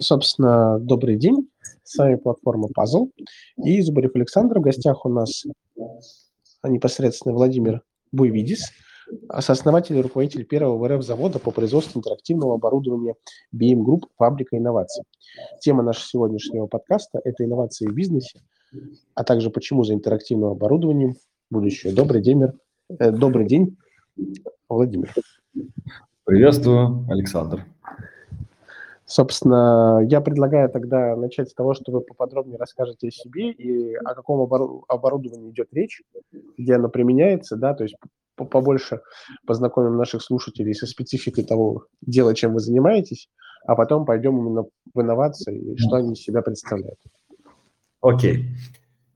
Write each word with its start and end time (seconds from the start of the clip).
Собственно, 0.00 0.78
добрый 0.78 1.16
день. 1.16 1.48
С 1.82 1.98
вами 1.98 2.16
платформа 2.16 2.68
Puzzle. 2.68 3.10
И 3.64 3.80
Зубарев 3.82 4.14
Александр. 4.14 4.58
В 4.58 4.62
гостях 4.62 5.04
у 5.04 5.08
нас 5.08 5.44
непосредственно 6.62 7.34
Владимир 7.34 7.82
Буйвидис, 8.12 8.70
сооснователь 9.40 9.96
и 9.96 10.00
руководитель 10.00 10.44
первого 10.44 10.76
в 10.76 10.88
РФ 10.88 11.04
завода 11.04 11.38
по 11.38 11.50
производству 11.50 11.98
интерактивного 11.98 12.54
оборудования 12.54 13.14
BM 13.54 13.84
Group 13.84 14.04
«Фабрика 14.16 14.56
инноваций». 14.56 15.04
Тема 15.60 15.82
нашего 15.82 16.06
сегодняшнего 16.06 16.66
подкаста– 16.66 17.20
это 17.24 17.44
инновации 17.44 17.86
в 17.86 17.94
бизнесе, 17.94 18.40
а 19.14 19.24
также 19.24 19.50
почему 19.50 19.84
за 19.84 19.94
интерактивным 19.94 20.50
оборудованием 20.50 21.16
будущее. 21.50 21.92
Добрый 21.92 22.22
день, 22.22 22.44
э, 22.98 23.10
добрый 23.10 23.46
день, 23.46 23.76
Владимир. 24.68 25.12
Приветствую, 26.24 27.06
Александр. 27.08 27.64
Собственно, 29.08 30.04
я 30.06 30.20
предлагаю 30.20 30.68
тогда 30.68 31.16
начать 31.16 31.48
с 31.48 31.54
того, 31.54 31.72
что 31.72 31.90
вы 31.92 32.02
поподробнее 32.02 32.58
расскажете 32.58 33.08
о 33.08 33.10
себе 33.10 33.52
и 33.52 33.94
о 33.94 34.14
каком 34.14 34.42
оборудовании 34.86 35.50
идет 35.50 35.68
речь, 35.72 36.02
где 36.58 36.74
оно 36.74 36.90
применяется, 36.90 37.56
да, 37.56 37.72
то 37.72 37.84
есть 37.84 37.96
побольше 38.36 39.00
познакомим 39.46 39.96
наших 39.96 40.22
слушателей 40.22 40.74
со 40.74 40.86
спецификой 40.86 41.44
того 41.44 41.86
дела, 42.02 42.34
чем 42.34 42.52
вы 42.52 42.60
занимаетесь, 42.60 43.30
а 43.66 43.76
потом 43.76 44.04
пойдем 44.04 44.36
именно 44.38 44.64
в 44.94 45.00
инновации 45.00 45.72
и 45.72 45.76
что 45.78 45.96
они 45.96 46.12
из 46.12 46.18
себя 46.18 46.42
представляют. 46.42 46.98
Окей. 48.02 48.44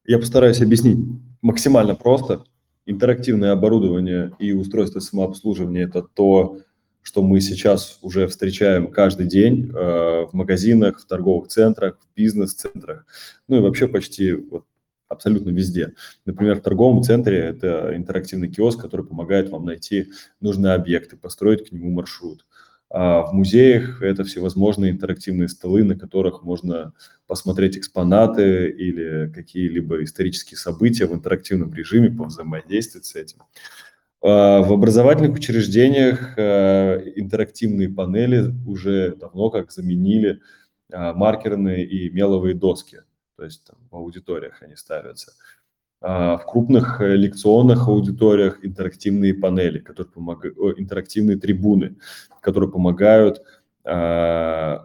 Я 0.06 0.18
постараюсь 0.18 0.62
объяснить 0.62 0.98
максимально 1.42 1.96
просто. 1.96 2.44
Интерактивное 2.86 3.52
оборудование 3.52 4.32
и 4.38 4.54
устройство 4.54 5.00
самообслуживания– 5.00 5.84
это 5.86 6.02
то, 6.02 6.56
что 7.02 7.22
мы 7.22 7.40
сейчас 7.40 7.98
уже 8.00 8.26
встречаем 8.28 8.90
каждый 8.90 9.26
день 9.26 9.70
э, 9.70 10.26
в 10.26 10.30
магазинах, 10.32 11.00
в 11.00 11.06
торговых 11.06 11.48
центрах, 11.48 11.98
в 11.98 12.16
бизнес-центрах, 12.16 13.06
ну 13.48 13.56
и 13.56 13.60
вообще 13.60 13.88
почти 13.88 14.32
вот, 14.32 14.64
абсолютно 15.08 15.50
везде. 15.50 15.94
Например, 16.24 16.56
в 16.56 16.62
торговом 16.62 17.02
центре 17.02 17.38
это 17.38 17.94
интерактивный 17.94 18.48
киоск, 18.48 18.80
который 18.80 19.04
помогает 19.06 19.50
вам 19.50 19.64
найти 19.64 20.10
нужные 20.40 20.74
объекты, 20.74 21.16
построить 21.16 21.68
к 21.68 21.72
нему 21.72 21.90
маршрут. 21.90 22.46
А 22.94 23.22
в 23.22 23.32
музеях 23.32 24.02
это 24.02 24.22
всевозможные 24.22 24.92
интерактивные 24.92 25.48
столы, 25.48 25.82
на 25.82 25.98
которых 25.98 26.42
можно 26.42 26.92
посмотреть 27.26 27.78
экспонаты 27.78 28.68
или 28.68 29.32
какие-либо 29.34 30.04
исторические 30.04 30.58
события 30.58 31.06
в 31.06 31.14
интерактивном 31.14 31.72
режиме, 31.72 32.10
повзаимодействовать 32.10 33.06
с 33.06 33.14
этим. 33.14 33.38
А, 34.22 34.62
в 34.62 34.72
образовательных 34.72 35.34
учреждениях 35.34 36.34
а, 36.38 36.98
интерактивные 37.16 37.88
панели 37.88 38.54
уже 38.66 39.16
давно 39.16 39.50
как 39.50 39.72
заменили 39.72 40.40
а, 40.92 41.12
маркерные 41.12 41.84
и 41.84 42.08
меловые 42.10 42.54
доски, 42.54 43.00
то 43.36 43.44
есть 43.44 43.64
там, 43.64 43.76
в 43.90 43.96
аудиториях 43.96 44.62
они 44.62 44.76
ставятся. 44.76 45.32
В 46.00 46.42
крупных 46.48 47.00
лекционных 47.00 47.86
аудиториях 47.86 48.58
интерактивные 48.64 49.34
панели, 49.34 49.78
которые 49.78 50.12
помогают, 50.12 50.58
интерактивные 50.76 51.36
трибуны, 51.36 51.94
которые 52.40 52.72
помогают 52.72 53.40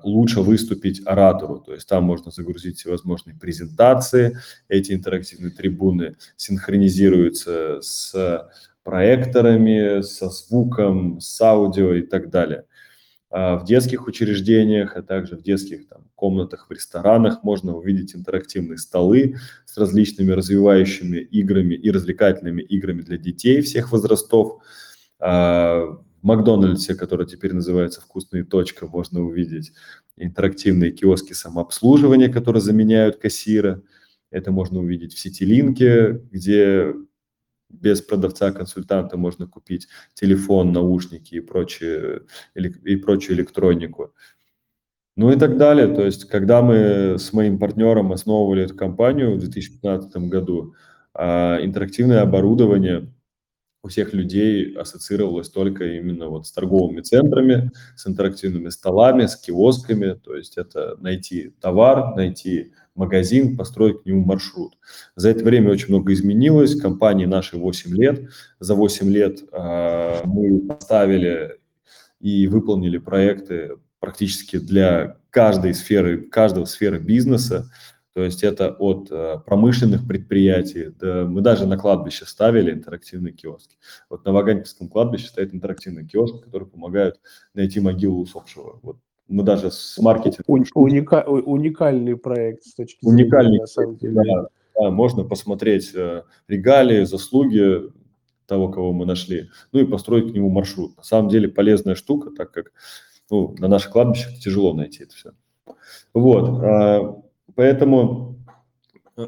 лучше 0.03 0.41
выступить 0.41 1.01
оратору. 1.07 1.59
То 1.59 1.73
есть 1.73 1.89
там 1.89 2.03
можно 2.03 2.29
загрузить 2.29 2.77
всевозможные 2.77 3.35
презентации, 3.35 4.37
эти 4.67 4.91
интерактивные 4.91 5.49
трибуны 5.49 6.17
синхронизируются 6.35 7.81
с 7.81 8.47
проекторами, 8.87 9.99
со 10.01 10.29
звуком, 10.29 11.19
с 11.19 11.41
аудио 11.41 11.93
и 11.95 12.03
так 12.03 12.29
далее. 12.29 12.63
А 13.29 13.57
в 13.57 13.65
детских 13.65 14.07
учреждениях, 14.07 14.95
а 14.95 15.01
также 15.01 15.35
в 15.35 15.43
детских 15.43 15.89
там, 15.89 16.05
комнатах, 16.15 16.67
в 16.69 16.71
ресторанах 16.71 17.43
можно 17.43 17.75
увидеть 17.75 18.15
интерактивные 18.15 18.77
столы 18.77 19.35
с 19.65 19.77
различными 19.77 20.31
развивающими 20.31 21.17
играми 21.17 21.73
и 21.73 21.91
развлекательными 21.91 22.61
играми 22.61 23.01
для 23.01 23.17
детей 23.17 23.59
всех 23.59 23.91
возрастов. 23.91 24.61
А 25.19 25.81
в 25.81 26.05
Макдональдсе, 26.21 26.95
который 26.95 27.27
теперь 27.27 27.51
называется 27.51 27.99
«Вкусная 27.99 28.45
точка», 28.45 28.87
можно 28.87 29.21
увидеть 29.21 29.73
интерактивные 30.15 30.91
киоски 30.91 31.33
самообслуживания, 31.33 32.29
которые 32.29 32.61
заменяют 32.61 33.17
кассира. 33.17 33.81
Это 34.31 34.53
можно 34.53 34.79
увидеть 34.79 35.13
в 35.13 35.19
Ситилинке, 35.19 36.21
где 36.31 36.93
без 37.69 38.01
продавца-консультанта 38.01 39.17
можно 39.17 39.47
купить 39.47 39.87
телефон, 40.13 40.71
наушники 40.71 41.35
и, 41.35 41.39
прочие, 41.39 42.21
и 42.55 42.95
прочую 42.95 43.37
электронику. 43.37 44.13
Ну 45.15 45.31
и 45.31 45.37
так 45.37 45.57
далее. 45.57 45.93
То 45.93 46.03
есть, 46.03 46.25
когда 46.25 46.61
мы 46.61 47.17
с 47.17 47.33
моим 47.33 47.57
партнером 47.57 48.11
основывали 48.11 48.63
эту 48.63 48.75
компанию 48.75 49.35
в 49.35 49.39
2015 49.39 50.29
году, 50.29 50.75
а, 51.13 51.57
интерактивное 51.61 52.21
оборудование 52.21 53.11
у 53.83 53.89
всех 53.89 54.13
людей 54.13 54.75
ассоциировалось 54.75 55.49
только 55.49 55.85
именно 55.85 56.27
вот 56.27 56.45
с 56.45 56.51
торговыми 56.51 57.01
центрами, 57.01 57.71
с 57.95 58.05
интерактивными 58.05 58.69
столами, 58.69 59.25
с 59.25 59.35
киосками. 59.35 60.13
То 60.13 60.35
есть 60.35 60.57
это 60.57 60.97
найти 60.99 61.53
товар, 61.61 62.15
найти 62.15 62.73
магазин, 62.97 63.55
построить 63.55 64.01
к 64.01 64.05
нему 64.05 64.25
маршрут. 64.25 64.77
За 65.15 65.29
это 65.29 65.43
время 65.45 65.71
очень 65.71 65.89
много 65.89 66.13
изменилось. 66.13 66.79
Компании 66.79 67.25
наши 67.25 67.57
8 67.57 67.95
лет. 67.95 68.29
За 68.59 68.75
8 68.75 69.09
лет 69.09 69.39
э, 69.51 70.21
мы 70.25 70.67
поставили 70.67 71.59
и 72.19 72.47
выполнили 72.47 72.97
проекты 72.97 73.77
практически 73.99 74.57
для 74.57 75.17
каждой 75.29 75.73
сферы, 75.73 76.21
каждого 76.21 76.65
сферы 76.65 76.99
бизнеса. 76.99 77.69
То 78.13 78.23
есть 78.23 78.43
это 78.43 78.71
от 78.71 79.11
э, 79.11 79.37
промышленных 79.45 80.07
предприятий, 80.07 80.89
да, 80.99 81.25
мы 81.25 81.41
даже 81.41 81.67
на 81.67 81.77
кладбище 81.77 82.25
ставили 82.25 82.71
интерактивные 82.71 83.31
киоски. 83.31 83.77
Вот 84.09 84.25
на 84.25 84.31
Ваганьковском 84.31 84.89
кладбище 84.89 85.27
стоит 85.27 85.53
интерактивный 85.53 86.07
киоск, 86.07 86.43
который 86.43 86.67
помогает 86.67 87.19
найти 87.53 87.79
могилу 87.79 88.19
усопшего. 88.19 88.79
Вот 88.81 88.97
мы 89.27 89.43
даже 89.43 89.71
с 89.71 89.97
маркетингом... 89.97 90.65
Уника, 90.75 91.23
уникальный 91.27 92.15
проект 92.15 92.63
с 92.63 92.73
точки 92.73 92.99
зрения, 93.01 93.23
уникальный, 93.23 93.59
на 93.59 93.67
самом 93.67 93.97
деле. 93.97 94.13
Да, 94.13 94.47
да, 94.79 94.91
можно 94.91 95.23
посмотреть 95.23 95.91
э, 95.93 96.23
регалии, 96.47 97.03
заслуги 97.03 97.91
того, 98.45 98.69
кого 98.69 98.93
мы 98.93 99.05
нашли, 99.05 99.49
ну 99.71 99.79
и 99.79 99.85
построить 99.85 100.31
к 100.31 100.33
нему 100.35 100.49
маршрут. 100.49 100.95
На 100.97 101.03
самом 101.03 101.29
деле 101.29 101.49
полезная 101.49 101.95
штука, 101.95 102.31
так 102.31 102.51
как 102.51 102.71
ну, 103.29 103.55
на 103.59 103.67
наших 103.67 103.91
кладбищах 103.91 104.39
тяжело 104.39 104.73
найти 104.73 105.03
это 105.03 105.13
все. 105.13 105.31
Вот, 106.13 106.63
а, 106.63 107.21
поэтому 107.55 108.37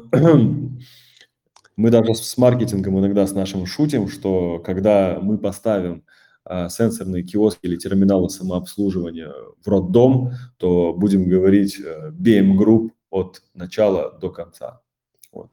мы 1.76 1.90
даже 1.90 2.14
с 2.14 2.38
маркетингом 2.38 2.98
иногда 2.98 3.26
с 3.26 3.32
нашим 3.32 3.66
шутим, 3.66 4.08
что 4.08 4.58
когда 4.58 5.18
мы 5.20 5.36
поставим 5.36 6.04
сенсорные 6.68 7.22
киоски 7.22 7.60
или 7.62 7.76
терминалы 7.76 8.28
самообслуживания 8.28 9.32
в 9.64 9.68
роддом, 9.68 10.32
то 10.56 10.92
будем 10.92 11.28
говорить 11.28 11.78
э, 11.80 12.10
BM 12.10 12.56
Group 12.56 12.90
от 13.10 13.42
начала 13.54 14.18
до 14.20 14.30
конца. 14.30 14.80
Вот. 15.32 15.50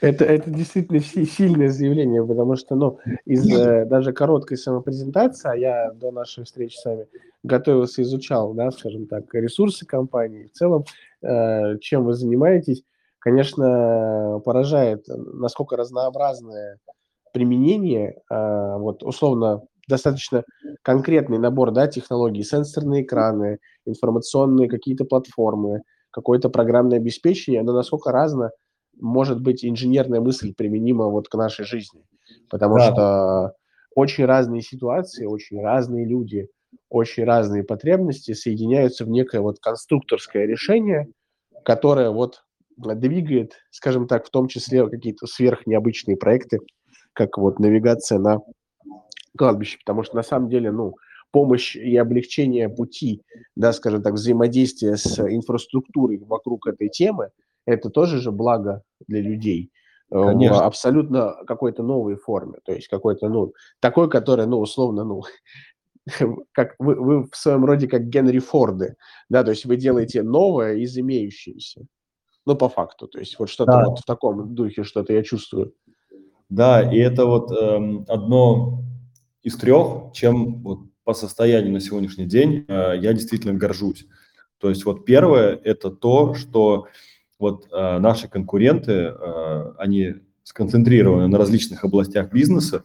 Это, 0.00 0.24
это 0.24 0.50
действительно 0.50 1.00
сильное 1.00 1.68
заявление, 1.68 2.24
потому 2.24 2.54
что 2.56 2.76
ну, 2.76 2.98
из 3.24 3.44
э, 3.50 3.86
даже 3.86 4.12
короткой 4.12 4.56
самопрезентации, 4.56 5.50
а 5.50 5.56
я 5.56 5.90
до 5.92 6.12
нашей 6.12 6.44
встречи 6.44 6.76
с 6.76 6.84
вами 6.84 7.08
готовился, 7.42 8.02
изучал, 8.02 8.54
да, 8.54 8.70
скажем 8.70 9.06
так, 9.06 9.34
ресурсы 9.34 9.84
компании, 9.84 10.46
в 10.46 10.52
целом, 10.52 10.84
э, 11.22 11.78
чем 11.80 12.04
вы 12.04 12.14
занимаетесь, 12.14 12.84
конечно, 13.18 14.40
поражает, 14.44 15.04
насколько 15.08 15.76
разнообразное 15.76 16.78
применение, 17.32 18.22
э, 18.30 18.76
вот 18.78 19.02
условно 19.02 19.64
достаточно 19.88 20.44
конкретный 20.82 21.38
набор 21.38 21.70
да, 21.70 21.86
технологий, 21.86 22.42
сенсорные 22.42 23.02
экраны, 23.02 23.58
информационные 23.86 24.68
какие-то 24.68 25.04
платформы, 25.04 25.82
какое-то 26.10 26.48
программное 26.48 26.98
обеспечение, 26.98 27.60
оно 27.60 27.72
насколько 27.72 28.12
разно 28.12 28.50
может 29.00 29.40
быть 29.40 29.64
инженерная 29.64 30.20
мысль 30.20 30.54
применима 30.54 31.06
вот 31.06 31.28
к 31.28 31.34
нашей 31.34 31.64
жизни. 31.64 32.02
Потому 32.48 32.76
да. 32.76 32.92
что 32.92 33.52
очень 33.94 34.24
разные 34.24 34.62
ситуации, 34.62 35.26
очень 35.26 35.60
разные 35.60 36.06
люди, 36.06 36.48
очень 36.88 37.24
разные 37.24 37.64
потребности 37.64 38.32
соединяются 38.32 39.04
в 39.04 39.08
некое 39.08 39.40
вот 39.40 39.58
конструкторское 39.60 40.46
решение, 40.46 41.08
которое 41.64 42.10
вот 42.10 42.44
двигает, 42.76 43.54
скажем 43.70 44.06
так, 44.06 44.26
в 44.26 44.30
том 44.30 44.48
числе 44.48 44.88
какие-то 44.88 45.26
сверхнеобычные 45.26 46.16
проекты, 46.16 46.58
как 47.12 47.38
вот 47.38 47.58
навигация 47.58 48.18
на 48.18 48.38
кладбище, 49.36 49.78
потому 49.78 50.02
что 50.02 50.16
на 50.16 50.22
самом 50.22 50.48
деле, 50.48 50.70
ну, 50.70 50.94
помощь 51.30 51.74
и 51.74 51.96
облегчение 51.96 52.68
пути, 52.68 53.22
да, 53.56 53.72
скажем 53.72 54.02
так, 54.02 54.14
взаимодействия 54.14 54.96
с 54.96 55.18
инфраструктурой 55.18 56.18
вокруг 56.18 56.66
этой 56.68 56.88
темы, 56.88 57.30
это 57.66 57.90
тоже 57.90 58.20
же 58.20 58.30
благо 58.30 58.82
для 59.08 59.20
людей. 59.20 59.72
Э, 60.10 60.22
Конечно. 60.26 60.58
В 60.58 60.62
абсолютно 60.62 61.34
какой-то 61.46 61.82
новой 61.82 62.16
форме, 62.16 62.58
то 62.64 62.72
есть 62.72 62.88
какой-то, 62.88 63.28
ну, 63.28 63.52
такой, 63.80 64.08
который, 64.08 64.46
ну, 64.46 64.60
условно, 64.60 65.04
ну, 65.04 65.22
как 66.52 66.76
вы, 66.78 66.94
вы 66.94 67.24
в 67.24 67.36
своем 67.36 67.64
роде 67.64 67.88
как 67.88 68.08
Генри 68.08 68.38
Форды, 68.38 68.94
да, 69.28 69.42
то 69.42 69.50
есть 69.50 69.64
вы 69.64 69.76
делаете 69.76 70.22
новое 70.22 70.74
из 70.74 70.96
имеющегося. 70.96 71.86
Ну, 72.46 72.56
по 72.56 72.68
факту, 72.68 73.08
то 73.08 73.18
есть 73.18 73.38
вот 73.38 73.48
что-то 73.48 73.72
да. 73.72 73.88
вот 73.88 74.00
в 74.00 74.04
таком 74.04 74.54
духе, 74.54 74.84
что-то 74.84 75.14
я 75.14 75.22
чувствую. 75.22 75.72
Да, 76.50 76.82
и 76.82 76.98
это 76.98 77.24
вот 77.24 77.50
эм, 77.50 78.04
одно 78.06 78.83
из 79.44 79.56
трех, 79.56 80.12
чем 80.12 80.62
вот 80.62 80.80
по 81.04 81.14
состоянию 81.14 81.72
на 81.72 81.80
сегодняшний 81.80 82.24
день 82.24 82.64
э, 82.66 82.94
я 82.98 83.12
действительно 83.12 83.54
горжусь. 83.54 84.06
То 84.58 84.70
есть 84.70 84.84
вот 84.84 85.04
первое– 85.04 85.60
это 85.64 85.90
то, 85.90 86.34
что 86.34 86.88
вот 87.38 87.68
э, 87.70 87.98
наши 87.98 88.26
конкуренты, 88.26 88.92
э, 88.92 89.72
они 89.78 90.14
сконцентрированы 90.42 91.28
на 91.28 91.38
различных 91.38 91.84
областях 91.84 92.32
бизнеса 92.32 92.84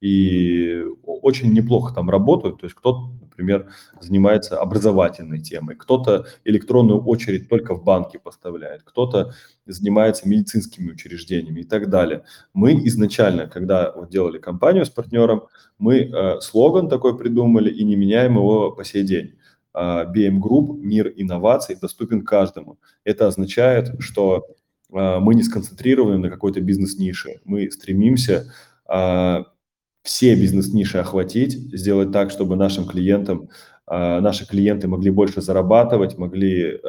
и 0.00 0.82
очень 1.04 1.52
неплохо 1.52 1.94
там 1.94 2.08
работают. 2.08 2.60
То 2.60 2.66
есть 2.66 2.74
кто-то, 2.74 3.12
например, 3.20 3.70
занимается 4.00 4.58
образовательной 4.58 5.40
темой, 5.40 5.76
кто-то 5.76 6.26
электронную 6.44 7.02
очередь 7.04 7.48
только 7.48 7.74
в 7.74 7.84
банке 7.84 8.18
поставляет, 8.18 8.82
кто-то 8.82 9.34
занимается 9.66 10.28
медицинскими 10.28 10.92
учреждениями 10.92 11.60
и 11.60 11.64
так 11.64 11.90
далее. 11.90 12.24
Мы 12.54 12.74
изначально, 12.86 13.46
когда 13.46 13.92
вот 13.92 14.08
делали 14.10 14.38
компанию 14.38 14.86
с 14.86 14.90
партнером, 14.90 15.44
мы 15.78 15.98
э, 15.98 16.40
слоган 16.40 16.88
такой 16.88 17.16
придумали 17.16 17.70
и 17.70 17.84
не 17.84 17.96
меняем 17.96 18.36
его 18.36 18.72
по 18.72 18.84
сей 18.84 19.04
день. 19.04 19.34
BM 19.72 20.40
Group 20.40 20.78
«Мир 20.78 21.12
инноваций 21.14 21.76
доступен 21.80 22.24
каждому». 22.24 22.80
Это 23.04 23.28
означает, 23.28 23.94
что 24.00 24.48
мы 24.88 25.34
не 25.36 25.44
сконцентрированы 25.44 26.18
на 26.18 26.28
какой-то 26.28 26.60
бизнес-нише. 26.60 27.40
Мы 27.44 27.70
стремимся 27.70 28.52
все 30.02 30.34
бизнес-ниши 30.34 30.98
охватить, 30.98 31.52
сделать 31.52 32.12
так, 32.12 32.30
чтобы 32.30 32.56
нашим 32.56 32.86
клиентам, 32.86 33.48
наши 33.86 34.46
клиенты 34.46 34.88
могли 34.88 35.10
больше 35.10 35.42
зарабатывать, 35.42 36.16
могли 36.16 36.80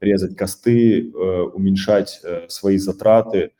резать 0.00 0.36
косты, 0.36 1.10
э, 1.10 1.40
уменьшать 1.54 2.20
э, 2.22 2.46
свои 2.48 2.78
затраты, 2.78 3.52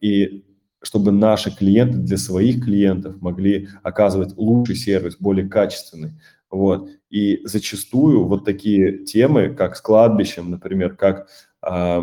и 0.00 0.44
чтобы 0.82 1.10
наши 1.10 1.50
клиенты 1.50 1.98
для 1.98 2.16
своих 2.16 2.64
клиентов 2.64 3.20
могли 3.20 3.68
оказывать 3.82 4.36
лучший 4.36 4.76
сервис, 4.76 5.16
более 5.18 5.48
качественный. 5.48 6.12
Вот. 6.48 6.90
И 7.10 7.40
зачастую 7.44 8.24
вот 8.24 8.44
такие 8.44 9.04
темы, 9.04 9.52
как 9.52 9.74
с 9.74 9.80
кладбищем, 9.80 10.50
например, 10.50 10.94
как 10.94 11.26
э, 11.66 12.02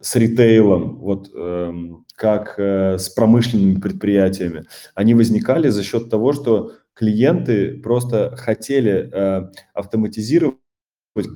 с 0.00 0.16
ритейлом, 0.16 0.96
вот, 0.98 1.30
э, 1.34 1.72
как 2.14 2.54
э, 2.58 2.98
с 2.98 3.08
промышленными 3.08 3.80
предприятиями, 3.80 4.64
они 4.94 5.14
возникали 5.14 5.68
за 5.68 5.82
счет 5.82 6.10
того, 6.10 6.32
что 6.32 6.72
клиенты 6.94 7.78
просто 7.78 8.36
хотели 8.36 9.10
э, 9.12 9.50
автоматизировать 9.74 10.56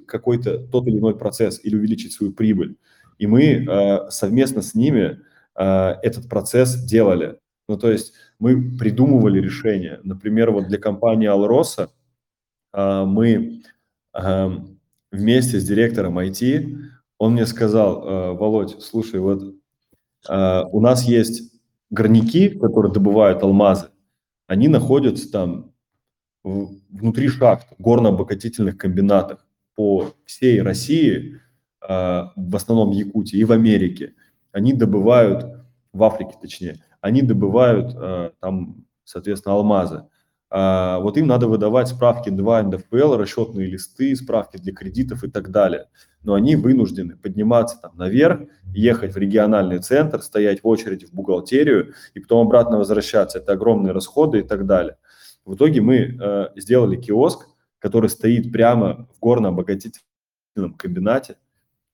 какой-то 0.07 0.59
тот 0.59 0.87
или 0.87 0.99
иной 0.99 1.17
процесс 1.17 1.61
или 1.63 1.77
увеличить 1.77 2.13
свою 2.13 2.33
прибыль. 2.33 2.77
И 3.19 3.27
мы 3.27 3.45
э, 3.45 4.11
совместно 4.11 4.63
с 4.63 4.75
ними 4.75 5.21
этот 5.55 6.31
процесс 6.31 6.83
делали. 6.83 7.37
Ну, 7.69 7.77
то 7.77 7.91
есть 7.91 8.15
мы 8.39 8.77
придумывали 8.77 9.41
решения. 9.41 10.01
Например, 10.03 10.51
вот 10.51 10.67
для 10.67 10.79
компании 10.79 11.29
э, 12.73 13.05
мы 13.07 13.63
э, 14.15 14.51
вместе 15.13 15.61
с 15.61 15.65
директором 15.65 16.19
IT, 16.19 16.69
он 17.23 17.35
мне 17.35 17.47
сказал, 17.47 18.05
э, 18.05 18.33
Володь, 18.33 18.83
слушай, 18.83 19.21
вот 19.21 19.55
э, 20.29 20.63
у 20.73 20.81
нас 20.81 21.05
есть 21.05 21.53
горняки, 21.89 22.49
которые 22.49 22.93
добывают 22.93 23.45
алмазы, 23.45 23.91
они 24.49 24.67
находятся 24.67 25.31
там 25.31 25.73
внутри 26.43 27.29
шахт, 27.29 27.69
горно-обогатительных 27.79 28.77
комбинатах 28.77 29.47
по 29.77 30.15
всей 30.25 30.63
России, 30.63 31.41
э, 31.81 32.23
в 32.35 32.57
основном 32.57 32.91
Якутии 32.91 33.39
и 33.39 33.45
в 33.45 33.53
Америке. 33.53 34.15
Они 34.51 34.73
добывают, 34.73 35.47
в 35.93 36.03
Африке 36.03 36.35
точнее, 36.43 36.83
они 37.01 37.23
добывают 37.23 37.97
там, 38.41 38.85
соответственно, 39.05 39.55
алмазы. 39.55 40.09
А, 40.55 40.99
вот 40.99 41.17
им 41.17 41.27
надо 41.27 41.49
выдавать 41.49 41.89
справки 41.89 42.29
2 42.29 42.65
НДФЛ, 42.65 43.17
расчетные 43.17 43.67
листы, 43.67 44.15
справки 44.15 44.59
для 44.59 44.75
кредитов 44.75 45.25
и 45.25 45.31
так 45.31 45.51
далее. 45.51 45.87
Но 46.23 46.35
они 46.35 46.57
вынуждены 46.57 47.17
подниматься 47.17 47.79
там 47.81 47.93
наверх, 47.97 48.43
ехать 48.75 49.15
в 49.15 49.17
региональный 49.17 49.79
центр, 49.79 50.21
стоять 50.21 50.63
в 50.63 50.69
очереди 50.69 51.07
в 51.07 51.13
бухгалтерию 51.15 51.95
и 52.13 52.21
потом 52.21 52.47
обратно 52.47 52.77
возвращаться. 52.77 53.39
Это 53.39 53.53
огромные 53.53 53.95
расходы 53.95 54.41
и 54.41 54.43
так 54.43 54.67
далее. 54.67 54.99
В 55.47 55.55
итоге 55.55 55.81
мы 55.81 55.97
э, 55.97 56.49
сделали 56.57 56.97
киоск, 56.97 57.49
который 57.79 58.11
стоит 58.11 58.53
прямо 58.53 59.09
в 59.17 59.21
горно-обогатительном 59.21 60.75
комбинате, 60.77 61.37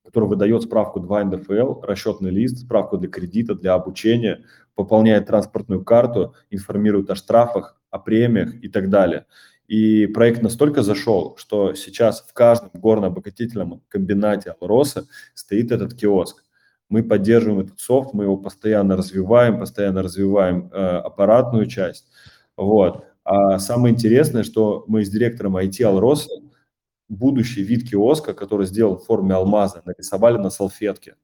который 0.03 0.27
выдает 0.27 0.63
справку 0.63 0.99
2 0.99 1.23
НДФЛ, 1.23 1.81
расчетный 1.83 2.31
лист, 2.31 2.57
справку 2.57 2.97
для 2.97 3.07
кредита, 3.07 3.55
для 3.55 3.73
обучения, 3.73 4.43
пополняет 4.75 5.27
транспортную 5.27 5.85
карту, 5.85 6.35
информирует 6.49 7.09
о 7.09 7.15
штрафах, 7.15 7.78
о 7.89 7.99
премиях 7.99 8.53
и 8.61 8.69
так 8.69 8.89
далее. 8.89 9.25
И 9.67 10.07
проект 10.07 10.41
настолько 10.41 10.81
зашел, 10.81 11.35
что 11.37 11.75
сейчас 11.75 12.21
в 12.27 12.33
каждом 12.33 12.71
горно-обогатительном 12.73 13.83
комбинате 13.87 14.55
Алроса 14.59 15.07
стоит 15.35 15.71
этот 15.71 15.93
киоск. 15.93 16.43
Мы 16.89 17.03
поддерживаем 17.03 17.59
этот 17.59 17.79
софт, 17.79 18.13
мы 18.13 18.23
его 18.23 18.35
постоянно 18.35 18.97
развиваем, 18.97 19.59
постоянно 19.59 20.01
развиваем 20.01 20.71
э, 20.71 20.75
аппаратную 20.75 21.67
часть. 21.67 22.07
Вот. 22.57 23.05
А 23.23 23.59
самое 23.59 23.93
интересное, 23.93 24.43
что 24.43 24.85
мы 24.87 25.05
с 25.05 25.09
директором 25.09 25.55
IT 25.55 25.83
Алроса 25.83 26.31
будущий 27.09 27.63
вид 27.63 27.89
киоска, 27.89 28.33
который 28.33 28.67
сделан 28.67 28.97
в 28.97 29.03
форме 29.03 29.33
алмаза, 29.33 29.81
нарисовали 29.85 30.37
на 30.37 30.49
салфетке. 30.49 31.15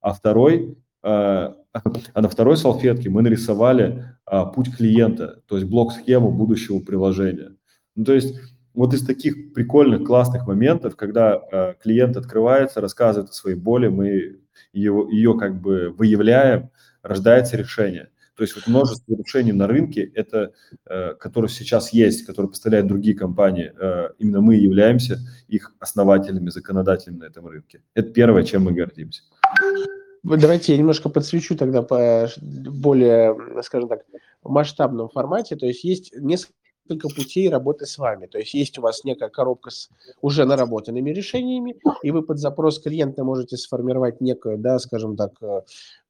А 0.00 0.12
второй, 0.12 0.78
а 1.02 2.20
на 2.20 2.28
второй 2.28 2.56
салфетке 2.56 3.10
мы 3.10 3.22
нарисовали 3.22 4.04
э, 4.30 4.42
путь 4.54 4.76
клиента, 4.76 5.42
то 5.46 5.56
есть 5.56 5.68
блок-схему 5.68 6.30
будущего 6.30 6.80
приложения. 6.80 7.56
Ну, 7.94 8.04
то 8.04 8.12
есть 8.12 8.38
вот 8.74 8.94
из 8.94 9.04
таких 9.04 9.52
прикольных, 9.52 10.04
классных 10.04 10.46
моментов, 10.46 10.96
когда 10.96 11.40
э, 11.52 11.74
клиент 11.82 12.16
открывается, 12.16 12.80
рассказывает 12.80 13.30
о 13.30 13.34
своей 13.34 13.56
боли, 13.56 13.88
мы 13.88 14.38
ее, 14.72 15.06
ее 15.10 15.38
как 15.38 15.60
бы 15.60 15.90
выявляем, 15.90 16.70
рождается 17.02 17.56
решение. 17.56 18.08
То 18.34 18.44
есть 18.44 18.56
вот 18.56 18.66
множество 18.66 19.14
решений 19.14 19.52
на 19.52 19.66
рынке, 19.66 20.10
это, 20.14 20.52
э, 20.86 21.14
которые 21.14 21.50
сейчас 21.50 21.92
есть, 21.92 22.24
которые 22.24 22.50
поставляют 22.50 22.86
другие 22.86 23.14
компании, 23.14 23.72
э, 23.78 24.10
именно 24.18 24.40
мы 24.40 24.54
являемся 24.54 25.18
их 25.48 25.74
основателями, 25.78 26.48
законодателями 26.48 27.18
на 27.18 27.24
этом 27.24 27.46
рынке. 27.46 27.82
Это 27.94 28.10
первое, 28.10 28.42
чем 28.44 28.64
мы 28.64 28.72
гордимся. 28.72 29.22
Давайте 30.22 30.72
я 30.72 30.78
немножко 30.78 31.08
подсвечу 31.08 31.56
тогда 31.56 31.82
по 31.82 32.28
более, 32.40 33.36
скажем 33.62 33.88
так, 33.88 34.04
масштабном 34.42 35.08
формате. 35.08 35.56
То 35.56 35.66
есть 35.66 35.82
есть 35.82 36.14
несколько 36.16 37.08
путей 37.08 37.48
работы 37.48 37.86
с 37.86 37.98
вами. 37.98 38.26
То 38.26 38.38
есть 38.38 38.54
есть 38.54 38.78
у 38.78 38.82
вас 38.82 39.02
некая 39.04 39.30
коробка 39.30 39.70
с 39.70 39.88
уже 40.20 40.44
наработанными 40.44 41.10
решениями, 41.10 41.76
и 42.02 42.10
вы 42.12 42.22
под 42.22 42.38
запрос 42.38 42.80
клиента 42.80 43.24
можете 43.24 43.56
сформировать 43.56 44.20
некое, 44.20 44.56
да, 44.56 44.78
скажем 44.78 45.16
так, 45.16 45.32
э, 45.42 45.62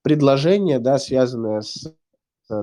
предложение, 0.02 0.78
да, 0.78 0.98
связанное 0.98 1.62
с 1.62 1.94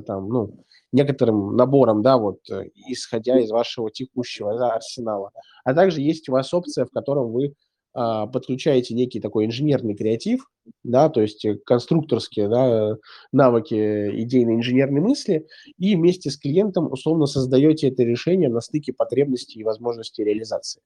там, 0.05 0.29
ну, 0.29 0.65
некоторым 0.91 1.55
набором, 1.55 2.01
да, 2.01 2.17
вот, 2.17 2.39
э, 2.49 2.69
исходя 2.87 3.39
из 3.39 3.49
вашего 3.49 3.89
текущего 3.89 4.57
да, 4.57 4.73
арсенала. 4.73 5.31
А 5.63 5.73
также 5.73 6.01
есть 6.01 6.29
у 6.29 6.33
вас 6.33 6.53
опция, 6.53 6.85
в 6.85 6.91
котором 6.91 7.31
вы 7.31 7.55
подключаете 7.93 8.93
некий 8.93 9.19
такой 9.19 9.45
инженерный 9.45 9.95
креатив, 9.95 10.47
да, 10.83 11.09
то 11.09 11.21
есть 11.21 11.43
э, 11.45 11.55
конструкторские 11.65 12.47
да, 12.47 12.97
навыки 13.31 14.21
идейной 14.21 14.55
инженерной 14.55 15.01
мысли, 15.01 15.47
и 15.77 15.95
вместе 15.95 16.29
с 16.29 16.37
клиентом 16.37 16.91
условно 16.91 17.25
создаете 17.25 17.89
это 17.89 18.03
решение 18.03 18.49
на 18.49 18.61
стыке 18.61 18.93
потребностей 18.93 19.59
и 19.59 19.63
возможностей 19.63 20.23
реализации. 20.23 20.81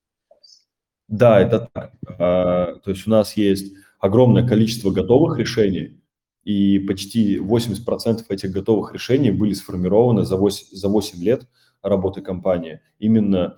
Да, 1.07 1.39
это 1.39 1.69
так. 1.73 1.93
А, 2.17 2.75
то 2.83 2.91
есть 2.91 3.05
у 3.05 3.09
нас 3.09 3.35
есть 3.35 3.73
огромное 3.99 4.47
количество 4.47 4.91
готовых 4.91 5.37
решений, 5.37 5.99
и 6.43 6.79
почти 6.79 7.37
80% 7.37 8.23
этих 8.29 8.51
готовых 8.51 8.93
решений 8.93 9.31
были 9.31 9.53
сформированы 9.53 10.23
за 10.23 10.35
8, 10.35 10.67
за 10.71 10.89
8 10.89 11.23
лет 11.23 11.47
работы 11.81 12.21
компании, 12.21 12.81
именно 12.99 13.57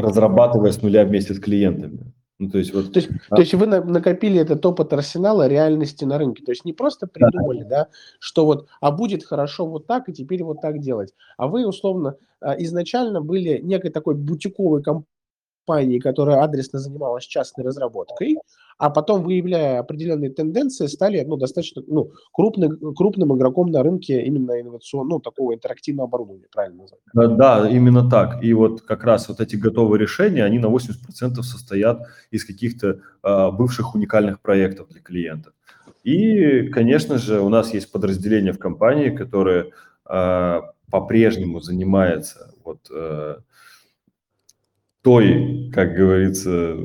разрабатывая 0.00 0.72
с 0.72 0.82
нуля 0.82 1.04
вместе 1.04 1.34
с 1.34 1.40
клиентами. 1.40 2.12
Ну, 2.40 2.48
то, 2.48 2.56
есть, 2.56 2.72
вот, 2.72 2.90
то, 2.90 3.00
есть, 3.00 3.10
а... 3.28 3.36
то 3.36 3.42
есть 3.42 3.52
вы 3.52 3.66
накопили 3.66 4.40
этот 4.40 4.64
опыт 4.64 4.94
арсенала 4.94 5.46
реальности 5.46 6.06
на 6.06 6.16
рынке. 6.16 6.42
То 6.42 6.52
есть 6.52 6.64
не 6.64 6.72
просто 6.72 7.06
придумали, 7.06 7.62
да. 7.64 7.68
да, 7.68 7.88
что 8.18 8.46
вот, 8.46 8.66
а 8.80 8.90
будет 8.90 9.24
хорошо 9.24 9.66
вот 9.66 9.86
так, 9.86 10.08
и 10.08 10.14
теперь 10.14 10.42
вот 10.42 10.62
так 10.62 10.78
делать. 10.78 11.12
А 11.36 11.48
вы, 11.48 11.66
условно, 11.66 12.16
а, 12.40 12.54
изначально 12.54 13.20
были 13.20 13.58
некой 13.58 13.90
такой 13.90 14.14
бутиковой 14.14 14.82
компанией, 14.82 15.06
компании, 15.70 15.98
которая 15.98 16.42
адресно 16.42 16.78
занималась 16.78 17.24
частной 17.24 17.64
разработкой, 17.64 18.36
а 18.78 18.90
потом, 18.90 19.22
выявляя 19.22 19.80
определенные 19.80 20.30
тенденции, 20.30 20.86
стали 20.86 21.22
ну, 21.22 21.36
достаточно 21.36 21.82
ну, 21.86 22.10
крупным, 22.32 22.94
крупным 22.94 23.36
игроком 23.36 23.70
на 23.70 23.82
рынке 23.82 24.22
именно 24.22 24.60
инновационного, 24.60 25.18
ну, 25.18 25.20
такого 25.20 25.54
интерактивного 25.54 26.08
оборудования, 26.08 26.46
правильно 26.52 26.82
назвать. 26.82 27.00
Да, 27.14 27.26
да, 27.26 27.68
именно 27.68 28.08
так. 28.08 28.42
И 28.42 28.52
вот 28.54 28.82
как 28.82 29.04
раз 29.04 29.28
вот 29.28 29.40
эти 29.40 29.56
готовые 29.56 30.00
решения, 30.00 30.44
они 30.44 30.58
на 30.58 30.66
80% 30.66 31.42
состоят 31.42 32.02
из 32.32 32.44
каких-то 32.44 33.00
э, 33.22 33.50
бывших 33.52 33.94
уникальных 33.94 34.40
проектов 34.40 34.88
для 34.88 35.00
клиентов. 35.00 35.52
И, 36.02 36.68
конечно 36.68 37.18
же, 37.18 37.40
у 37.40 37.48
нас 37.48 37.74
есть 37.74 37.92
подразделение 37.92 38.52
в 38.52 38.58
компании, 38.58 39.10
которое 39.10 39.66
э, 40.08 40.60
по-прежнему 40.90 41.60
занимается 41.60 42.54
вот 42.64 42.78
э, 42.90 43.36
той, 45.02 45.70
как 45.72 45.94
говорится, 45.94 46.76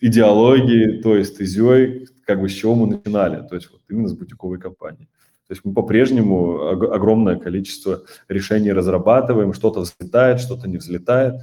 идеологией, 0.00 1.02
той 1.02 1.24
стезей, 1.24 2.08
как 2.26 2.40
бы 2.40 2.48
с 2.48 2.52
чего 2.52 2.74
мы 2.74 2.86
начинали, 2.86 3.46
то 3.46 3.54
есть 3.54 3.70
вот 3.70 3.80
именно 3.88 4.08
с 4.08 4.14
бутиковой 4.14 4.58
компании. 4.58 5.08
То 5.46 5.52
есть 5.52 5.64
мы 5.64 5.72
по-прежнему 5.72 6.68
огромное 6.68 7.36
количество 7.36 8.02
решений 8.28 8.70
разрабатываем, 8.70 9.54
что-то 9.54 9.80
взлетает, 9.80 10.40
что-то 10.40 10.68
не 10.68 10.76
взлетает, 10.76 11.36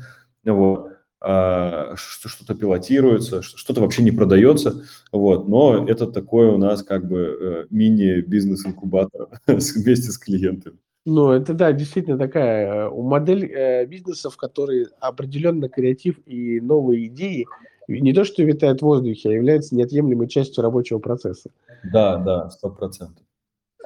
вот, 0.44 0.92
а, 1.22 1.96
что-то 1.96 2.54
пилотируется, 2.54 3.42
что-то 3.42 3.82
вообще 3.82 4.04
не 4.04 4.12
продается, 4.12 4.84
вот, 5.12 5.48
но 5.48 5.88
это 5.88 6.06
такой 6.06 6.50
у 6.50 6.58
нас 6.58 6.84
как 6.84 7.08
бы 7.08 7.20
э, 7.20 7.66
мини-бизнес-инкубатор 7.72 9.30
вместе 9.48 10.12
с 10.12 10.20
клиентами. 10.20 10.78
Ну, 11.06 11.32
это 11.32 11.54
да, 11.54 11.72
действительно 11.72 12.18
такая 12.18 12.88
э, 12.88 12.90
модель 12.90 13.46
э, 13.46 13.86
бизнеса, 13.86 14.32
в 14.32 14.38
которой 14.38 14.88
определенно 15.00 15.70
креатив 15.70 16.18
и 16.26 16.60
новые 16.60 17.08
идеи 17.08 17.46
не 17.88 18.14
то, 18.14 18.24
что 18.24 18.44
витают 18.44 18.80
в 18.80 18.86
воздухе, 18.86 19.30
а 19.30 19.34
являются 19.34 19.76
неотъемлемой 19.76 20.28
частью 20.28 20.64
рабочего 20.64 20.98
процесса. 20.98 21.52
Да, 21.84 22.18
да, 22.18 22.50
сто 22.50 22.70
процентов. 22.70 23.24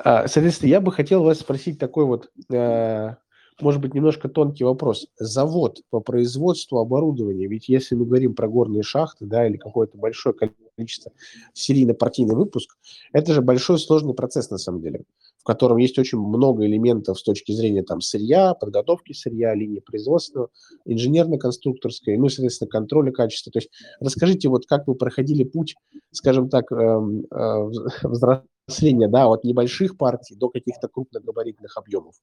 А, 0.01 0.27
соответственно, 0.27 0.69
я 0.69 0.79
бы 0.79 0.93
хотел 0.93 1.23
вас 1.23 1.39
спросить 1.39 1.77
такой 1.77 2.05
вот, 2.05 2.31
э, 2.49 3.15
может 3.59 3.81
быть, 3.81 3.93
немножко 3.93 4.29
тонкий 4.29 4.63
вопрос. 4.63 5.07
Завод 5.17 5.81
по 5.89 5.99
производству 5.99 6.79
оборудования, 6.79 7.47
ведь 7.47 7.67
если 7.67 7.95
мы 7.95 8.05
говорим 8.05 8.33
про 8.33 8.47
горные 8.47 8.83
шахты, 8.83 9.25
да, 9.25 9.45
или 9.45 9.57
какое-то 9.57 9.97
большое 9.97 10.33
количество 10.33 11.11
серийно-партийный 11.51 12.35
выпуск, 12.35 12.77
это 13.11 13.33
же 13.33 13.41
большой 13.41 13.77
сложный 13.77 14.13
процесс 14.13 14.49
на 14.49 14.57
самом 14.57 14.81
деле 14.81 15.03
в 15.39 15.43
котором 15.43 15.77
есть 15.77 15.97
очень 15.97 16.19
много 16.19 16.65
элементов 16.65 17.17
с 17.17 17.23
точки 17.23 17.53
зрения 17.53 17.83
там 17.83 18.01
сырья, 18.01 18.53
подготовки 18.53 19.13
сырья, 19.13 19.55
линии 19.55 19.79
производства, 19.79 20.49
инженерно-конструкторской, 20.85 22.17
ну, 22.17 22.29
соответственно, 22.29 22.69
контроля 22.69 23.11
качества. 23.11 23.51
То 23.51 23.59
есть 23.59 23.69
расскажите, 23.99 24.49
вот 24.49 24.65
как 24.65 24.87
вы 24.87 24.95
проходили 24.95 25.43
путь, 25.43 25.75
скажем 26.11 26.49
так, 26.49 26.71
эм, 26.71 27.25
э, 27.31 27.69
взросления, 28.03 29.07
да, 29.07 29.27
от 29.27 29.43
небольших 29.43 29.97
партий 29.97 30.35
до 30.35 30.49
каких-то 30.49 30.87
крупногабаритных 30.89 31.77
объемов? 31.77 32.15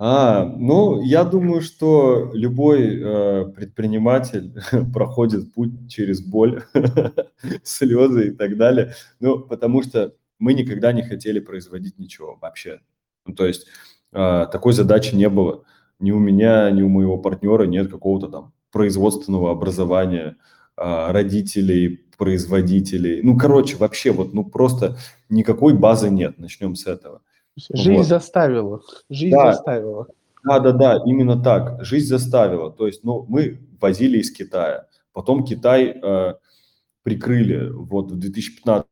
А, 0.00 0.44
ну, 0.44 1.02
я 1.02 1.24
думаю, 1.24 1.60
что 1.60 2.30
любой 2.32 3.00
э, 3.00 3.46
предприниматель 3.46 4.54
проходит 4.94 5.52
путь 5.54 5.72
через 5.88 6.20
боль, 6.20 6.62
слезы 7.64 8.28
и 8.28 8.30
так 8.30 8.56
далее. 8.56 8.94
Ну, 9.18 9.40
потому 9.40 9.82
что 9.82 10.14
мы 10.38 10.54
никогда 10.54 10.92
не 10.92 11.02
хотели 11.02 11.40
производить 11.40 11.98
ничего 11.98 12.38
вообще. 12.40 12.80
Ну, 13.26 13.34
то 13.34 13.46
есть 13.46 13.66
э, 14.12 14.46
такой 14.50 14.72
задачи 14.72 15.14
не 15.14 15.28
было. 15.28 15.64
Ни 15.98 16.12
у 16.12 16.18
меня, 16.18 16.70
ни 16.70 16.82
у 16.82 16.88
моего 16.88 17.18
партнера 17.18 17.64
нет 17.64 17.90
какого-то 17.90 18.28
там 18.28 18.52
производственного 18.70 19.50
образования, 19.50 20.36
э, 20.76 21.10
родителей, 21.10 22.04
производителей. 22.16 23.22
Ну, 23.22 23.36
короче, 23.36 23.76
вообще 23.76 24.12
вот, 24.12 24.34
ну, 24.34 24.44
просто 24.44 24.96
никакой 25.28 25.74
базы 25.74 26.10
нет. 26.10 26.38
Начнем 26.38 26.74
с 26.74 26.86
этого. 26.86 27.22
Жизнь 27.72 27.96
вот. 27.96 28.06
заставила. 28.06 28.80
Жизнь 29.08 29.34
да. 29.34 29.52
заставила. 29.52 30.06
Да, 30.44 30.60
да, 30.60 30.72
да, 30.72 31.02
именно 31.04 31.42
так. 31.42 31.84
Жизнь 31.84 32.06
заставила. 32.06 32.70
То 32.70 32.86
есть, 32.86 33.02
ну, 33.04 33.24
мы 33.28 33.58
возили 33.80 34.18
из 34.18 34.30
Китая. 34.30 34.86
Потом 35.12 35.44
Китай 35.44 35.98
э, 36.00 36.34
прикрыли 37.02 37.70
вот 37.70 38.12
в 38.12 38.18
2015 38.18 38.86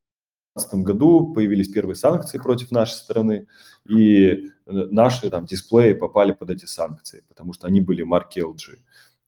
году 0.72 1.32
появились 1.32 1.68
первые 1.68 1.96
санкции 1.96 2.38
против 2.38 2.70
нашей 2.70 2.94
страны, 2.94 3.46
и 3.88 4.28
э, 4.28 4.40
наши 4.66 5.30
там 5.30 5.46
дисплеи 5.46 5.92
попали 5.92 6.32
под 6.32 6.50
эти 6.50 6.64
санкции, 6.64 7.22
потому 7.28 7.52
что 7.52 7.66
они 7.66 7.80
были 7.80 8.02
марки 8.02 8.40
LG. 8.40 8.78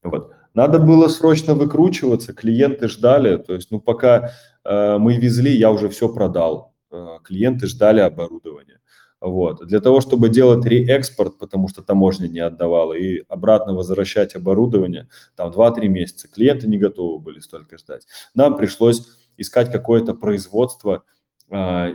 Вот. 0.03 0.33
Надо 0.55 0.79
было 0.79 1.09
срочно 1.09 1.55
выкручиваться, 1.55 2.33
клиенты 2.33 2.89
ждали, 2.89 3.37
то 3.37 3.55
есть, 3.55 3.71
ну, 3.71 3.81
пока 3.81 4.33
э, 4.65 4.99
мы 4.99 5.17
везли, 5.17 5.53
я 5.53 5.71
уже 5.71 5.89
все 5.89 6.09
продал, 6.09 6.75
э, 6.91 7.19
клиенты 7.23 7.67
ждали 7.67 8.01
оборудование. 8.01 8.79
Вот. 9.21 9.67
Для 9.67 9.81
того, 9.81 10.01
чтобы 10.01 10.29
делать 10.29 10.65
реэкспорт, 10.65 11.39
потому 11.39 11.69
что 11.69 11.83
таможня 11.83 12.29
не 12.29 12.39
отдавала, 12.39 12.93
и 12.93 13.25
обратно 13.29 13.75
возвращать 13.75 14.37
оборудование, 14.37 15.09
там 15.35 15.51
2-3 15.51 15.89
месяца, 15.89 16.29
клиенты 16.29 16.69
не 16.69 16.79
готовы 16.79 17.19
были 17.19 17.41
столько 17.41 17.79
ждать. 17.79 18.07
Нам 18.35 18.57
пришлось 18.57 19.09
искать 19.37 19.73
какое-то 19.73 20.15
производство, 20.15 21.03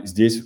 здесь 0.04 0.42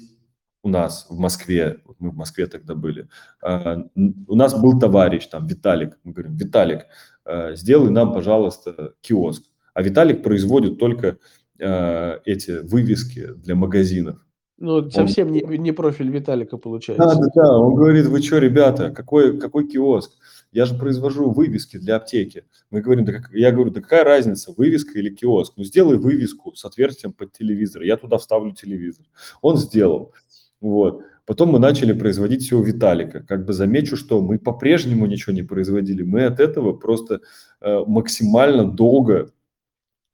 у 0.62 0.68
нас 0.68 1.06
в 1.08 1.18
Москве, 1.18 1.78
мы 1.98 2.10
в 2.10 2.16
Москве 2.16 2.46
тогда 2.46 2.74
были, 2.74 3.08
а, 3.42 3.78
у 3.94 4.34
нас 4.34 4.60
был 4.60 4.78
товарищ, 4.78 5.26
там, 5.26 5.46
Виталик, 5.46 5.98
мы 6.04 6.12
говорим, 6.12 6.36
Виталик, 6.36 6.86
а, 7.24 7.54
сделай 7.54 7.90
нам, 7.90 8.12
пожалуйста, 8.12 8.94
киоск. 9.00 9.44
А 9.74 9.82
Виталик 9.82 10.22
производит 10.22 10.78
только 10.78 11.18
эти 11.60 12.62
вывески 12.62 13.34
для 13.34 13.56
магазинов. 13.56 14.24
Ну, 14.58 14.88
совсем 14.90 15.26
он... 15.28 15.32
не, 15.32 15.58
не 15.58 15.72
профиль 15.72 16.08
Виталика 16.08 16.56
получается. 16.56 17.04
Да, 17.04 17.14
да, 17.14 17.28
да. 17.34 17.58
Он 17.58 17.74
говорит, 17.74 18.06
вы 18.06 18.22
что, 18.22 18.38
ребята, 18.38 18.90
какой, 18.90 19.40
какой 19.40 19.68
киоск? 19.68 20.12
Я 20.50 20.64
же 20.64 20.74
произвожу 20.74 21.30
вывески 21.30 21.76
для 21.76 21.96
аптеки. 21.96 22.44
Мы 22.70 22.80
говорим, 22.80 23.04
да 23.04 23.12
как, 23.12 23.30
я 23.32 23.52
говорю, 23.52 23.70
да 23.70 23.80
какая 23.80 24.04
разница, 24.04 24.52
вывеска 24.56 24.98
или 24.98 25.14
киоск? 25.14 25.54
Ну, 25.56 25.64
сделай 25.64 25.98
вывеску 25.98 26.54
с 26.54 26.64
отверстием 26.64 27.12
под 27.12 27.32
телевизор, 27.32 27.82
я 27.82 27.96
туда 27.96 28.16
вставлю 28.18 28.52
телевизор. 28.52 29.04
Он 29.42 29.56
сделал. 29.56 30.14
Вот. 30.60 31.02
Потом 31.26 31.50
мы 31.50 31.58
начали 31.58 31.92
производить 31.92 32.42
все 32.42 32.58
у 32.58 32.62
Виталика. 32.62 33.20
Как 33.20 33.44
бы 33.44 33.52
замечу, 33.52 33.96
что 33.96 34.22
мы 34.22 34.38
по-прежнему 34.38 35.04
ничего 35.04 35.34
не 35.34 35.42
производили. 35.42 36.02
Мы 36.02 36.24
от 36.24 36.40
этого 36.40 36.72
просто 36.72 37.20
э, 37.60 37.84
максимально 37.86 38.64
долго 38.64 39.30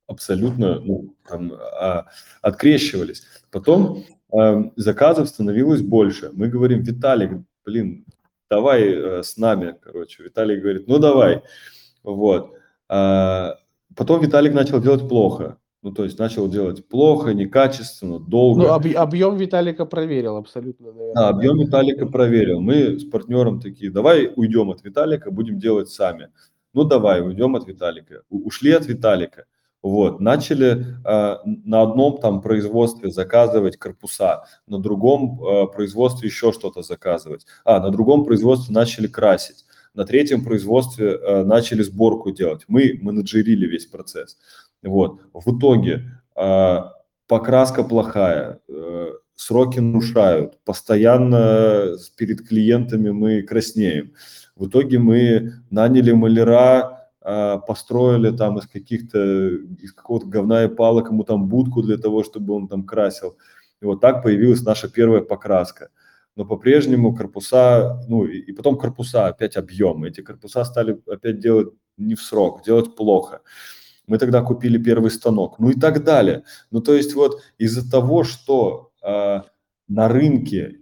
абсолютно 0.06 0.80
ну, 0.80 1.14
там, 1.26 1.52
а, 1.52 2.06
открещивались. 2.42 3.22
Потом 3.50 4.04
э, 4.32 4.70
заказов 4.76 5.28
становилось 5.28 5.82
больше. 5.82 6.30
Мы 6.32 6.48
говорим, 6.48 6.82
Виталик, 6.82 7.44
блин, 7.64 8.04
давай 8.50 8.82
э, 8.82 9.22
с 9.22 9.36
нами, 9.36 9.76
короче. 9.80 10.22
Виталий 10.22 10.60
говорит, 10.60 10.86
ну 10.88 10.98
давай. 10.98 11.42
Вот. 12.02 12.52
А, 12.88 13.56
потом 13.96 14.22
Виталик 14.22 14.54
начал 14.54 14.80
делать 14.80 15.08
плохо. 15.08 15.58
Ну, 15.82 15.92
то 15.92 16.04
есть 16.04 16.18
начал 16.18 16.48
делать 16.48 16.88
плохо, 16.88 17.34
некачественно, 17.34 18.18
долго. 18.18 18.62
Ну, 18.62 18.68
об, 18.68 18.86
объем 18.96 19.36
Виталика 19.36 19.84
проверил 19.84 20.36
абсолютно, 20.38 20.92
наверное. 20.92 21.14
Да, 21.14 21.28
объем 21.28 21.58
Виталика 21.58 22.06
проверил. 22.06 22.62
Мы 22.62 22.98
с 22.98 23.04
партнером 23.04 23.60
такие, 23.60 23.90
давай 23.90 24.32
уйдем 24.34 24.70
от 24.70 24.82
Виталика, 24.82 25.30
будем 25.30 25.58
делать 25.58 25.90
сами. 25.90 26.30
Ну, 26.72 26.84
давай, 26.84 27.20
уйдем 27.20 27.54
от 27.54 27.66
Виталика. 27.66 28.22
Ушли 28.30 28.72
от 28.72 28.86
Виталика. 28.86 29.44
Вот, 29.84 30.18
начали 30.18 30.96
э, 31.04 31.36
на 31.44 31.82
одном 31.82 32.16
там 32.16 32.40
производстве 32.40 33.10
заказывать 33.10 33.76
корпуса, 33.76 34.44
на 34.66 34.78
другом 34.78 35.38
э, 35.44 35.66
производстве 35.66 36.30
еще 36.30 36.52
что-то 36.52 36.80
заказывать, 36.80 37.44
а 37.66 37.80
на 37.80 37.90
другом 37.90 38.24
производстве 38.24 38.74
начали 38.74 39.08
красить, 39.08 39.66
на 39.92 40.06
третьем 40.06 40.42
производстве 40.42 41.18
э, 41.20 41.44
начали 41.44 41.82
сборку 41.82 42.30
делать. 42.30 42.62
Мы 42.66 42.98
менеджерили 43.02 43.66
весь 43.66 43.84
процесс. 43.84 44.38
Вот, 44.82 45.20
в 45.34 45.54
итоге 45.54 46.04
э, 46.34 46.78
покраска 47.28 47.84
плохая, 47.84 48.60
э, 48.66 49.12
сроки 49.34 49.80
нарушают, 49.80 50.64
постоянно 50.64 51.94
перед 52.16 52.48
клиентами 52.48 53.10
мы 53.10 53.42
краснеем. 53.42 54.14
В 54.56 54.68
итоге 54.68 54.98
мы 54.98 55.52
наняли 55.70 56.12
маляра, 56.12 56.93
построили 57.24 58.36
там 58.36 58.58
из 58.58 58.66
каких-то, 58.66 59.48
из 59.82 59.92
какого-то 59.94 60.26
говна 60.26 60.64
и 60.64 60.68
палок 60.68 61.10
ему 61.10 61.24
там 61.24 61.48
будку 61.48 61.82
для 61.82 61.96
того, 61.96 62.22
чтобы 62.22 62.52
он 62.52 62.68
там 62.68 62.84
красил. 62.84 63.38
И 63.80 63.86
вот 63.86 64.00
так 64.00 64.22
появилась 64.22 64.62
наша 64.62 64.88
первая 64.88 65.22
покраска. 65.22 65.88
Но 66.36 66.44
по-прежнему 66.44 67.14
корпуса, 67.14 68.04
ну 68.08 68.24
и, 68.24 68.38
и 68.38 68.52
потом 68.52 68.76
корпуса 68.76 69.26
опять 69.28 69.56
объемы. 69.56 70.08
Эти 70.08 70.20
корпуса 70.20 70.64
стали 70.64 71.00
опять 71.06 71.38
делать 71.38 71.68
не 71.96 72.14
в 72.14 72.22
срок, 72.22 72.64
делать 72.64 72.96
плохо. 72.96 73.40
Мы 74.06 74.18
тогда 74.18 74.42
купили 74.42 74.76
первый 74.76 75.10
станок, 75.10 75.58
ну 75.58 75.70
и 75.70 75.78
так 75.78 76.04
далее. 76.04 76.42
Ну 76.70 76.80
то 76.80 76.92
есть 76.92 77.14
вот 77.14 77.40
из-за 77.56 77.88
того, 77.88 78.24
что 78.24 78.90
э, 79.02 79.40
на 79.88 80.08
рынке 80.08 80.80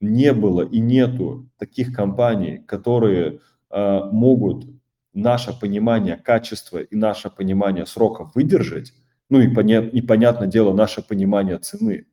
не 0.00 0.32
было 0.32 0.62
и 0.62 0.80
нету 0.80 1.48
таких 1.58 1.94
компаний, 1.94 2.58
которые 2.58 3.40
э, 3.70 4.00
могут 4.12 4.66
наше 5.14 5.58
понимание 5.58 6.16
качества 6.16 6.78
и 6.78 6.96
наше 6.96 7.30
понимание 7.30 7.86
срока 7.86 8.30
выдержать, 8.34 8.92
ну 9.30 9.40
и, 9.40 9.48
поня- 9.48 9.88
и 9.88 10.02
понятное 10.02 10.48
дело, 10.48 10.74
наше 10.74 11.02
понимание 11.02 11.58
цены. 11.58 12.06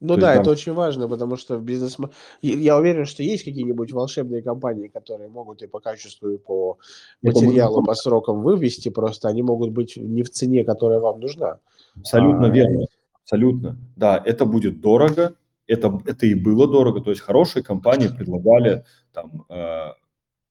Ну 0.00 0.14
То 0.14 0.20
да, 0.22 0.30
есть, 0.32 0.42
это 0.42 0.50
очень 0.50 0.72
важно, 0.72 1.08
потому 1.08 1.36
что 1.36 1.58
в 1.58 1.62
бизнес... 1.62 1.98
Я 2.40 2.78
уверен, 2.78 3.04
что 3.04 3.22
есть 3.22 3.44
какие-нибудь 3.44 3.92
волшебные 3.92 4.42
компании, 4.42 4.88
которые 4.88 5.28
могут 5.28 5.62
и 5.62 5.66
по 5.66 5.78
качеству, 5.80 6.30
и 6.30 6.38
по 6.38 6.78
материалу, 7.20 7.84
по 7.84 7.94
срокам 7.94 8.42
вывести, 8.42 8.88
просто 8.88 9.28
они 9.28 9.42
могут 9.42 9.72
быть 9.72 9.98
не 9.98 10.22
в 10.22 10.30
цене, 10.30 10.64
которая 10.64 11.00
вам 11.00 11.20
нужна. 11.20 11.58
Абсолютно 11.98 12.46
а... 12.46 12.50
верно, 12.50 12.86
абсолютно. 13.22 13.76
Да, 13.96 14.22
это 14.24 14.46
будет 14.46 14.80
дорого, 14.80 15.34
это, 15.66 16.00
это 16.06 16.26
и 16.26 16.34
было 16.34 16.66
дорого, 16.66 17.02
то 17.02 17.10
есть 17.10 17.20
хорошие 17.22 17.62
компании 17.62 18.08
предлагали 18.08 18.84
там 19.12 19.44
э, 19.50 19.92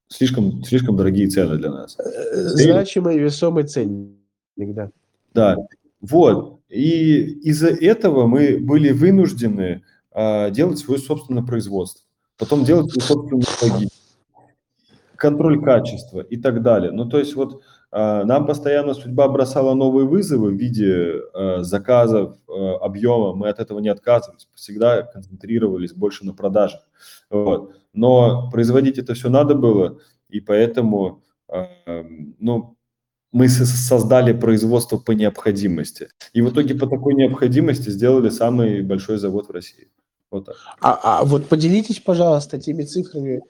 слишком, 0.09 0.63
слишком 0.63 0.97
дорогие 0.97 1.27
цены 1.27 1.57
для 1.57 1.71
нас. 1.71 1.97
Э, 1.99 2.35
значимый 2.35 3.17
весомый 3.17 3.63
ценник, 3.63 4.17
да. 4.57 4.91
Да, 5.33 5.57
вот. 6.01 6.59
И 6.69 7.21
из-за 7.43 7.69
этого 7.69 8.27
мы 8.27 8.57
были 8.59 8.91
вынуждены 8.91 9.83
э, 10.11 10.51
делать 10.51 10.79
свое 10.79 10.99
собственное 10.99 11.43
производство, 11.43 12.05
потом 12.37 12.63
делать 12.63 12.91
свою 12.91 13.07
собственную 13.07 13.43
логистику, 13.61 13.99
контроль 15.15 15.63
качества 15.63 16.21
и 16.21 16.37
так 16.37 16.61
далее. 16.61 16.91
Ну, 16.91 17.05
то 17.07 17.19
есть 17.19 17.35
вот 17.35 17.55
э, 17.55 17.65
нам 17.91 18.46
постоянно 18.46 18.93
судьба 18.93 19.27
бросала 19.27 19.74
новые 19.74 20.05
вызовы 20.05 20.51
в 20.51 20.55
виде 20.55 21.22
э, 21.34 21.63
заказов, 21.63 22.38
э, 22.48 22.51
объема. 22.51 23.34
Мы 23.34 23.50
от 23.50 23.60
этого 23.60 23.79
не 23.79 23.89
отказывались, 23.89 24.48
всегда 24.53 25.01
концентрировались 25.01 25.93
больше 25.93 26.25
на 26.25 26.34
продажах. 26.34 26.88
Вот. 27.29 27.75
Но 27.93 28.50
производить 28.51 29.00
это 29.00 29.15
все 29.15 29.29
надо 29.29 29.55
было, 29.55 30.00
и 30.29 30.39
поэтому, 30.39 31.24
э, 31.48 31.65
ну, 32.39 32.75
мы 33.31 33.48
создали 33.50 34.34
производство 34.34 34.98
по 34.98 35.12
необходимости. 35.12 36.10
И 36.34 36.41
в 36.41 36.50
итоге 36.51 36.75
по 36.75 36.88
такой 36.88 37.13
необходимости 37.15 37.89
сделали 37.89 38.29
самый 38.29 38.81
большой 38.81 39.17
завод 39.17 39.48
в 39.48 39.51
России. 39.51 39.89
Вот 40.31 40.46
так. 40.46 40.55
А, 40.79 41.00
а 41.22 41.24
вот 41.25 41.48
поделитесь, 41.48 42.00
пожалуйста, 42.00 42.60
теми 42.60 42.84
цифрами, 42.84 43.41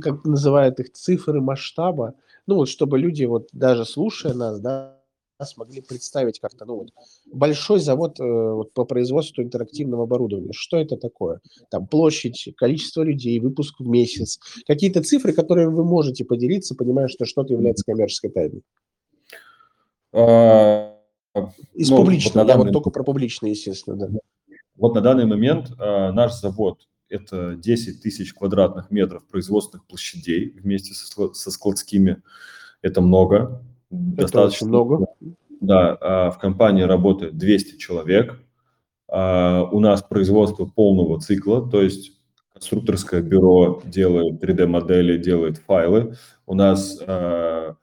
как 0.00 0.24
называют 0.24 0.78
их 0.80 0.92
цифры 0.92 1.40
масштаба, 1.40 2.14
ну 2.50 2.56
вот 2.56 2.68
чтобы 2.68 2.98
люди, 2.98 3.24
вот 3.24 3.48
даже 3.52 3.84
слушая 3.84 4.34
нас, 4.34 4.60
да, 4.60 4.98
смогли 5.44 5.80
представить 5.80 6.40
как-то, 6.40 6.64
ну 6.64 6.78
вот, 6.78 6.88
большой 7.32 7.78
завод 7.78 8.18
э, 8.18 8.24
вот, 8.24 8.74
по 8.74 8.84
производству 8.84 9.40
интерактивного 9.40 10.02
оборудования. 10.02 10.52
Что 10.52 10.78
это 10.78 10.96
такое? 10.96 11.40
Там 11.70 11.86
площадь, 11.86 12.52
количество 12.56 13.02
людей, 13.02 13.38
выпуск 13.38 13.76
в 13.78 13.86
месяц. 13.86 14.40
Какие-то 14.66 15.00
цифры, 15.02 15.32
которые 15.32 15.70
вы 15.70 15.84
можете 15.84 16.24
поделиться, 16.24 16.74
понимая, 16.74 17.06
что 17.06 17.24
что-то 17.24 17.52
является 17.52 17.84
коммерческой 17.84 18.30
тайной. 18.30 18.62
А, 20.12 20.98
Из 21.72 21.88
ну, 21.88 21.98
публичного, 21.98 22.44
вот 22.44 22.50
я 22.50 22.58
вот 22.58 22.72
только 22.72 22.90
про 22.90 23.04
публичные, 23.04 23.52
естественно, 23.52 23.96
да. 23.96 24.08
Вот 24.74 24.94
на 24.94 25.00
данный 25.00 25.24
момент 25.24 25.70
а, 25.78 26.10
наш 26.10 26.34
завод– 26.34 26.80
это 27.10 27.56
10 27.56 28.00
тысяч 28.00 28.32
квадратных 28.32 28.90
метров 28.90 29.26
производственных 29.26 29.86
площадей 29.86 30.54
вместе 30.58 30.94
со, 30.94 31.34
со 31.34 31.50
складскими. 31.50 32.22
Это 32.80 33.00
много. 33.02 33.62
Это 33.90 34.22
достаточно 34.22 34.68
много. 34.68 35.06
Да, 35.60 35.98
а 36.00 36.30
в 36.30 36.38
компании 36.38 36.82
работает 36.82 37.36
200 37.36 37.76
человек. 37.76 38.40
А, 39.08 39.64
у 39.64 39.80
нас 39.80 40.02
производство 40.02 40.64
полного 40.64 41.20
цикла, 41.20 41.68
то 41.68 41.82
есть 41.82 42.12
конструкторское 42.54 43.20
бюро 43.20 43.82
делает 43.84 44.42
3D-модели, 44.42 45.18
делает 45.18 45.58
файлы. 45.58 46.16
У 46.46 46.54
нас 46.54 46.98
а, 47.06 47.74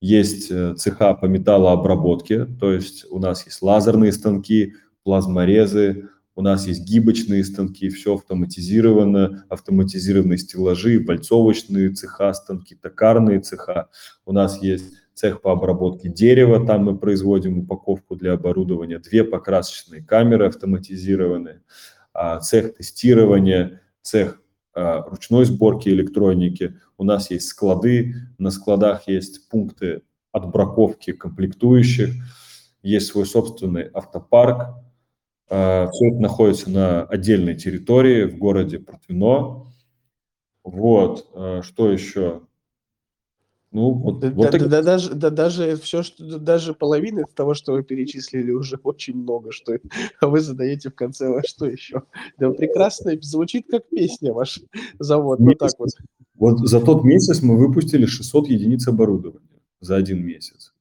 есть 0.00 0.50
э, 0.50 0.74
цеха 0.74 1.14
по 1.14 1.26
металлообработке, 1.26 2.44
то 2.44 2.72
есть 2.72 3.06
у 3.10 3.20
нас 3.20 3.46
есть 3.46 3.62
лазерные 3.62 4.12
станки, 4.12 4.74
плазморезы, 5.04 6.08
у 6.34 6.42
нас 6.42 6.66
есть 6.66 6.88
гибочные 6.88 7.44
станки, 7.44 7.88
все 7.90 8.14
автоматизировано, 8.14 9.44
автоматизированные 9.48 10.38
стеллажи, 10.38 10.98
вальцовочные 11.04 11.90
цеха, 11.90 12.32
станки, 12.32 12.74
токарные 12.74 13.40
цеха. 13.40 13.88
У 14.24 14.32
нас 14.32 14.62
есть 14.62 14.94
цех 15.14 15.42
по 15.42 15.52
обработке 15.52 16.08
дерева, 16.08 16.66
там 16.66 16.84
мы 16.84 16.98
производим 16.98 17.60
упаковку 17.60 18.16
для 18.16 18.32
оборудования, 18.32 18.98
две 18.98 19.24
покрасочные 19.24 20.02
камеры 20.02 20.46
автоматизированные, 20.46 21.62
а, 22.14 22.40
цех 22.40 22.76
тестирования, 22.76 23.82
цех 24.00 24.40
а, 24.74 25.02
ручной 25.02 25.44
сборки 25.44 25.90
электроники. 25.90 26.76
У 26.96 27.04
нас 27.04 27.30
есть 27.30 27.48
склады, 27.48 28.14
на 28.38 28.50
складах 28.50 29.06
есть 29.06 29.48
пункты 29.50 30.02
отбраковки 30.32 31.12
комплектующих, 31.12 32.14
есть 32.82 33.08
свой 33.08 33.26
собственный 33.26 33.90
автопарк. 33.92 34.81
А, 35.54 35.90
Все 35.90 36.08
это 36.08 36.18
находится 36.18 36.70
на 36.70 37.02
отдельной 37.02 37.54
территории 37.54 38.24
в 38.24 38.38
городе 38.38 38.78
Протвино. 38.78 39.66
Вот, 40.64 41.28
а, 41.34 41.60
что 41.62 41.92
еще? 41.92 42.40
Ну, 43.70 43.90
вот, 43.90 44.20
да, 44.20 44.30
вот 44.30 44.44
да, 44.44 44.50
так... 44.50 44.68
да, 44.68 44.82
даже, 44.82 45.14
да, 45.14 45.28
даже 45.28 45.76
все, 45.76 46.02
что 46.02 46.38
даже 46.38 46.72
половина 46.72 47.24
того, 47.34 47.52
что 47.52 47.72
вы 47.72 47.82
перечислили, 47.82 48.50
уже 48.50 48.76
очень 48.82 49.14
много, 49.14 49.52
что 49.52 49.78
а 50.20 50.26
вы 50.26 50.40
задаете 50.40 50.88
в 50.88 50.94
конце, 50.94 51.28
а 51.38 51.42
что 51.46 51.66
еще? 51.66 52.02
Да, 52.38 52.50
прекрасно 52.50 53.12
звучит 53.20 53.66
как 53.70 53.86
песня 53.90 54.32
ваш 54.32 54.58
завод, 54.98 55.38
месяц, 55.38 55.60
вот 55.60 55.68
так 55.68 55.78
вот. 55.78 55.90
Вот 56.34 56.68
за 56.68 56.80
тот 56.80 57.04
месяц 57.04 57.42
мы 57.42 57.58
выпустили 57.58 58.06
600 58.06 58.48
единиц 58.48 58.88
оборудования 58.88 59.60
за 59.80 59.96
один 59.96 60.24
месяц. 60.24 60.71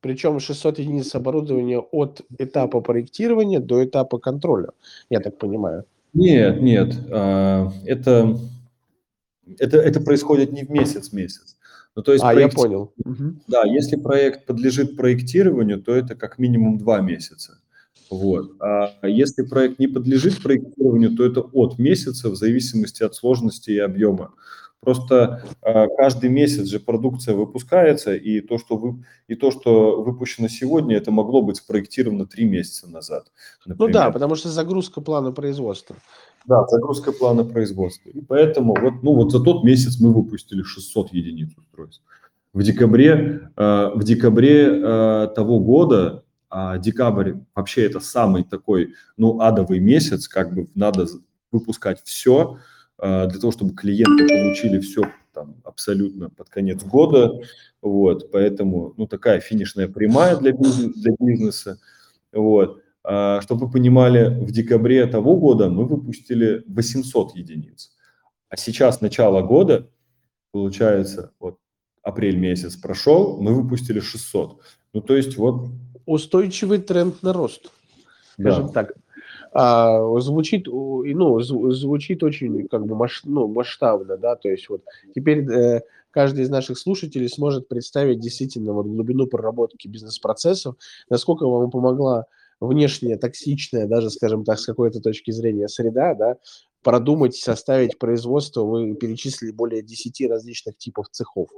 Причем 0.00 0.38
600 0.38 0.78
единиц 0.78 1.14
оборудования 1.14 1.78
от 1.78 2.22
этапа 2.38 2.80
проектирования 2.80 3.60
до 3.60 3.84
этапа 3.84 4.18
контроля, 4.18 4.70
я 5.10 5.20
так 5.20 5.38
понимаю. 5.38 5.84
Нет, 6.14 6.60
нет, 6.62 6.94
а, 7.10 7.72
это, 7.84 8.38
это, 9.58 9.78
это 9.78 10.00
происходит 10.00 10.52
не 10.52 10.64
в 10.64 10.70
месяц-месяц. 10.70 11.56
Ну, 11.96 12.02
то 12.02 12.12
есть 12.12 12.24
а, 12.24 12.32
проект... 12.32 12.52
я 12.52 12.56
понял. 12.56 12.92
Да, 13.48 13.64
если 13.64 13.96
проект 13.96 14.46
подлежит 14.46 14.96
проектированию, 14.96 15.82
то 15.82 15.94
это 15.94 16.14
как 16.14 16.38
минимум 16.38 16.78
два 16.78 17.00
месяца. 17.00 17.58
Вот. 18.10 18.52
А 18.60 18.94
если 19.02 19.42
проект 19.42 19.78
не 19.78 19.88
подлежит 19.88 20.42
проектированию, 20.42 21.16
то 21.16 21.24
это 21.24 21.40
от 21.40 21.78
месяца 21.78 22.30
в 22.30 22.36
зависимости 22.36 23.02
от 23.02 23.14
сложности 23.14 23.70
и 23.72 23.78
объема. 23.78 24.32
Просто 24.80 25.42
э, 25.62 25.86
каждый 25.96 26.30
месяц 26.30 26.66
же 26.66 26.78
продукция 26.78 27.34
выпускается, 27.34 28.14
и 28.14 28.40
то, 28.40 28.58
что 28.58 28.76
вы, 28.76 29.04
и 29.26 29.34
то, 29.34 29.50
что 29.50 30.02
выпущено 30.02 30.48
сегодня, 30.48 30.96
это 30.96 31.10
могло 31.10 31.42
быть 31.42 31.56
спроектировано 31.56 32.26
три 32.26 32.44
месяца 32.44 32.88
назад. 32.88 33.26
Например. 33.66 33.88
Ну 33.88 33.92
да, 33.92 34.10
потому 34.10 34.36
что 34.36 34.48
загрузка 34.50 35.00
плана 35.00 35.32
производства. 35.32 35.96
Да, 36.46 36.64
загрузка 36.68 37.12
плана 37.12 37.44
производства. 37.44 38.08
И 38.10 38.20
поэтому 38.20 38.74
вот, 38.80 39.02
ну 39.02 39.14
вот 39.14 39.32
за 39.32 39.42
тот 39.42 39.64
месяц 39.64 40.00
мы 40.00 40.12
выпустили 40.12 40.62
600 40.62 41.12
единиц 41.12 41.50
устройств. 41.56 42.02
В 42.52 42.62
декабре, 42.62 43.50
э, 43.56 43.90
в 43.94 44.04
декабре 44.04 44.64
э, 44.64 45.28
того 45.34 45.58
года, 45.58 46.24
а 46.50 46.78
декабрь 46.78 47.34
вообще 47.54 47.84
это 47.84 48.00
самый 48.00 48.44
такой, 48.44 48.94
ну, 49.16 49.40
адовый 49.40 49.80
месяц, 49.80 50.28
как 50.28 50.54
бы 50.54 50.68
надо 50.74 51.06
выпускать 51.50 52.00
все, 52.04 52.58
для 53.00 53.40
того, 53.40 53.52
чтобы 53.52 53.74
клиенты 53.74 54.26
получили 54.26 54.80
все 54.80 55.02
там 55.32 55.56
абсолютно 55.64 56.30
под 56.30 56.48
конец 56.48 56.82
года, 56.82 57.40
вот, 57.80 58.30
поэтому, 58.32 58.94
ну, 58.96 59.06
такая 59.06 59.40
финишная 59.40 59.88
прямая 59.88 60.36
для, 60.36 60.52
бизнес, 60.52 60.94
для 60.96 61.14
бизнеса, 61.18 61.78
вот. 62.32 62.82
А, 63.04 63.40
чтобы 63.40 63.66
вы 63.66 63.72
понимали, 63.72 64.28
в 64.44 64.50
декабре 64.50 65.06
того 65.06 65.36
года 65.36 65.70
мы 65.70 65.86
выпустили 65.86 66.62
800 66.66 67.36
единиц. 67.36 67.92
А 68.50 68.56
сейчас 68.56 69.00
начало 69.00 69.40
года, 69.42 69.88
получается, 70.52 71.32
вот 71.38 71.58
апрель 72.02 72.36
месяц 72.36 72.76
прошел, 72.76 73.40
мы 73.40 73.54
выпустили 73.54 74.00
600. 74.00 74.60
Ну, 74.92 75.00
то 75.00 75.16
есть 75.16 75.36
вот... 75.36 75.70
Устойчивый 76.06 76.80
тренд 76.80 77.22
на 77.22 77.32
рост, 77.32 77.70
скажем 78.38 78.66
да. 78.66 78.72
так. 78.72 78.92
А, 79.52 80.20
звучит, 80.20 80.66
ну, 80.66 81.40
звучит 81.40 82.22
очень 82.22 82.68
как 82.68 82.86
бы 82.86 82.94
масш, 82.94 83.22
ну, 83.24 83.48
масштабно, 83.48 84.16
да, 84.16 84.36
то 84.36 84.48
есть 84.48 84.68
вот 84.68 84.82
теперь 85.14 85.48
э, 85.50 85.82
каждый 86.10 86.44
из 86.44 86.50
наших 86.50 86.78
слушателей 86.78 87.28
сможет 87.28 87.68
представить 87.68 88.20
действительно 88.20 88.72
вот 88.72 88.86
глубину 88.86 89.26
проработки 89.26 89.88
бизнес-процессов, 89.88 90.76
насколько 91.08 91.46
вам 91.46 91.70
помогла 91.70 92.26
внешняя, 92.60 93.16
токсичная, 93.16 93.86
даже, 93.86 94.10
скажем 94.10 94.44
так, 94.44 94.58
с 94.58 94.66
какой-то 94.66 95.00
точки 95.00 95.30
зрения 95.30 95.68
среда, 95.68 96.14
да, 96.14 96.36
продумать, 96.82 97.36
составить 97.36 97.98
производство, 97.98 98.62
вы 98.62 98.94
перечислили 98.94 99.50
более 99.50 99.82
10 99.82 100.28
различных 100.28 100.76
типов 100.76 101.08
цехов, 101.10 101.48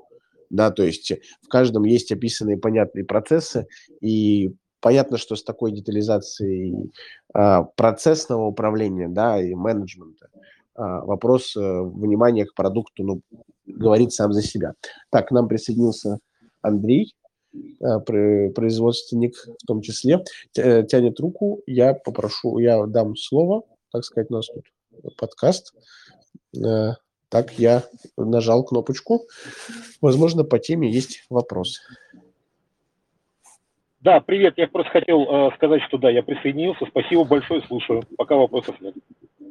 да, 0.50 0.70
то 0.70 0.82
есть 0.82 1.12
в 1.42 1.48
каждом 1.48 1.84
есть 1.84 2.12
описанные 2.12 2.58
понятные 2.58 3.04
процессы, 3.04 3.66
и 4.00 4.52
понятно, 4.80 5.18
что 5.18 5.36
с 5.36 5.44
такой 5.44 5.72
детализацией 5.72 6.92
а, 7.32 7.62
процессного 7.62 8.46
управления, 8.46 9.08
да, 9.08 9.40
и 9.40 9.54
менеджмента, 9.54 10.28
а, 10.74 11.04
вопрос 11.04 11.56
э, 11.56 11.60
внимания 11.60 12.46
к 12.46 12.54
продукту 12.54 13.04
ну, 13.04 13.20
говорит 13.66 14.12
сам 14.12 14.32
за 14.32 14.42
себя. 14.42 14.74
Так, 15.10 15.28
к 15.28 15.30
нам 15.30 15.48
присоединился 15.48 16.18
Андрей, 16.62 17.14
производственник 17.80 19.34
в 19.34 19.66
том 19.66 19.80
числе, 19.80 20.22
тянет 20.52 21.18
руку. 21.18 21.62
Я 21.66 21.94
попрошу, 21.94 22.58
я 22.58 22.86
дам 22.86 23.16
слово, 23.16 23.64
так 23.90 24.04
сказать, 24.04 24.30
у 24.30 24.34
нас 24.34 24.46
тут 24.46 24.66
подкаст. 25.16 25.74
Так, 27.30 27.52
я 27.58 27.84
нажал 28.16 28.64
кнопочку. 28.64 29.26
Возможно, 30.00 30.44
по 30.44 30.60
теме 30.60 30.92
есть 30.92 31.24
вопрос. 31.28 31.80
Да, 34.00 34.20
привет. 34.20 34.54
Я 34.56 34.66
просто 34.66 34.90
хотел 34.92 35.22
э, 35.22 35.50
сказать, 35.56 35.82
что 35.82 35.98
да, 35.98 36.10
я 36.10 36.22
присоединился. 36.22 36.86
Спасибо 36.86 37.24
большое, 37.24 37.60
слушаю. 37.62 38.02
Пока 38.16 38.34
вопросов 38.34 38.80
нет. 38.80 38.94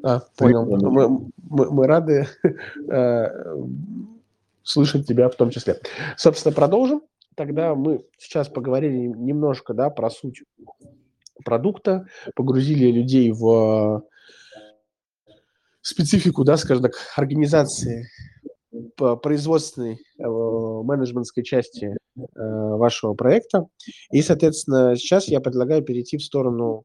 А, 0.03 0.21
понял. 0.37 0.65
Мы, 0.65 1.29
мы, 1.37 1.71
мы 1.71 1.87
рады 1.87 2.27
э, 2.91 3.27
слышать 4.63 5.05
тебя 5.05 5.29
в 5.29 5.35
том 5.35 5.51
числе. 5.51 5.79
Собственно, 6.17 6.55
продолжим. 6.55 7.01
Тогда 7.35 7.75
мы 7.75 8.03
сейчас 8.17 8.49
поговорили 8.49 8.97
немножко 8.97 9.75
да, 9.75 9.91
про 9.91 10.09
суть 10.09 10.41
продукта, 11.45 12.07
погрузили 12.35 12.91
людей 12.91 13.31
в 13.31 14.03
специфику, 15.81 16.43
да, 16.43 16.57
скажем 16.57 16.83
так, 16.83 16.93
организации 17.15 18.09
производственной 18.95 19.93
э, 20.19 20.23
менеджментской 20.83 21.43
части 21.43 21.95
э, 22.17 22.23
вашего 22.35 23.13
проекта. 23.13 23.65
И, 24.11 24.21
соответственно, 24.21 24.95
сейчас 24.95 25.27
я 25.27 25.39
предлагаю 25.39 25.83
перейти 25.83 26.17
в 26.17 26.23
сторону 26.23 26.83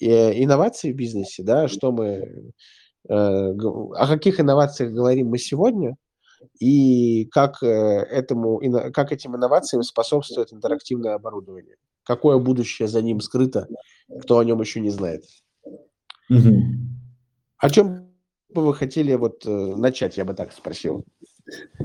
э, 0.00 0.42
инноваций 0.42 0.92
в 0.92 0.96
бизнесе, 0.96 1.42
да, 1.42 1.68
что 1.68 1.92
мы, 1.92 2.52
э, 3.08 3.12
о 3.12 4.06
каких 4.06 4.40
инновациях 4.40 4.92
говорим 4.92 5.28
мы 5.28 5.38
сегодня, 5.38 5.96
и 6.60 7.24
как, 7.32 7.62
этому, 7.62 8.60
как 8.92 9.12
этим 9.12 9.34
инновациям 9.34 9.82
способствует 9.82 10.52
интерактивное 10.52 11.14
оборудование. 11.14 11.76
Какое 12.02 12.38
будущее 12.38 12.86
за 12.86 13.00
ним 13.00 13.20
скрыто, 13.20 13.66
кто 14.20 14.38
о 14.38 14.44
нем 14.44 14.60
еще 14.60 14.80
не 14.80 14.90
знает. 14.90 15.24
Угу. 16.28 16.62
О 17.56 17.70
чем 17.70 18.10
бы 18.50 18.66
вы 18.66 18.74
хотели 18.74 19.14
вот 19.14 19.46
начать, 19.46 20.18
я 20.18 20.26
бы 20.26 20.34
так 20.34 20.52
спросил? 20.52 21.06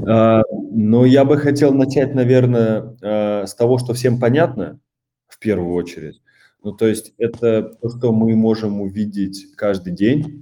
А, 0.07 0.41
ну, 0.51 1.05
я 1.05 1.25
бы 1.25 1.37
хотел 1.37 1.73
начать, 1.73 2.15
наверное, 2.15 2.97
а, 3.01 3.45
с 3.45 3.55
того, 3.55 3.77
что 3.77 3.93
всем 3.93 4.19
понятно, 4.19 4.79
в 5.27 5.39
первую 5.39 5.73
очередь. 5.73 6.21
Ну, 6.63 6.73
то 6.73 6.87
есть 6.87 7.13
это 7.17 7.63
то, 7.81 7.89
что 7.89 8.11
мы 8.11 8.35
можем 8.35 8.81
увидеть 8.81 9.55
каждый 9.55 9.93
день. 9.93 10.41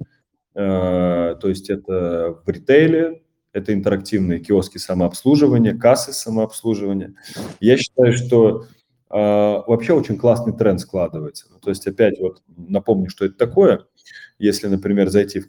А, 0.55 1.35
то 1.35 1.49
есть 1.49 1.69
это 1.69 2.39
в 2.45 2.49
ритейле, 2.49 3.21
это 3.53 3.73
интерактивные 3.73 4.39
киоски 4.39 4.77
самообслуживания, 4.77 5.77
кассы 5.77 6.13
самообслуживания. 6.13 7.15
Я 7.59 7.77
считаю, 7.77 8.13
что 8.13 8.65
вообще 9.09 9.93
очень 9.93 10.17
классный 10.17 10.53
тренд 10.53 10.81
складывается. 10.81 11.47
Ну, 11.49 11.59
то 11.59 11.69
есть 11.69 11.87
опять 11.87 12.19
вот 12.19 12.41
напомню, 12.57 13.09
что 13.09 13.23
это 13.23 13.37
такое. 13.37 13.85
Если, 14.37 14.67
например, 14.67 15.07
зайти 15.09 15.39
в 15.39 15.47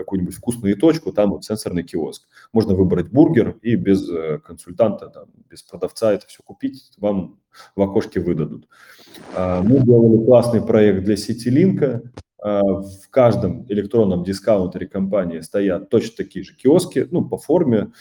какую-нибудь 0.00 0.34
вкусную 0.34 0.76
точку, 0.76 1.12
там 1.12 1.30
вот 1.30 1.44
сенсорный 1.44 1.82
киоск. 1.82 2.26
Можно 2.52 2.74
выбрать 2.74 3.10
бургер 3.10 3.56
и 3.62 3.76
без 3.76 4.08
э, 4.08 4.38
консультанта, 4.38 5.08
там, 5.08 5.26
без 5.48 5.62
продавца 5.62 6.12
это 6.12 6.26
все 6.26 6.42
купить, 6.42 6.90
вам 6.98 7.38
в 7.76 7.82
окошке 7.82 8.20
выдадут. 8.20 8.68
А, 9.34 9.62
мы 9.62 9.80
делали 9.80 10.24
классный 10.24 10.62
проект 10.62 11.04
для 11.04 11.16
Ситилинка. 11.16 12.02
А, 12.42 12.62
в 12.62 13.10
каждом 13.10 13.66
электронном 13.68 14.24
дискаунтере 14.24 14.86
компании 14.86 15.40
стоят 15.40 15.90
точно 15.90 16.16
такие 16.16 16.44
же 16.44 16.54
киоски, 16.54 17.06
ну, 17.10 17.24
по 17.24 17.36
форме, 17.36 17.92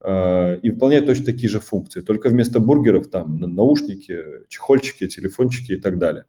а, 0.00 0.54
и 0.56 0.70
выполняют 0.70 1.06
точно 1.06 1.26
такие 1.26 1.48
же 1.48 1.60
функции. 1.60 2.00
Только 2.00 2.28
вместо 2.28 2.60
бургеров 2.60 3.08
там 3.08 3.38
наушники, 3.38 4.18
чехольчики, 4.48 5.06
телефончики 5.06 5.72
и 5.72 5.80
так 5.80 5.98
далее. 5.98 6.24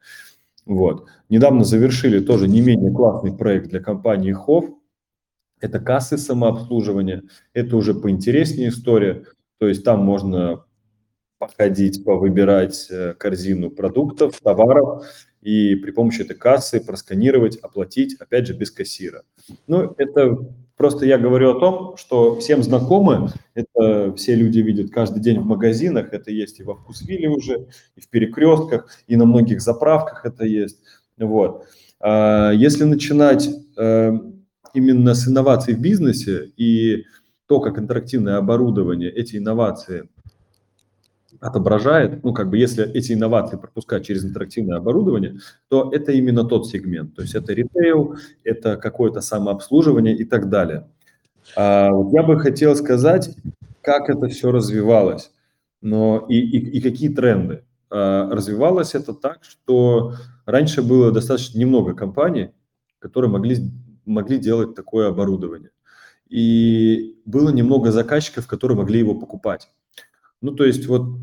Вот. 0.66 1.08
Недавно 1.30 1.64
завершили 1.64 2.20
тоже 2.20 2.48
не 2.48 2.62
менее 2.62 2.92
классный 2.92 3.36
проект 3.36 3.70
для 3.70 3.80
компании 3.80 4.32
Хов 4.32 4.66
это 5.60 5.80
кассы 5.80 6.18
самообслуживания, 6.18 7.24
это 7.54 7.76
уже 7.78 7.94
поинтереснее 7.94 8.70
история, 8.70 9.26
то 9.58 9.68
есть 9.68 9.84
там 9.84 10.00
можно 10.00 10.64
походить, 11.38 12.04
повыбирать 12.04 12.88
э, 12.90 13.14
корзину 13.14 13.70
продуктов, 13.70 14.40
товаров 14.42 15.06
и 15.42 15.76
при 15.76 15.92
помощи 15.92 16.22
этой 16.22 16.36
кассы 16.36 16.80
просканировать, 16.80 17.58
оплатить, 17.58 18.16
опять 18.20 18.48
же, 18.48 18.54
без 18.54 18.72
кассира. 18.72 19.24
Ну, 19.68 19.94
это 19.98 20.38
просто 20.78 21.06
я 21.06 21.18
говорю 21.18 21.52
о 21.52 21.60
том, 21.60 21.98
что 21.98 22.40
всем 22.40 22.64
знакомы, 22.64 23.30
это 23.54 24.14
все 24.16 24.36
люди 24.36 24.60
видят 24.60 24.92
каждый 24.92 25.22
день 25.22 25.40
в 25.40 25.46
магазинах, 25.46 26.14
это 26.14 26.32
есть 26.32 26.60
и 26.60 26.64
во 26.64 26.76
вкусвилле 26.76 27.30
уже, 27.30 27.68
и 27.96 28.02
в 28.02 28.10
перекрестках, 28.10 28.90
и 29.08 29.16
на 29.16 29.26
многих 29.26 29.62
заправках 29.62 30.26
это 30.26 30.46
есть. 30.46 30.80
Вот. 31.18 31.66
А 32.00 32.52
если 32.52 32.84
начинать 32.84 33.48
э, 33.78 34.14
именно 34.76 35.14
с 35.14 35.28
инноваций 35.28 35.74
в 35.74 35.80
бизнесе 35.80 36.52
и 36.58 37.06
то, 37.48 37.60
как 37.60 37.78
интерактивное 37.80 38.38
оборудование 38.38 39.12
эти 39.12 39.38
инновации 39.38 40.10
отображает, 41.40 42.24
ну, 42.24 42.34
как 42.34 42.50
бы, 42.50 42.58
если 42.58 42.90
эти 42.92 43.14
инновации 43.14 43.58
пропускать 43.58 44.06
через 44.06 44.26
интерактивное 44.26 44.78
оборудование, 44.78 45.40
то 45.68 45.92
это 45.92 46.12
именно 46.12 46.44
тот 46.44 46.68
сегмент. 46.68 47.16
То 47.16 47.22
есть 47.22 47.36
это 47.36 47.54
ритейл, 47.54 48.16
это 48.44 48.78
какое-то 48.78 49.22
самообслуживание 49.22 50.16
и 50.16 50.24
так 50.24 50.50
далее. 50.50 50.88
А, 51.56 51.92
вот 51.92 52.14
я 52.14 52.24
бы 52.24 52.40
хотел 52.40 52.76
сказать, 52.76 53.36
как 53.82 54.10
это 54.10 54.28
все 54.28 54.52
развивалось, 54.52 55.32
но 55.82 56.26
и, 56.30 56.40
и, 56.40 56.78
и 56.78 56.82
какие 56.82 57.10
тренды. 57.10 57.64
А, 57.92 58.30
развивалось 58.32 58.96
это 58.96 59.14
так, 59.14 59.40
что 59.44 60.14
раньше 60.46 60.82
было 60.82 61.12
достаточно 61.12 61.60
немного 61.60 61.94
компаний, 61.94 62.52
которые 63.00 63.30
могли 63.30 63.58
могли 64.06 64.38
делать 64.38 64.76
такое 64.76 65.10
оборудование. 65.10 65.72
И 66.28 67.20
было 67.26 67.50
немного 67.50 67.92
заказчиков, 67.92 68.48
которые 68.48 68.78
могли 68.78 69.00
его 69.00 69.16
покупать. 69.16 69.70
Ну, 70.42 70.52
то 70.52 70.64
есть 70.64 70.88
вот 70.88 71.20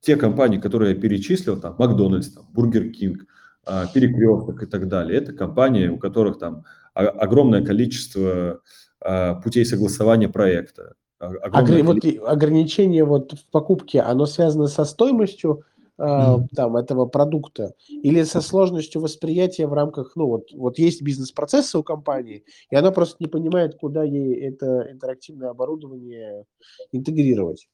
те 0.00 0.16
компании, 0.16 0.58
которые 0.58 0.94
я 0.94 1.00
перечислил, 1.00 1.60
там, 1.60 1.76
Макдональдс, 1.78 2.28
там, 2.28 2.46
Бургер 2.52 2.90
Кинг, 2.90 3.26
а, 3.66 3.86
Перекресток 3.86 4.62
и 4.62 4.66
так 4.66 4.88
далее, 4.88 5.18
это 5.18 5.32
компании, 5.32 5.88
у 5.88 5.98
которых 5.98 6.38
там 6.38 6.64
огромное 6.92 7.64
количество 7.64 8.60
а, 9.00 9.34
путей 9.36 9.64
согласования 9.64 10.28
проекта. 10.28 10.94
Огр... 11.18 11.82
Вот 11.82 12.04
ограничение 12.26 13.04
вот 13.04 13.32
в 13.32 13.46
покупке, 13.50 14.00
оно 14.00 14.26
связано 14.26 14.66
со 14.66 14.84
стоимостью 14.84 15.64
э, 15.98 16.36
там, 16.54 16.76
этого 16.76 17.06
продукта 17.06 17.74
или 17.88 18.22
со 18.24 18.40
сложностью 18.40 19.00
восприятия 19.00 19.66
в 19.66 19.72
рамках, 19.72 20.12
ну, 20.16 20.26
вот, 20.26 20.52
вот 20.52 20.78
есть 20.78 21.02
бизнес-процессы 21.02 21.78
у 21.78 21.82
компании, 21.82 22.44
и 22.70 22.76
она 22.76 22.90
просто 22.90 23.16
не 23.20 23.26
понимает, 23.26 23.76
куда 23.76 24.04
ей 24.04 24.34
это 24.34 24.88
интерактивное 24.90 25.50
оборудование 25.50 26.44
интегрировать. 26.92 27.68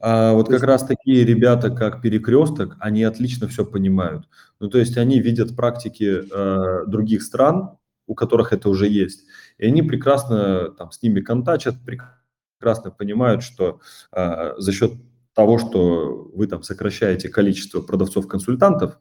А 0.00 0.32
вот 0.32 0.48
как 0.48 0.62
раз 0.62 0.84
такие 0.84 1.24
ребята, 1.24 1.70
как 1.70 2.02
Перекресток, 2.02 2.76
они 2.80 3.04
отлично 3.04 3.48
все 3.48 3.64
понимают. 3.64 4.28
Ну, 4.60 4.68
то 4.68 4.78
есть 4.78 4.96
они 4.96 5.20
видят 5.20 5.54
практики 5.54 6.22
э, 6.30 6.86
других 6.86 7.22
стран, 7.22 7.76
у 8.06 8.14
которых 8.14 8.52
это 8.52 8.68
уже 8.68 8.88
есть, 8.88 9.24
и 9.58 9.66
они 9.66 9.82
прекрасно 9.82 10.70
там 10.70 10.92
с 10.92 11.02
ними 11.02 11.20
контачат, 11.20 11.74
прекрасно 11.84 12.90
понимают, 12.90 13.42
что 13.42 13.80
э, 14.12 14.54
за 14.58 14.72
счет 14.72 14.92
того, 15.36 15.58
что 15.58 16.30
вы 16.34 16.46
там 16.46 16.62
сокращаете 16.62 17.28
количество 17.28 17.82
продавцов-консультантов 17.82 18.98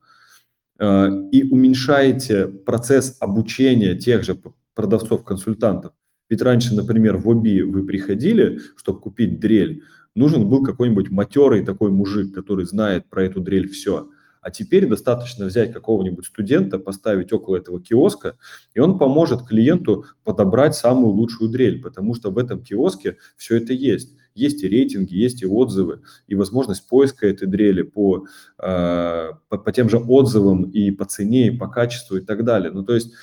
э, 0.78 1.10
и 1.32 1.50
уменьшаете 1.50 2.48
процесс 2.48 3.16
обучения 3.22 3.96
тех 3.96 4.24
же 4.24 4.38
продавцов-консультантов. 4.76 5.94
Ведь 6.30 6.42
раньше, 6.42 6.76
например, 6.76 7.18
в 7.18 7.30
ОБИ 7.30 7.62
вы 7.62 7.86
приходили, 7.86 8.60
чтобы 8.76 9.00
купить 9.00 9.40
дрель, 9.40 9.84
нужен 10.14 10.50
был 10.50 10.62
какой-нибудь 10.62 11.10
матерый 11.10 11.66
такой 11.66 11.92
мужик, 11.92 12.36
который 12.36 12.66
знает 12.66 13.10
про 13.10 13.24
эту 13.24 13.40
дрель 13.40 13.70
все. 13.70 14.10
А 14.42 14.52
теперь 14.52 14.88
достаточно 14.88 15.46
взять 15.46 15.72
какого-нибудь 15.72 16.26
студента, 16.26 16.80
поставить 16.80 17.32
около 17.32 17.56
этого 17.56 17.82
киоска, 17.82 18.38
и 18.74 18.80
он 18.80 19.00
поможет 19.00 19.48
клиенту 19.48 20.06
подобрать 20.26 20.76
самую 20.76 21.14
лучшую 21.14 21.50
дрель, 21.50 21.82
потому 21.82 22.14
что 22.14 22.30
в 22.30 22.38
этом 22.38 22.62
киоске 22.62 23.18
все 23.38 23.56
это 23.56 23.72
есть. 23.72 24.16
Есть 24.36 24.64
и 24.64 24.68
рейтинги, 24.68 25.16
есть 25.16 25.42
и 25.42 25.46
отзывы, 25.48 26.02
и 26.28 26.36
возможность 26.36 26.88
поиска 26.90 27.26
этой 27.26 27.48
дрели 27.48 27.84
по, 27.84 28.28
э, 28.62 29.32
по, 29.48 29.58
по 29.58 29.72
тем 29.72 29.90
же 29.90 29.98
отзывам 29.98 30.64
и 30.64 30.92
по 30.92 31.06
цене, 31.06 31.48
и 31.48 31.52
по 31.58 31.68
качеству 31.68 32.18
и 32.18 32.22
так 32.22 32.44
далее. 32.44 32.70
Ну, 32.70 32.84
то 32.84 32.94
есть, 32.94 33.14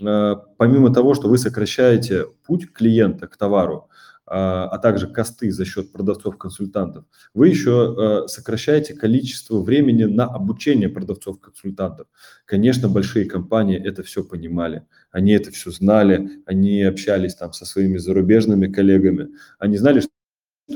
э, 0.00 0.36
помимо 0.56 0.94
того, 0.94 1.14
что 1.14 1.28
вы 1.28 1.38
сокращаете 1.38 2.26
путь 2.46 2.72
клиента 2.72 3.26
к 3.26 3.36
товару, 3.36 3.88
а, 4.32 4.68
а 4.68 4.78
также 4.78 5.08
косты 5.08 5.50
за 5.50 5.64
счет 5.64 5.90
продавцов-консультантов, 5.90 7.04
вы 7.34 7.48
еще 7.48 8.26
сокращаете 8.28 8.94
количество 8.94 9.60
времени 9.60 10.04
на 10.04 10.26
обучение 10.26 10.88
продавцов-консультантов. 10.88 12.06
Конечно, 12.44 12.88
большие 12.88 13.24
компании 13.24 13.76
это 13.84 14.04
все 14.04 14.22
понимали, 14.22 14.86
они 15.10 15.32
это 15.32 15.50
все 15.50 15.72
знали, 15.72 16.30
они 16.46 16.84
общались 16.84 17.34
там 17.34 17.52
со 17.52 17.66
своими 17.66 17.98
зарубежными 17.98 18.68
коллегами, 18.68 19.30
они 19.58 19.76
знали, 19.76 19.98
что 19.98 20.10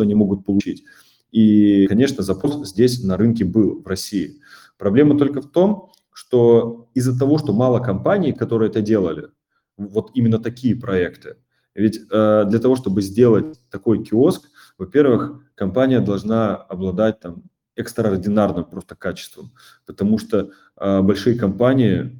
они 0.02 0.14
могут 0.14 0.44
получить. 0.44 0.84
И, 1.30 1.86
конечно, 1.86 2.22
запрос 2.22 2.68
здесь 2.68 3.02
на 3.02 3.16
рынке 3.16 3.44
был 3.44 3.82
в 3.82 3.86
России. 3.86 4.40
Проблема 4.78 5.18
только 5.18 5.40
в 5.40 5.50
том, 5.50 5.92
что 6.12 6.88
из-за 6.94 7.18
того, 7.18 7.38
что 7.38 7.52
мало 7.52 7.80
компаний, 7.80 8.32
которые 8.32 8.70
это 8.70 8.80
делали, 8.80 9.28
вот 9.76 10.10
именно 10.14 10.38
такие 10.38 10.76
проекты, 10.76 11.36
ведь 11.74 12.00
э, 12.10 12.44
для 12.48 12.58
того, 12.60 12.76
чтобы 12.76 13.02
сделать 13.02 13.58
такой 13.68 14.04
киоск, 14.04 14.48
во-первых, 14.78 15.42
компания 15.56 16.00
должна 16.00 16.54
обладать 16.54 17.20
там 17.20 17.42
экстраординарным 17.76 18.64
просто 18.64 18.94
качеством, 18.94 19.52
потому 19.86 20.18
что 20.18 20.50
э, 20.76 21.00
большие 21.02 21.36
компании, 21.36 22.16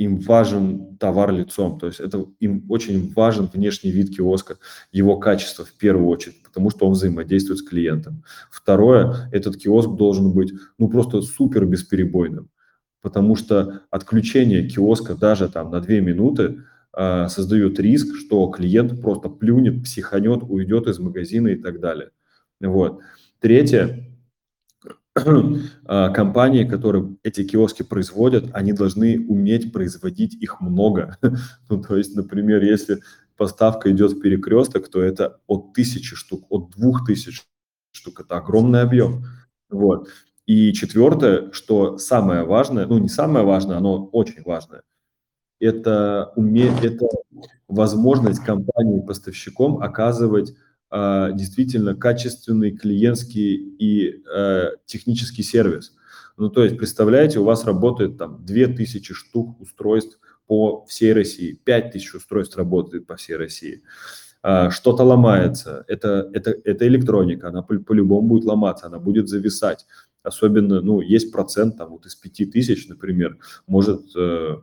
им 0.00 0.18
важен 0.18 0.96
товар 0.96 1.30
лицом, 1.30 1.78
то 1.78 1.86
есть 1.86 2.00
это 2.00 2.24
им 2.40 2.64
очень 2.70 3.12
важен 3.12 3.50
внешний 3.52 3.90
вид 3.90 4.16
киоска, 4.16 4.56
его 4.92 5.18
качество 5.18 5.66
в 5.66 5.72
первую 5.74 6.08
очередь, 6.08 6.42
потому 6.42 6.70
что 6.70 6.86
он 6.86 6.92
взаимодействует 6.94 7.58
с 7.58 7.62
клиентом. 7.62 8.24
Второе, 8.50 9.28
этот 9.30 9.58
киоск 9.58 9.90
должен 9.96 10.32
быть 10.32 10.54
ну 10.78 10.88
просто 10.88 11.20
супер 11.20 11.66
бесперебойным, 11.66 12.48
потому 13.02 13.36
что 13.36 13.82
отключение 13.90 14.66
киоска 14.66 15.14
даже 15.14 15.50
там 15.50 15.70
на 15.70 15.80
2 15.82 15.96
минуты 15.96 16.62
э, 16.96 17.28
создает 17.28 17.78
риск, 17.78 18.16
что 18.16 18.46
клиент 18.48 19.02
просто 19.02 19.28
плюнет, 19.28 19.84
психанет, 19.84 20.42
уйдет 20.48 20.86
из 20.86 20.98
магазина 20.98 21.48
и 21.48 21.56
так 21.56 21.78
далее. 21.78 22.08
Вот. 22.58 23.00
Третье, 23.38 24.09
компании, 26.14 26.64
которые 26.64 27.16
эти 27.22 27.44
киоски 27.44 27.82
производят, 27.82 28.44
они 28.52 28.72
должны 28.72 29.26
уметь 29.26 29.72
производить 29.72 30.34
их 30.34 30.60
много. 30.60 31.16
ну, 31.68 31.82
то 31.82 31.96
есть, 31.96 32.14
например, 32.14 32.62
если 32.62 33.00
поставка 33.36 33.90
идет 33.90 34.12
в 34.12 34.20
перекресток, 34.20 34.88
то 34.88 35.02
это 35.02 35.40
от 35.46 35.72
тысячи 35.72 36.14
штук, 36.14 36.44
от 36.50 36.70
двух 36.70 37.06
тысяч 37.06 37.46
штук. 37.92 38.20
Это 38.20 38.36
огромный 38.36 38.82
объем. 38.82 39.24
Вот. 39.70 40.08
И 40.46 40.72
четвертое, 40.72 41.50
что 41.52 41.96
самое 41.98 42.44
важное, 42.44 42.86
ну 42.86 42.98
не 42.98 43.08
самое 43.08 43.44
важное, 43.44 43.76
оно 43.76 44.06
очень 44.06 44.42
важное, 44.42 44.82
это, 45.60 46.32
уме, 46.36 46.72
это 46.82 47.06
возможность 47.68 48.40
компании-поставщиком 48.44 49.78
оказывать 49.82 50.54
э, 50.90 51.30
действительно 51.34 51.94
качественный 51.94 52.72
клиентский 52.72 53.54
и 53.54 54.22
э, 54.32 54.70
технический 54.86 55.42
сервис. 55.42 55.94
Ну, 56.36 56.48
то 56.48 56.64
есть, 56.64 56.78
представляете, 56.78 57.38
у 57.38 57.44
вас 57.44 57.64
работает 57.64 58.16
там 58.16 58.44
2000 58.44 59.12
штук 59.12 59.60
устройств 59.60 60.18
по 60.46 60.84
всей 60.86 61.12
России, 61.12 61.52
5000 61.52 62.14
устройств 62.14 62.56
работает 62.56 63.06
по 63.06 63.16
всей 63.16 63.36
России. 63.36 63.82
А, 64.42 64.70
что-то 64.70 65.04
ломается, 65.04 65.84
это, 65.86 66.30
это, 66.32 66.56
это 66.64 66.86
электроника, 66.88 67.48
она 67.48 67.62
по- 67.62 67.78
по-любому 67.78 68.26
будет 68.26 68.44
ломаться, 68.44 68.86
она 68.86 68.98
будет 68.98 69.28
зависать. 69.28 69.86
Особенно, 70.22 70.80
ну, 70.80 71.00
есть 71.00 71.30
процент, 71.30 71.76
там, 71.76 71.90
вот 71.90 72.06
из 72.06 72.14
5000, 72.14 72.88
например, 72.88 73.38
может, 73.66 74.16
э, 74.16 74.56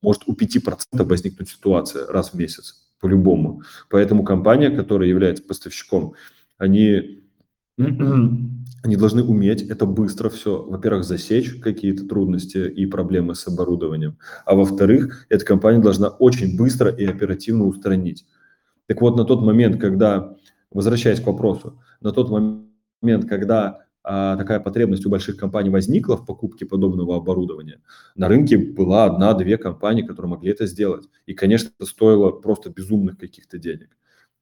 может 0.00 0.22
у 0.26 0.34
5% 0.34 1.04
возникнуть 1.04 1.50
ситуация 1.50 2.06
раз 2.06 2.30
в 2.30 2.34
месяц, 2.34 2.91
по-любому. 3.02 3.62
Поэтому 3.90 4.22
компания, 4.22 4.70
которая 4.70 5.08
является 5.08 5.42
поставщиком, 5.42 6.14
они, 6.56 7.24
они 7.76 8.96
должны 8.96 9.24
уметь 9.24 9.62
это 9.62 9.86
быстро 9.86 10.30
все, 10.30 10.62
во-первых, 10.62 11.04
засечь 11.04 11.60
какие-то 11.60 12.06
трудности 12.06 12.58
и 12.58 12.86
проблемы 12.86 13.34
с 13.34 13.46
оборудованием, 13.48 14.16
а 14.46 14.54
во-вторых, 14.54 15.26
эта 15.28 15.44
компания 15.44 15.82
должна 15.82 16.08
очень 16.08 16.56
быстро 16.56 16.90
и 16.90 17.04
оперативно 17.04 17.64
устранить. 17.64 18.24
Так 18.86 19.00
вот, 19.00 19.16
на 19.16 19.24
тот 19.24 19.42
момент, 19.42 19.80
когда, 19.80 20.36
возвращаясь 20.70 21.20
к 21.20 21.26
вопросу, 21.26 21.80
на 22.00 22.12
тот 22.12 22.30
момент, 22.30 23.28
когда 23.28 23.84
такая 24.02 24.60
потребность 24.60 25.06
у 25.06 25.10
больших 25.10 25.36
компаний 25.36 25.70
возникла 25.70 26.16
в 26.16 26.26
покупке 26.26 26.66
подобного 26.66 27.16
оборудования, 27.16 27.80
на 28.16 28.28
рынке 28.28 28.58
была 28.58 29.04
одна-две 29.04 29.58
компании, 29.58 30.02
которые 30.02 30.30
могли 30.30 30.50
это 30.50 30.66
сделать. 30.66 31.08
И, 31.26 31.34
конечно, 31.34 31.70
это 31.78 31.88
стоило 31.88 32.30
просто 32.30 32.70
безумных 32.70 33.18
каких-то 33.18 33.58
денег. 33.58 33.90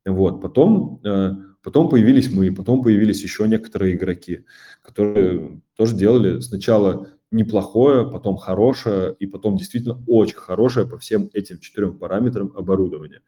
Вот. 0.06 0.40
Потом, 0.40 1.00
э, 1.04 1.32
потом 1.62 1.88
появились 1.88 2.32
мы, 2.32 2.52
потом 2.54 2.82
появились 2.82 3.22
еще 3.22 3.46
некоторые 3.46 3.96
игроки, 3.96 4.44
которые 4.82 5.60
тоже 5.76 5.94
делали 5.94 6.40
сначала 6.40 7.08
неплохое, 7.30 8.10
потом 8.10 8.36
хорошее, 8.36 9.14
и 9.18 9.26
потом 9.26 9.56
действительно 9.56 10.02
очень 10.06 10.36
хорошее 10.36 10.86
по 10.86 10.98
всем 10.98 11.30
этим 11.32 11.58
четырем 11.58 11.98
параметрам 11.98 12.52
оборудования. 12.56 13.20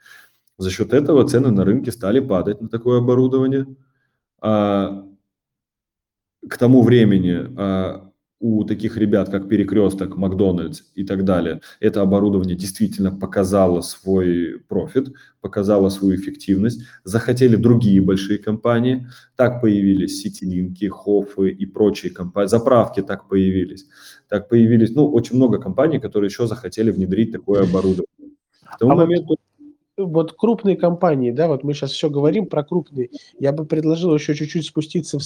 За 0.58 0.70
счет 0.70 0.92
этого 0.92 1.28
цены 1.28 1.50
на 1.50 1.64
рынке 1.64 1.92
стали 1.92 2.20
падать 2.20 2.60
на 2.60 2.68
такое 2.68 2.98
оборудование. 2.98 3.66
К 6.48 6.58
тому 6.58 6.82
времени 6.82 7.46
а, 7.56 8.12
у 8.42 8.64
таких 8.64 8.96
ребят, 8.96 9.30
как 9.30 9.48
Перекресток, 9.48 10.16
Макдональдс 10.16 10.82
и 10.96 11.04
так 11.04 11.24
далее, 11.24 11.60
это 11.78 12.02
оборудование 12.02 12.56
действительно 12.56 13.16
показало 13.16 13.82
свой 13.82 14.58
профит, 14.68 15.12
показало 15.40 15.90
свою 15.90 16.16
эффективность. 16.16 16.82
Захотели 17.04 17.54
другие 17.54 18.00
большие 18.00 18.38
компании. 18.38 19.06
Так 19.36 19.60
появились 19.60 20.20
Ситилинки, 20.20 20.86
Хофы 20.86 21.50
и 21.50 21.66
прочие 21.66 22.12
компании. 22.12 22.48
Заправки 22.48 23.00
так 23.00 23.28
появились. 23.28 23.86
Так 24.28 24.48
появились, 24.48 24.92
ну, 24.92 25.08
очень 25.08 25.36
много 25.36 25.58
компаний, 25.58 26.00
которые 26.00 26.28
еще 26.28 26.48
захотели 26.48 26.90
внедрить 26.90 27.30
такое 27.30 27.62
оборудование. 27.62 28.32
К 28.64 28.78
тому 28.78 28.92
а 28.92 28.94
моменту 28.96 29.36
вот 29.96 30.32
крупные 30.32 30.76
компании, 30.76 31.30
да, 31.30 31.46
вот 31.46 31.62
мы 31.62 31.74
сейчас 31.74 31.92
все 31.92 32.10
говорим 32.10 32.46
про 32.46 32.64
крупные, 32.64 33.10
я 33.38 33.52
бы 33.52 33.66
предложил 33.66 34.14
еще 34.14 34.34
чуть-чуть 34.34 34.66
спуститься 34.66 35.18
в 35.18 35.22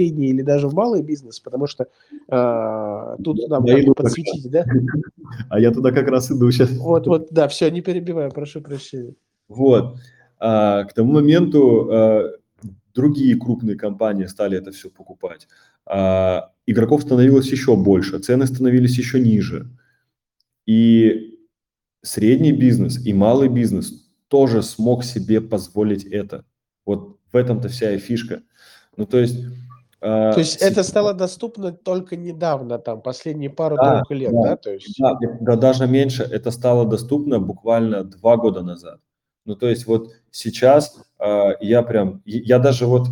средний 0.00 0.28
или 0.28 0.42
даже 0.42 0.68
в 0.68 0.74
малый 0.74 1.02
бизнес, 1.02 1.40
потому 1.40 1.66
что 1.66 1.86
э, 2.28 3.16
тут 3.22 3.48
нам 3.48 3.64
я 3.64 3.80
иду 3.80 3.94
подсветите, 3.94 4.48
да? 4.48 4.64
А 5.48 5.60
я 5.60 5.70
туда 5.70 5.92
как 5.92 6.08
раз 6.08 6.30
иду 6.30 6.50
сейчас. 6.50 6.70
Вот, 6.70 7.06
вот, 7.06 7.28
да, 7.30 7.48
все, 7.48 7.70
не 7.70 7.82
перебиваю, 7.82 8.30
прошу 8.30 8.60
прощения. 8.60 9.14
Вот. 9.48 9.96
А, 10.38 10.84
к 10.84 10.94
тому 10.94 11.12
моменту 11.12 11.88
а, 11.90 12.30
другие 12.94 13.36
крупные 13.36 13.76
компании 13.76 14.26
стали 14.26 14.58
это 14.58 14.72
все 14.72 14.88
покупать. 14.88 15.48
А, 15.86 16.52
игроков 16.66 17.02
становилось 17.02 17.50
еще 17.50 17.76
больше, 17.76 18.18
цены 18.18 18.46
становились 18.46 18.98
еще 18.98 19.20
ниже. 19.20 19.70
И 20.66 21.38
средний 22.02 22.52
бизнес 22.52 23.04
и 23.04 23.12
малый 23.12 23.48
бизнес 23.48 24.10
тоже 24.28 24.62
смог 24.62 25.04
себе 25.04 25.40
позволить 25.40 26.04
это. 26.04 26.44
Вот 26.86 27.18
в 27.32 27.36
этом-то 27.36 27.68
вся 27.68 27.92
и 27.92 27.98
фишка. 27.98 28.42
Ну, 28.96 29.06
то 29.06 29.18
есть... 29.18 29.44
То 30.00 30.34
есть 30.38 30.56
это 30.56 30.82
стало 30.82 31.12
доступно 31.12 31.72
только 31.72 32.16
недавно, 32.16 32.78
там, 32.78 33.02
последние 33.02 33.50
пару-тройку 33.50 34.06
да, 34.10 34.14
лет, 34.14 34.32
да? 34.32 34.42
да? 34.42 34.56
То 34.56 34.72
есть... 34.72 34.98
да, 34.98 35.18
да, 35.40 35.56
даже 35.56 35.86
меньше. 35.86 36.22
Это 36.22 36.50
стало 36.50 36.86
доступно 36.86 37.38
буквально 37.38 38.04
два 38.04 38.36
года 38.36 38.62
назад. 38.62 39.00
Ну, 39.44 39.56
то 39.56 39.68
есть 39.68 39.86
вот 39.86 40.12
сейчас 40.30 41.02
э, 41.18 41.50
я 41.60 41.82
прям, 41.82 42.22
я 42.24 42.58
даже 42.58 42.86
вот 42.86 43.08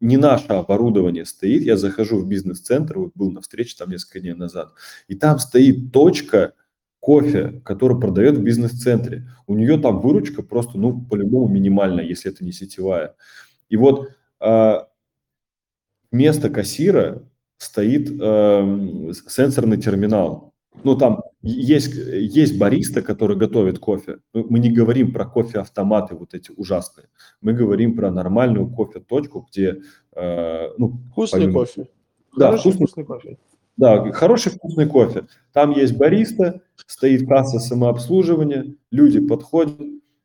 не 0.00 0.16
наше 0.16 0.46
оборудование 0.48 1.24
стоит, 1.24 1.62
я 1.62 1.76
захожу 1.76 2.20
в 2.20 2.28
бизнес-центр, 2.28 2.98
вот 2.98 3.12
был 3.14 3.32
на 3.32 3.40
встрече 3.40 3.74
там 3.76 3.90
несколько 3.90 4.20
дней 4.20 4.34
назад, 4.34 4.72
и 5.08 5.14
там 5.16 5.38
стоит 5.38 5.92
точка, 5.92 6.52
кофе, 7.00 7.60
который 7.64 7.98
продает 7.98 8.36
в 8.36 8.42
бизнес-центре. 8.42 9.28
У 9.46 9.54
нее 9.54 9.78
там 9.78 10.00
выручка 10.00 10.42
просто, 10.42 10.78
ну, 10.78 11.00
по-любому 11.00 11.48
минимальная, 11.48 12.04
если 12.04 12.30
это 12.30 12.44
не 12.44 12.52
сетевая. 12.52 13.14
И 13.68 13.76
вот 13.76 14.08
э, 14.40 14.78
вместо 16.10 16.50
кассира 16.50 17.22
стоит 17.58 18.10
э, 18.20 19.12
сенсорный 19.28 19.76
терминал. 19.76 20.54
Ну, 20.84 20.96
там 20.96 21.22
есть, 21.42 21.92
есть 21.94 22.58
бариста, 22.58 23.02
который 23.02 23.36
готовит 23.36 23.78
кофе. 23.78 24.18
Мы 24.32 24.60
не 24.60 24.70
говорим 24.70 25.12
про 25.12 25.26
кофе-автоматы 25.26 26.14
вот 26.14 26.34
эти 26.34 26.52
ужасные. 26.56 27.08
Мы 27.40 27.52
говорим 27.52 27.96
про 27.96 28.10
нормальную 28.10 28.68
кофе-точку, 28.68 29.46
где... 29.50 29.80
Э, 30.14 30.68
ну, 30.78 31.00
вкусный 31.10 31.40
помимо... 31.42 31.60
кофе. 31.60 31.88
Да, 32.36 32.46
Хороший 32.46 32.72
вкусный, 32.72 32.86
вкусный 32.86 33.04
кофе. 33.04 33.38
Да, 33.76 34.12
хороший 34.12 34.52
вкусный 34.52 34.86
кофе. 34.86 35.26
Там 35.52 35.70
есть 35.70 35.96
бариста, 35.96 36.60
стоит 36.86 37.28
касса 37.28 37.60
самообслуживания, 37.60 38.74
люди 38.90 39.20
подходят, 39.20 39.80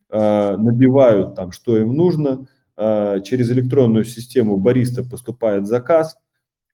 э, 0.10 0.58
набивают 0.58 1.36
там, 1.36 1.52
что 1.52 1.78
им 1.78 1.94
нужно, 1.94 2.48
через 2.78 3.52
электронную 3.52 4.04
систему 4.04 4.58
бариста 4.58 5.04
поступает 5.04 5.68
заказ, 5.68 6.18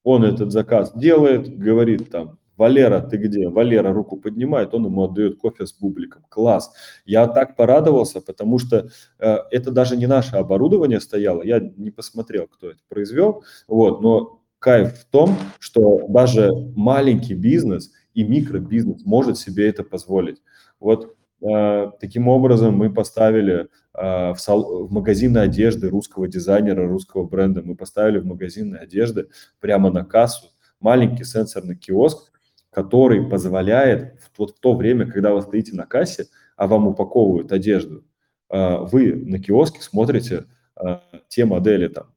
он 0.04 0.24
этот 0.24 0.52
заказ 0.52 0.94
делает, 0.96 1.58
говорит 1.58 2.10
там 2.10 2.40
Валера, 2.60 3.00
ты 3.00 3.16
где? 3.16 3.48
Валера 3.48 3.94
руку 3.94 4.18
поднимает, 4.18 4.74
он 4.74 4.86
ему 4.86 5.06
отдает 5.06 5.38
кофе 5.38 5.66
с 5.66 5.72
бубликом. 5.72 6.26
Класс. 6.28 6.74
Я 7.06 7.26
так 7.28 7.56
порадовался, 7.56 8.20
потому 8.20 8.60
что 8.60 8.90
э, 9.18 9.38
это 9.50 9.72
даже 9.72 9.96
не 9.96 10.08
наше 10.08 10.36
оборудование 10.36 11.00
стояло. 11.00 11.42
Я 11.42 11.62
не 11.62 11.90
посмотрел, 11.90 12.48
кто 12.48 12.72
это 12.72 12.80
произвел. 12.90 13.46
Вот, 13.70 14.02
но 14.02 14.42
кайф 14.60 15.00
в 15.00 15.06
том, 15.06 15.38
что 15.60 16.06
даже 16.10 16.50
маленький 16.76 17.34
бизнес 17.34 17.94
и 18.14 18.26
микробизнес 18.26 19.06
может 19.06 19.38
себе 19.38 19.70
это 19.70 19.86
позволить. 19.86 20.42
Вот 20.82 21.06
э, 21.06 21.19
таким 21.42 22.28
образом 22.28 22.76
мы 22.76 22.92
поставили 22.92 23.68
э, 23.94 24.34
в, 24.34 24.88
магазины 24.90 25.38
одежды 25.38 25.90
русского 25.90 26.28
дизайнера, 26.28 26.88
русского 26.88 27.24
бренда, 27.24 27.62
мы 27.64 27.76
поставили 27.76 28.20
в 28.20 28.26
магазины 28.26 28.76
одежды 28.76 29.28
прямо 29.60 29.90
на 29.90 30.04
кассу 30.04 30.50
маленький 30.80 31.24
сенсорный 31.24 31.76
киоск, 31.76 32.32
который 32.72 33.28
позволяет 33.28 34.20
вот 34.38 34.52
в 34.52 34.60
то 34.60 34.76
время, 34.76 35.10
когда 35.10 35.34
вы 35.34 35.42
стоите 35.42 35.76
на 35.76 35.86
кассе, 35.86 36.28
а 36.56 36.68
вам 36.68 36.88
упаковывают 36.88 37.52
одежду, 37.52 38.04
э, 38.50 38.78
вы 38.92 39.14
на 39.14 39.40
киоске 39.40 39.82
смотрите 39.82 40.46
э, 40.82 41.00
те 41.30 41.46
модели 41.46 41.88
там 41.88 42.08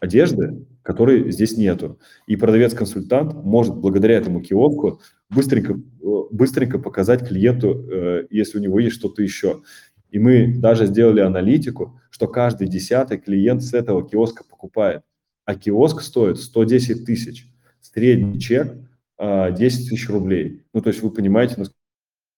одежды, 0.00 0.66
которой 0.82 1.32
здесь 1.32 1.56
нету. 1.56 1.98
И 2.26 2.36
продавец-консультант 2.36 3.34
может 3.34 3.74
благодаря 3.74 4.16
этому 4.16 4.42
киоску 4.42 5.00
быстренько, 5.30 5.74
э, 5.74 6.06
быстренько 6.30 6.78
показать 6.78 7.26
клиенту, 7.26 8.26
если 8.30 8.58
у 8.58 8.60
него 8.60 8.80
есть 8.80 8.96
что-то 8.96 9.22
еще. 9.22 9.62
И 10.10 10.18
мы 10.20 10.54
даже 10.56 10.86
сделали 10.86 11.20
аналитику, 11.20 12.00
что 12.08 12.28
каждый 12.28 12.68
десятый 12.68 13.18
клиент 13.18 13.62
с 13.62 13.74
этого 13.74 14.08
киоска 14.08 14.44
покупает. 14.44 15.02
А 15.44 15.56
киоск 15.56 16.02
стоит 16.02 16.38
110 16.38 17.04
тысяч. 17.04 17.48
Средний 17.80 18.38
чек 18.38 18.72
10 18.72 18.78
а, 19.18 19.52
тысяч 19.52 20.08
рублей. 20.08 20.62
Ну, 20.72 20.80
то 20.80 20.90
есть 20.90 21.02
вы 21.02 21.10
понимаете, 21.10 21.64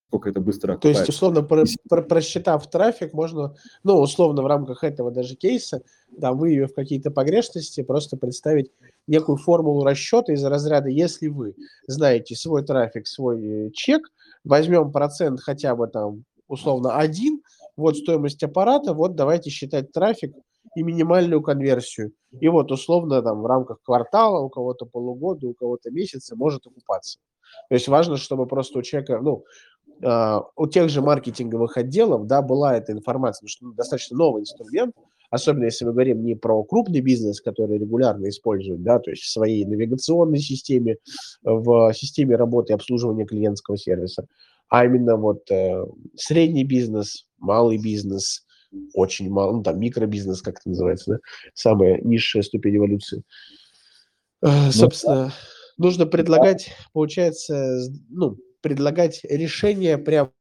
насколько 0.07 0.31
это 0.31 0.40
быстро 0.40 0.75
окупается. 0.75 1.03
То 1.03 1.07
есть, 1.07 1.09
условно, 1.09 1.42
про, 1.42 1.64
про, 1.88 2.03
просчитав 2.03 2.69
трафик, 2.71 3.12
можно, 3.12 3.55
ну, 3.83 3.99
условно, 4.01 4.42
в 4.42 4.47
рамках 4.47 4.85
этого 4.85 5.11
даже 5.11 5.35
кейса, 5.35 5.83
да, 6.11 6.33
выявив 6.33 6.75
какие-то 6.75 7.11
погрешности, 7.11 7.83
просто 7.83 8.16
представить 8.16 8.71
некую 9.07 9.37
формулу 9.37 9.85
расчета 9.85 10.33
из 10.33 10.45
разряда, 10.45 10.88
если 10.88 11.29
вы 11.29 11.55
знаете 11.87 12.35
свой 12.37 12.64
трафик, 12.64 13.07
свой 13.07 13.45
э, 13.45 13.71
чек, 13.73 14.03
возьмем 14.45 14.92
процент 14.92 15.40
хотя 15.40 15.75
бы 15.75 15.88
там, 15.88 16.25
условно, 16.49 16.97
один, 16.97 17.42
вот 17.77 17.97
стоимость 17.97 18.42
аппарата, 18.42 18.95
вот 18.95 19.16
давайте 19.16 19.51
считать 19.51 19.92
трафик 19.92 20.35
и 20.77 20.83
минимальную 20.83 21.42
конверсию. 21.42 22.12
И 22.40 22.49
вот 22.49 22.71
условно 22.71 23.23
там 23.23 23.42
в 23.42 23.47
рамках 23.47 23.79
квартала, 23.83 24.40
у 24.40 24.49
кого-то 24.49 24.87
полугода, 24.87 25.47
у 25.47 25.55
кого-то 25.55 25.90
месяца 25.90 26.37
может 26.37 26.66
окупаться. 26.66 27.19
То 27.69 27.75
есть 27.75 27.88
важно, 27.88 28.16
чтобы 28.16 28.47
просто 28.47 28.79
у 28.79 28.83
человека, 28.83 29.21
ну, 29.21 29.45
э, 30.03 30.41
у 30.57 30.67
тех 30.67 30.89
же 30.89 31.03
маркетинговых 31.03 31.77
отделов, 31.77 32.27
да, 32.27 32.43
была 32.43 32.77
эта 32.77 32.93
информация, 32.93 33.41
потому 33.41 33.49
что 33.49 33.65
ну, 33.67 33.73
достаточно 33.73 34.17
новый 34.17 34.43
инструмент, 34.43 34.95
особенно 35.31 35.65
если 35.65 35.85
мы 35.85 35.93
говорим 35.93 36.25
не 36.25 36.35
про 36.35 36.63
крупный 36.65 37.01
бизнес, 37.01 37.41
который 37.41 37.79
регулярно 37.79 38.29
использует, 38.29 38.83
да, 38.83 38.99
то 38.99 39.11
есть 39.11 39.23
в 39.23 39.31
своей 39.31 39.65
навигационной 39.65 40.39
системе, 40.39 40.97
в 41.43 41.93
системе 41.95 42.37
работы 42.37 42.73
и 42.73 42.77
обслуживания 42.77 43.27
клиентского 43.27 43.77
сервиса, 43.77 44.27
а 44.69 44.85
именно 44.85 45.17
вот 45.17 45.51
э, 45.51 45.85
средний 46.17 46.65
бизнес, 46.65 47.27
малый 47.39 47.79
бизнес, 47.79 48.45
очень 48.95 49.31
мало, 49.31 49.53
ну 49.53 49.63
там 49.63 49.79
микробизнес, 49.79 50.43
как 50.43 50.59
это 50.59 50.69
называется, 50.69 51.13
да? 51.13 51.19
самая 51.55 52.01
низшая 52.03 52.43
ступень 52.43 52.77
эволюции. 52.77 53.23
Э, 54.43 54.67
ну, 54.67 54.73
собственно, 54.73 55.27
да. 55.27 55.33
нужно 55.79 56.07
предлагать, 56.07 56.73
получается, 56.93 57.79
ну, 58.09 58.37
предлагать 58.66 59.20
решение 59.22 59.96
прям 59.96 60.33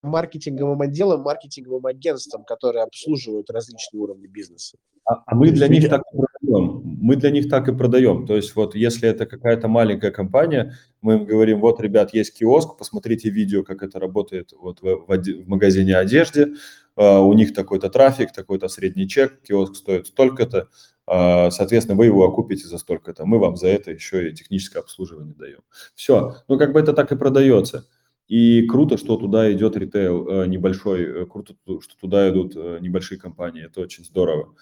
маркетинговым 0.00 0.80
отделам, 0.82 1.22
маркетинговым 1.22 1.86
агентствам, 1.86 2.44
которые 2.44 2.84
обслуживают 2.84 3.50
различные 3.50 4.00
уровни 4.00 4.28
бизнеса. 4.28 4.76
А, 5.04 5.24
а 5.26 5.34
мы 5.34 5.50
для 5.50 5.66
них 5.66 5.88
так 5.88 6.02
и 6.12 6.16
продаем. 6.16 6.82
Мы 6.84 7.16
для 7.16 7.30
них 7.32 7.48
так 7.48 7.68
и 7.68 7.74
продаем. 7.74 8.28
То 8.28 8.36
есть 8.36 8.54
вот 8.54 8.76
если 8.76 9.08
это 9.08 9.26
какая-то 9.26 9.66
маленькая 9.66 10.12
компания, 10.12 10.74
мы 11.02 11.14
им 11.14 11.24
говорим, 11.24 11.60
вот, 11.60 11.80
ребят, 11.80 12.14
есть 12.14 12.38
киоск, 12.38 12.78
посмотрите 12.78 13.28
видео, 13.28 13.64
как 13.64 13.82
это 13.82 13.98
работает 13.98 14.52
вот 14.56 14.80
в, 14.80 15.06
в, 15.08 15.08
в 15.08 15.48
магазине 15.48 15.96
одежды, 15.96 16.54
uh, 16.96 17.18
у 17.18 17.32
них 17.32 17.54
такой-то 17.54 17.90
трафик, 17.90 18.30
такой-то 18.30 18.68
средний 18.68 19.08
чек, 19.08 19.42
киоск 19.42 19.74
стоит 19.74 20.06
столько-то, 20.06 20.68
соответственно, 21.06 21.96
вы 21.96 22.06
его 22.06 22.24
окупите 22.24 22.66
за 22.66 22.78
столько-то, 22.78 23.26
мы 23.26 23.38
вам 23.38 23.56
за 23.56 23.68
это 23.68 23.90
еще 23.90 24.28
и 24.28 24.34
техническое 24.34 24.80
обслуживание 24.80 25.34
даем. 25.34 25.60
Все, 25.94 26.36
ну 26.48 26.58
как 26.58 26.72
бы 26.72 26.80
это 26.80 26.92
так 26.92 27.12
и 27.12 27.16
продается. 27.16 27.86
И 28.26 28.66
круто, 28.66 28.96
что 28.96 29.16
туда 29.16 29.52
идет 29.52 29.76
ритейл 29.76 30.26
э, 30.28 30.46
небольшой, 30.46 31.02
э, 31.02 31.26
круто, 31.26 31.54
что 31.64 31.96
туда 32.00 32.30
идут 32.30 32.54
э, 32.56 32.78
небольшие 32.80 33.18
компании, 33.18 33.66
это 33.66 33.80
очень 33.80 34.04
здорово. 34.04 34.54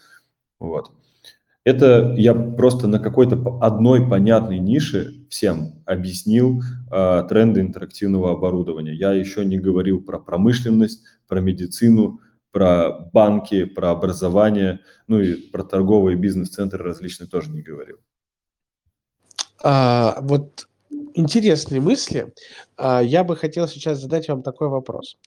Вот. 0.59 0.91
Это 1.65 2.13
я 2.19 2.35
просто 2.35 2.89
на 2.89 2.99
какой-то 2.99 3.59
одной 3.61 4.09
понятной 4.09 4.59
нише 4.59 5.27
всем 5.29 5.81
объяснил 5.87 6.61
э, 6.91 7.25
тренды 7.29 7.61
интерактивного 7.61 8.33
оборудования. 8.33 8.95
Я 8.95 9.13
еще 9.13 9.45
не 9.45 9.59
говорил 9.59 10.03
про 10.03 10.19
промышленность, 10.19 11.05
про 11.29 11.41
медицину, 11.41 12.21
про 12.53 12.91
банки, 13.13 13.65
про 13.65 13.91
образование, 13.91 14.81
ну 15.09 15.21
и 15.21 15.35
про 15.35 15.65
торговые 15.65 16.17
бизнес-центры 16.17 16.85
различные 16.85 17.29
тоже 17.29 17.51
не 17.51 17.63
говорил. 17.63 17.99
А, 19.63 20.19
вот 20.21 20.69
интересные 21.15 21.81
мысли. 21.81 22.33
А, 22.77 23.03
я 23.03 23.25
бы 23.25 23.37
хотел 23.37 23.67
сейчас 23.67 24.01
задать 24.01 24.29
вам 24.29 24.43
такой 24.43 24.69
вопрос. 24.69 25.19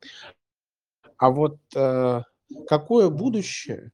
А 1.17 1.31
вот 1.31 1.57
а, 1.75 2.23
какое 2.67 3.09
будущее 3.09 3.91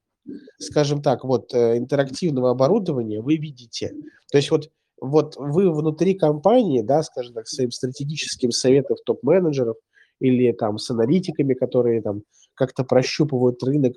скажем 0.59 1.01
так, 1.01 1.23
вот 1.23 1.53
э, 1.53 1.77
интерактивного 1.77 2.51
оборудования 2.51 3.21
вы 3.21 3.37
видите? 3.37 3.93
То 4.31 4.37
есть 4.37 4.51
вот, 4.51 4.69
вот 4.99 5.35
вы 5.37 5.71
внутри 5.71 6.13
компании, 6.13 6.81
да, 6.81 7.03
скажем 7.03 7.33
так, 7.33 7.47
своим 7.47 7.71
стратегическим 7.71 8.51
советом 8.51 8.97
топ-менеджеров 9.05 9.77
или 10.19 10.51
там 10.51 10.77
с 10.77 10.89
аналитиками, 10.89 11.53
которые 11.53 12.01
там 12.01 12.23
как-то 12.55 12.83
прощупывают 12.83 13.61
рынок 13.63 13.93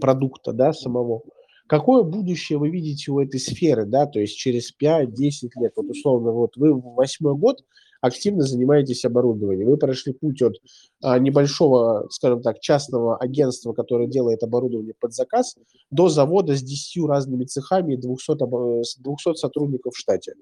продукта, 0.00 0.52
да, 0.52 0.72
самого, 0.72 1.22
какое 1.66 2.02
будущее 2.02 2.58
вы 2.58 2.70
видите 2.70 3.10
у 3.10 3.20
этой 3.20 3.40
сферы, 3.40 3.86
да, 3.86 4.06
то 4.06 4.20
есть 4.20 4.36
через 4.36 4.72
5-10 4.80 5.50
лет, 5.60 5.72
вот 5.76 5.90
условно, 5.90 6.32
вот 6.32 6.56
вы 6.56 6.74
в 6.74 6.94
восьмой 6.94 7.34
год 7.34 7.58
активно 8.00 8.42
занимаетесь 8.42 9.04
оборудованием. 9.04 9.68
Вы 9.68 9.76
прошли 9.76 10.12
путь 10.12 10.40
от 10.42 10.54
а, 11.02 11.18
небольшого, 11.18 12.06
скажем 12.10 12.42
так, 12.42 12.60
частного 12.60 13.16
агентства, 13.16 13.72
которое 13.72 14.08
делает 14.08 14.42
оборудование 14.42 14.94
под 14.98 15.12
заказ, 15.12 15.56
до 15.90 16.08
завода 16.08 16.56
с 16.56 16.62
10 16.62 17.06
разными 17.06 17.44
цехами 17.44 17.94
и 17.94 17.96
200, 17.96 19.02
200 19.02 19.34
сотрудников 19.34 19.94
в 19.94 19.98
штате. 19.98 20.34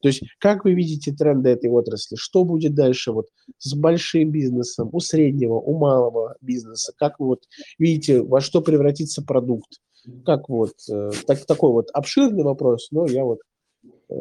То 0.00 0.08
есть 0.08 0.22
как 0.38 0.64
вы 0.64 0.74
видите 0.74 1.12
тренды 1.12 1.50
этой 1.50 1.70
отрасли? 1.70 2.16
Что 2.16 2.44
будет 2.44 2.74
дальше 2.74 3.12
вот 3.12 3.28
с 3.58 3.74
большим 3.74 4.30
бизнесом, 4.30 4.90
у 4.92 5.00
среднего, 5.00 5.54
у 5.54 5.78
малого 5.78 6.36
бизнеса? 6.40 6.92
Как 6.96 7.18
вы 7.18 7.26
вот 7.26 7.44
видите, 7.78 8.22
во 8.22 8.40
что 8.40 8.60
превратится 8.60 9.22
продукт? 9.22 9.80
Как 10.24 10.48
вот, 10.48 10.74
э, 10.90 11.10
так, 11.26 11.44
такой 11.46 11.72
вот 11.72 11.88
обширный 11.92 12.44
вопрос, 12.44 12.88
но 12.92 13.06
я 13.06 13.24
вот 13.24 13.40
э, 14.10 14.14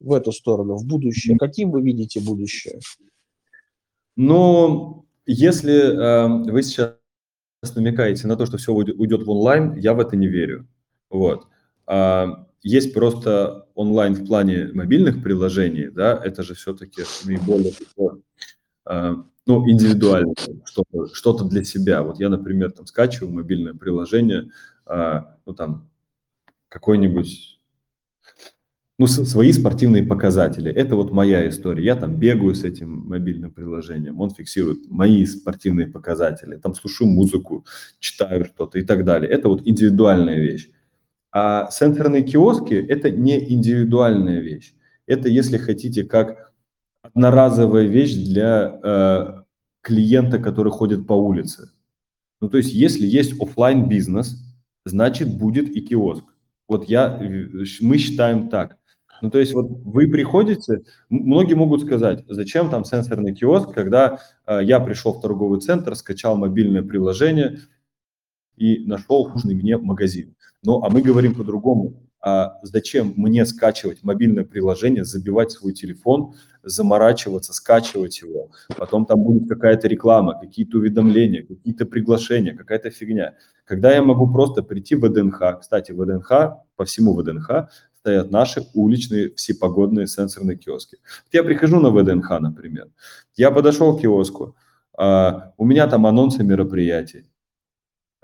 в 0.00 0.12
эту 0.12 0.32
сторону, 0.32 0.76
в 0.76 0.86
будущее? 0.86 1.36
Каким 1.38 1.70
вы 1.70 1.82
видите 1.82 2.20
будущее? 2.20 2.78
Ну, 4.16 5.06
если 5.26 5.74
э, 5.74 6.50
вы 6.50 6.62
сейчас 6.62 6.96
намекаете 7.74 8.26
на 8.26 8.36
то, 8.36 8.46
что 8.46 8.56
все 8.58 8.72
уйдет 8.72 9.26
в 9.26 9.30
онлайн, 9.30 9.74
я 9.76 9.94
в 9.94 10.00
это 10.00 10.16
не 10.16 10.28
верю. 10.28 10.66
Вот. 11.10 11.46
А, 11.86 12.43
есть 12.64 12.94
просто 12.94 13.68
онлайн 13.74 14.14
в 14.14 14.26
плане 14.26 14.70
мобильных 14.72 15.22
приложений, 15.22 15.90
да, 15.90 16.20
это 16.24 16.42
же 16.42 16.54
все-таки 16.54 17.02
наиболее 17.24 17.74
э, 18.86 19.14
ну, 19.46 19.70
индивидуально, 19.70 20.32
что-то, 20.64 21.14
что-то 21.14 21.44
для 21.44 21.62
себя. 21.62 22.02
Вот 22.02 22.18
я, 22.18 22.30
например, 22.30 22.72
там 22.72 22.86
скачиваю 22.86 23.32
мобильное 23.32 23.74
приложение, 23.74 24.50
э, 24.86 25.20
ну, 25.44 25.52
там, 25.52 25.90
какой-нибудь 26.68 27.60
ну, 28.96 29.06
свои 29.08 29.52
спортивные 29.52 30.04
показатели. 30.04 30.72
Это 30.72 30.96
вот 30.96 31.10
моя 31.10 31.46
история. 31.48 31.84
Я 31.84 31.96
там 31.96 32.16
бегаю 32.16 32.54
с 32.54 32.64
этим 32.64 33.06
мобильным 33.08 33.50
приложением, 33.50 34.20
он 34.20 34.30
фиксирует 34.30 34.90
мои 34.90 35.26
спортивные 35.26 35.88
показатели, 35.88 36.56
там 36.56 36.74
слушаю 36.74 37.08
музыку, 37.10 37.66
читаю 37.98 38.46
что-то 38.46 38.78
и 38.78 38.82
так 38.82 39.04
далее. 39.04 39.30
Это 39.30 39.48
вот 39.48 39.66
индивидуальная 39.66 40.38
вещь. 40.38 40.70
А 41.34 41.68
сенсорные 41.70 42.22
киоски– 42.22 42.74
это 42.88 43.10
не 43.10 43.52
индивидуальная 43.52 44.38
вещь. 44.38 44.72
Это, 45.06 45.28
если 45.28 45.58
хотите, 45.58 46.04
как 46.04 46.52
одноразовая 47.02 47.86
вещь 47.86 48.14
для 48.14 48.78
э, 48.82 49.42
клиента, 49.82 50.38
который 50.38 50.70
ходит 50.70 51.08
по 51.08 51.12
улице. 51.12 51.72
Ну, 52.40 52.48
то 52.48 52.56
есть, 52.56 52.72
если 52.72 53.04
есть 53.04 53.40
офлайн 53.40 53.88
бизнес 53.88 54.40
значит, 54.84 55.36
будет 55.36 55.68
и 55.68 55.80
киоск. 55.80 56.24
Вот 56.68 56.88
я, 56.88 57.20
мы 57.80 57.98
считаем 57.98 58.48
так. 58.48 58.78
Ну, 59.20 59.30
то 59.30 59.38
есть 59.38 59.54
вот 59.54 59.66
вы 59.84 60.06
приходите, 60.08 60.82
многие 61.08 61.54
могут 61.54 61.82
сказать, 61.82 62.24
зачем 62.28 62.70
там 62.70 62.84
сенсорный 62.84 63.34
киоск, 63.34 63.72
когда 63.72 64.20
э, 64.46 64.60
я 64.62 64.78
пришел 64.80 65.14
в 65.14 65.20
торговый 65.20 65.60
центр, 65.60 65.94
скачал 65.96 66.36
мобильное 66.36 66.82
приложение 66.82 67.60
и 68.56 68.84
нашел 68.86 69.28
нужный 69.28 69.54
мне 69.54 69.78
магазин. 69.78 70.36
Ну, 70.64 70.82
а 70.82 70.90
мы 70.90 71.02
говорим 71.02 71.34
по-другому. 71.34 71.94
А 72.26 72.58
зачем 72.62 73.12
мне 73.16 73.44
скачивать 73.44 74.02
мобильное 74.02 74.44
приложение, 74.44 75.04
забивать 75.04 75.52
свой 75.52 75.74
телефон, 75.74 76.32
заморачиваться, 76.62 77.52
скачивать 77.52 78.22
его, 78.22 78.50
потом 78.78 79.04
там 79.04 79.22
будет 79.22 79.46
какая-то 79.46 79.88
реклама, 79.88 80.40
какие-то 80.40 80.78
уведомления, 80.78 81.42
какие-то 81.42 81.84
приглашения, 81.84 82.56
какая-то 82.56 82.90
фигня. 82.90 83.34
Когда 83.66 83.92
я 83.94 84.02
могу 84.02 84.26
просто 84.32 84.62
прийти 84.62 84.94
в 84.94 85.06
ВДНХ, 85.06 85.60
кстати, 85.60 85.92
ВДНХ, 85.92 86.30
по 86.76 86.84
всему 86.86 87.12
ВДНХ 87.12 87.68
стоят 87.98 88.30
наши 88.30 88.62
уличные 88.72 89.34
всепогодные 89.34 90.06
сенсорные 90.06 90.56
киоски. 90.56 90.96
Я 91.30 91.42
прихожу 91.44 91.78
на 91.78 91.90
ВДНХ, 91.90 92.40
например, 92.40 92.88
я 93.36 93.50
подошел 93.50 93.98
к 93.98 94.00
киоску, 94.00 94.56
а, 94.96 95.52
у 95.58 95.66
меня 95.66 95.86
там 95.88 96.06
анонсы 96.06 96.42
мероприятий, 96.42 97.26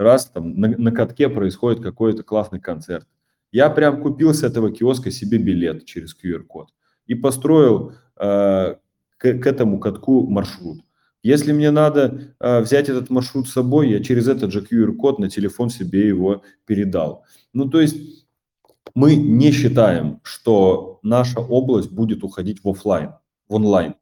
раз 0.00 0.26
там 0.26 0.58
на, 0.58 0.68
на 0.68 0.92
катке 0.92 1.28
происходит 1.28 1.82
какой-то 1.82 2.22
классный 2.22 2.60
концерт. 2.60 3.06
Я 3.52 3.68
прям 3.70 4.00
купил 4.02 4.32
с 4.32 4.42
этого 4.42 4.70
киоска 4.70 5.10
себе 5.10 5.38
билет 5.38 5.84
через 5.84 6.16
QR-код 6.16 6.68
и 7.06 7.14
построил 7.14 7.92
э, 8.16 8.76
к, 9.16 9.38
к 9.38 9.46
этому 9.46 9.78
катку 9.78 10.26
маршрут. 10.26 10.80
Если 11.22 11.52
мне 11.52 11.70
надо 11.70 12.34
э, 12.38 12.60
взять 12.60 12.88
этот 12.88 13.10
маршрут 13.10 13.48
с 13.48 13.52
собой, 13.52 13.90
я 13.90 14.02
через 14.02 14.28
этот 14.28 14.52
же 14.52 14.62
QR-код 14.62 15.18
на 15.18 15.28
телефон 15.28 15.68
себе 15.68 16.06
его 16.06 16.42
передал. 16.64 17.24
Ну, 17.52 17.68
то 17.68 17.80
есть 17.80 18.26
мы 18.94 19.16
не 19.16 19.50
считаем, 19.52 20.20
что 20.22 20.98
наша 21.02 21.40
область 21.40 21.90
будет 21.90 22.24
уходить 22.24 22.64
в 22.64 22.68
офлайн, 22.68 23.10
в 23.48 23.54
онлайн. 23.54 23.94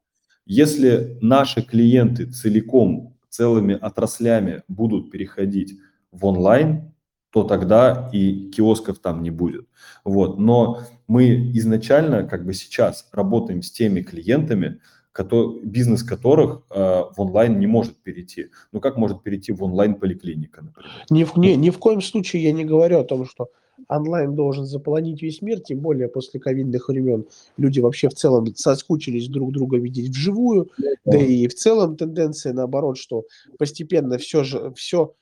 Если 0.45 1.17
наши 1.21 1.61
клиенты 1.61 2.25
целиком, 2.25 3.17
целыми 3.29 3.75
отраслями 3.75 4.63
будут 4.67 5.11
переходить 5.11 5.79
в 6.11 6.25
онлайн, 6.25 6.93
то 7.31 7.43
тогда 7.43 8.09
и 8.11 8.49
киосков 8.49 8.99
там 8.99 9.21
не 9.21 9.29
будет. 9.29 9.67
Вот. 10.03 10.39
Но 10.39 10.79
мы 11.07 11.51
изначально, 11.53 12.23
как 12.23 12.45
бы 12.45 12.53
сейчас, 12.53 13.07
работаем 13.11 13.61
с 13.61 13.71
теми 13.71 14.01
клиентами, 14.01 14.79
который, 15.11 15.59
бизнес 15.63 16.03
которых 16.03 16.63
э, 16.69 16.75
в 16.75 17.13
онлайн 17.17 17.59
не 17.59 17.67
может 17.67 17.97
перейти. 17.97 18.49
Ну 18.71 18.79
как 18.79 18.97
может 18.97 19.21
перейти 19.21 19.51
в 19.51 19.63
онлайн 19.63 19.95
поликлиника, 19.95 20.61
например? 20.63 20.91
Ни 21.09 21.23
в, 21.23 21.35
ни, 21.37 21.49
ни 21.49 21.69
в 21.69 21.77
коем 21.77 22.01
случае 22.01 22.43
я 22.43 22.51
не 22.51 22.65
говорю 22.65 22.99
о 22.99 23.03
том, 23.03 23.25
что 23.25 23.49
онлайн 23.87 24.35
должен 24.35 24.65
заполонить 24.65 25.21
весь 25.21 25.41
мир, 25.41 25.59
тем 25.59 25.79
более 25.79 26.09
после 26.09 26.39
ковидных 26.39 26.89
времен 26.89 27.25
люди 27.57 27.79
вообще 27.79 28.09
в 28.09 28.13
целом 28.13 28.45
соскучились 28.55 29.27
друг 29.29 29.51
друга 29.51 29.77
видеть 29.77 30.09
вживую, 30.09 30.69
да 31.05 31.17
и 31.17 31.47
в 31.47 31.55
целом 31.55 31.95
тенденция 31.95 32.53
наоборот, 32.53 32.97
что 32.97 33.25
постепенно 33.57 34.17
все 34.17 34.43
же 34.43 34.73
все 34.75 35.13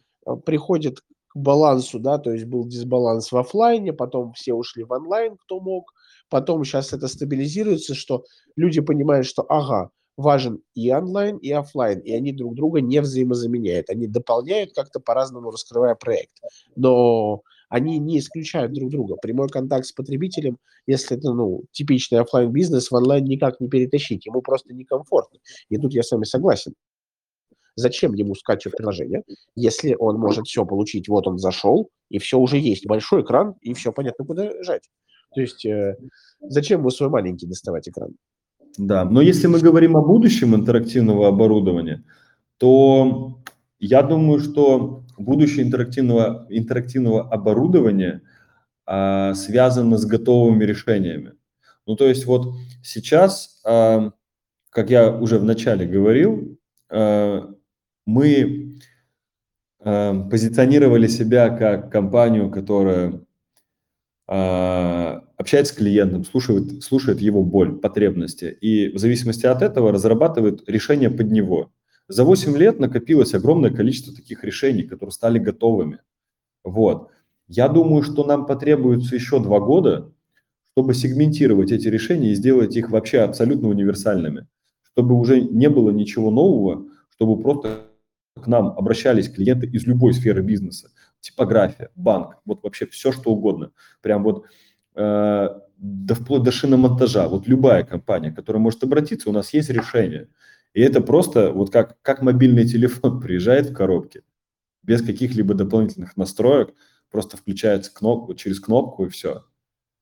приходит 0.46 1.00
к 1.28 1.36
балансу, 1.36 2.00
да, 2.00 2.18
то 2.18 2.32
есть 2.32 2.46
был 2.46 2.66
дисбаланс 2.66 3.32
в 3.32 3.38
офлайне, 3.38 3.94
потом 3.94 4.34
все 4.34 4.54
ушли 4.54 4.84
в 4.84 4.92
онлайн, 4.92 5.38
кто 5.38 5.60
мог, 5.60 5.94
потом 6.30 6.64
сейчас 6.64 6.94
это 6.94 7.08
стабилизируется, 7.08 7.96
что 7.96 8.24
люди 8.56 8.82
понимают, 8.82 9.26
что 9.26 9.46
ага, 9.48 9.92
важен 10.18 10.62
и 10.74 10.92
онлайн, 10.92 11.38
и 11.38 11.52
офлайн, 11.52 12.00
и 12.00 12.12
они 12.12 12.34
друг 12.34 12.56
друга 12.56 12.82
не 12.82 13.00
взаимозаменяют, 13.00 13.90
они 13.90 14.08
дополняют 14.08 14.74
как-то 14.74 15.00
по-разному, 15.00 15.52
раскрывая 15.52 15.96
проект. 15.96 16.34
Но 16.76 17.44
они 17.70 18.00
не 18.00 18.20
исключают 18.20 18.74
друг 18.74 18.90
друга. 18.90 19.16
Прямой 19.22 19.50
контакт 19.50 19.86
с 19.86 19.92
потребителем, 19.92 20.58
если 20.88 21.18
это 21.18 21.34
ну, 21.34 21.64
типичный 21.72 22.20
офлайн 22.20 22.52
бизнес 22.52 22.90
в 22.90 22.96
онлайн 22.96 23.26
никак 23.26 23.60
не 23.60 23.68
перетащить, 23.68 24.26
ему 24.26 24.42
просто 24.42 24.74
некомфортно. 24.74 25.40
И 25.70 25.78
тут 25.78 25.94
я 25.94 26.04
с 26.04 26.12
вами 26.12 26.24
согласен. 26.24 26.74
Зачем 27.78 28.16
ему 28.16 28.34
скачивать 28.34 28.76
приложение, 28.76 29.24
если 29.56 29.96
он 29.98 30.18
может 30.18 30.48
все 30.48 30.66
получить? 30.66 31.08
Вот 31.08 31.28
он 31.28 31.38
зашел, 31.38 31.90
и 32.10 32.18
все 32.18 32.40
уже 32.40 32.58
есть. 32.58 32.88
Большой 32.88 33.22
экран, 33.22 33.54
и 33.62 33.76
все 33.76 33.92
понятно, 33.94 34.26
куда 34.26 34.52
жать. 34.64 34.90
То 35.36 35.42
есть 35.42 35.64
э, 35.64 35.96
зачем 36.42 36.80
ему 36.80 36.90
свой 36.90 37.10
маленький 37.10 37.46
доставать 37.46 37.88
экран? 37.88 38.16
Да, 38.80 39.06
но 39.06 39.22
если 39.22 39.46
мы 39.46 39.60
говорим 39.60 39.96
о 39.96 40.02
будущем 40.02 40.56
интерактивного 40.56 41.28
оборудования, 41.28 42.04
то 42.58 43.38
я 43.80 44.02
думаю, 44.02 44.40
что 44.40 45.04
будущее 45.18 45.64
интерактивного, 45.64 46.48
интерактивного 46.50 47.30
оборудования 47.30 48.24
а, 48.88 49.36
связано 49.36 49.98
с 49.98 50.06
готовыми 50.06 50.64
решениями. 50.64 51.34
Ну, 51.86 51.96
то 51.96 52.08
есть 52.08 52.26
вот 52.26 52.56
сейчас, 52.82 53.62
а, 53.64 54.14
как 54.72 54.90
я 54.90 55.12
уже 55.16 55.38
вначале 55.38 55.86
говорил, 55.86 56.58
а, 56.90 57.54
мы 58.08 58.80
а, 59.82 60.24
позиционировали 60.30 61.08
себя 61.08 61.50
как 61.50 61.92
компанию, 61.92 62.50
которая 62.50 63.22
а, 64.28 65.24
общается 65.36 65.74
с 65.74 65.78
клиентом, 65.78 66.26
слушает, 66.26 66.84
слушает 66.84 67.20
его 67.20 67.44
боль, 67.44 67.78
потребности, 67.78 68.46
и 68.46 68.90
в 68.90 68.98
зависимости 68.98 69.46
от 69.46 69.62
этого 69.62 69.92
разрабатывает 69.92 70.68
решение 70.68 71.12
под 71.12 71.32
него. 71.32 71.72
За 72.08 72.24
8 72.24 72.58
лет 72.58 72.80
накопилось 72.80 73.34
огромное 73.34 73.72
количество 73.72 74.16
таких 74.16 74.44
решений, 74.46 74.84
которые 74.84 75.12
стали 75.12 75.38
готовыми. 75.38 76.00
Вот. 76.64 77.10
Я 77.50 77.68
думаю, 77.68 78.04
что 78.04 78.24
нам 78.24 78.46
потребуется 78.46 79.16
еще 79.16 79.40
два 79.42 79.60
года, 79.60 80.14
чтобы 80.72 80.94
сегментировать 80.94 81.74
эти 81.74 81.90
решения 81.90 82.32
и 82.32 82.36
сделать 82.36 82.76
их 82.78 82.90
вообще 82.90 83.20
абсолютно 83.20 83.68
универсальными, 83.68 84.48
чтобы 84.84 85.16
уже 85.16 85.42
не 85.42 85.70
было 85.70 85.90
ничего 85.90 86.32
нового, 86.32 86.86
чтобы 87.10 87.42
просто 87.42 87.87
к 88.42 88.48
нам 88.48 88.68
обращались 88.78 89.30
клиенты 89.30 89.68
из 89.68 89.86
любой 89.86 90.14
сферы 90.14 90.42
бизнеса, 90.42 90.92
типография, 91.20 91.90
банк, 91.96 92.38
вот 92.46 92.64
вообще 92.64 92.88
все 92.88 93.12
что 93.12 93.32
угодно, 93.32 93.72
прям 94.02 94.24
вот 94.24 94.46
э, 94.96 95.50
до 95.78 96.16
вплоть 96.16 96.44
до 96.44 96.52
шиномонтажа, 96.52 97.28
вот 97.28 97.48
любая 97.48 97.84
компания, 97.84 98.32
которая 98.32 98.62
может 98.62 98.84
обратиться, 98.84 99.30
у 99.30 99.34
нас 99.34 99.54
есть 99.54 99.70
решение– 99.70 100.28
и 100.78 100.82
это 100.82 101.02
просто 101.02 101.52
вот 101.52 101.72
как, 101.72 102.00
как 102.04 102.22
мобильный 102.22 102.64
телефон 102.64 103.20
приезжает 103.22 103.72
в 103.72 103.74
коробке, 103.74 104.22
без 104.84 105.02
каких-либо 105.02 105.56
дополнительных 105.56 106.16
настроек, 106.18 106.76
просто 107.10 107.36
включается 107.36 107.92
кнопку, 107.92 108.36
через 108.36 108.60
кнопку 108.60 109.06
и 109.06 109.10
все. 109.10 109.46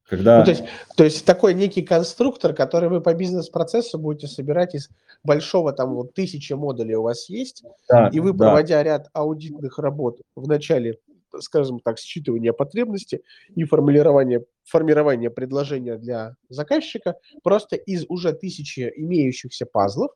Когда... 0.08 0.39
Ну, 0.39 0.45
то, 0.45 0.51
есть, 0.51 0.64
то 0.95 1.03
есть 1.03 1.26
такой 1.26 1.56
некий 1.56 1.82
конструктор, 1.82 2.53
который 2.53 2.89
вы 2.89 3.01
по 3.01 3.14
бизнес-процессу 3.14 3.97
будете 3.97 4.28
собирать 4.28 4.76
из 4.76 4.89
большого, 5.24 5.74
там 5.74 5.95
вот 5.95 6.14
тысячи 6.14 6.53
модулей 6.53 6.95
у 6.95 7.01
вас 7.01 7.28
есть, 7.28 7.64
да, 7.89 8.10
и 8.10 8.20
вы, 8.20 8.34
да. 8.34 8.45
проводя 8.45 8.84
ряд 8.84 9.10
аудитных 9.14 9.80
работ 9.80 10.22
в 10.36 10.47
начале, 10.47 10.99
скажем 11.39 11.80
так, 11.80 11.97
считывания 11.97 12.53
потребности 12.53 13.24
и 13.56 13.64
формулирования, 13.64 14.43
формирования 14.64 15.32
предложения 15.32 15.97
для 15.97 16.36
заказчика, 16.49 17.16
просто 17.41 17.76
из 17.76 18.06
уже 18.08 18.34
тысячи 18.34 18.91
имеющихся 18.95 19.66
пазлов 19.66 20.12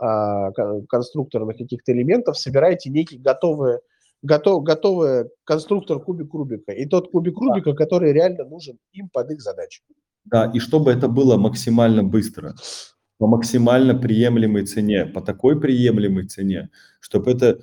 а, 0.00 0.50
конструкторных 0.88 1.56
каких-то 1.56 1.92
элементов, 1.92 2.38
собираете 2.38 2.90
некий 2.90 3.18
готовый, 3.18 3.78
готов, 4.22 4.62
готовый 4.62 5.30
конструктор 5.44 6.00
кубик 6.00 6.32
Рубика. 6.34 6.72
И 6.72 6.86
тот 6.86 7.10
кубик 7.10 7.38
Рубика, 7.38 7.74
который 7.74 8.12
реально 8.12 8.44
нужен 8.44 8.78
им 8.92 9.08
под 9.08 9.30
их 9.30 9.40
задачу. 9.40 9.82
Да, 10.24 10.50
и 10.54 10.58
чтобы 10.58 10.90
это 10.92 11.08
было 11.08 11.36
максимально 11.36 12.02
быстро, 12.02 12.54
по 13.18 13.26
максимально 13.26 13.94
приемлемой 13.94 14.66
цене, 14.66 15.06
по 15.06 15.20
такой 15.20 15.60
приемлемой 15.60 16.26
цене, 16.26 16.70
чтобы 17.00 17.30
это 17.30 17.60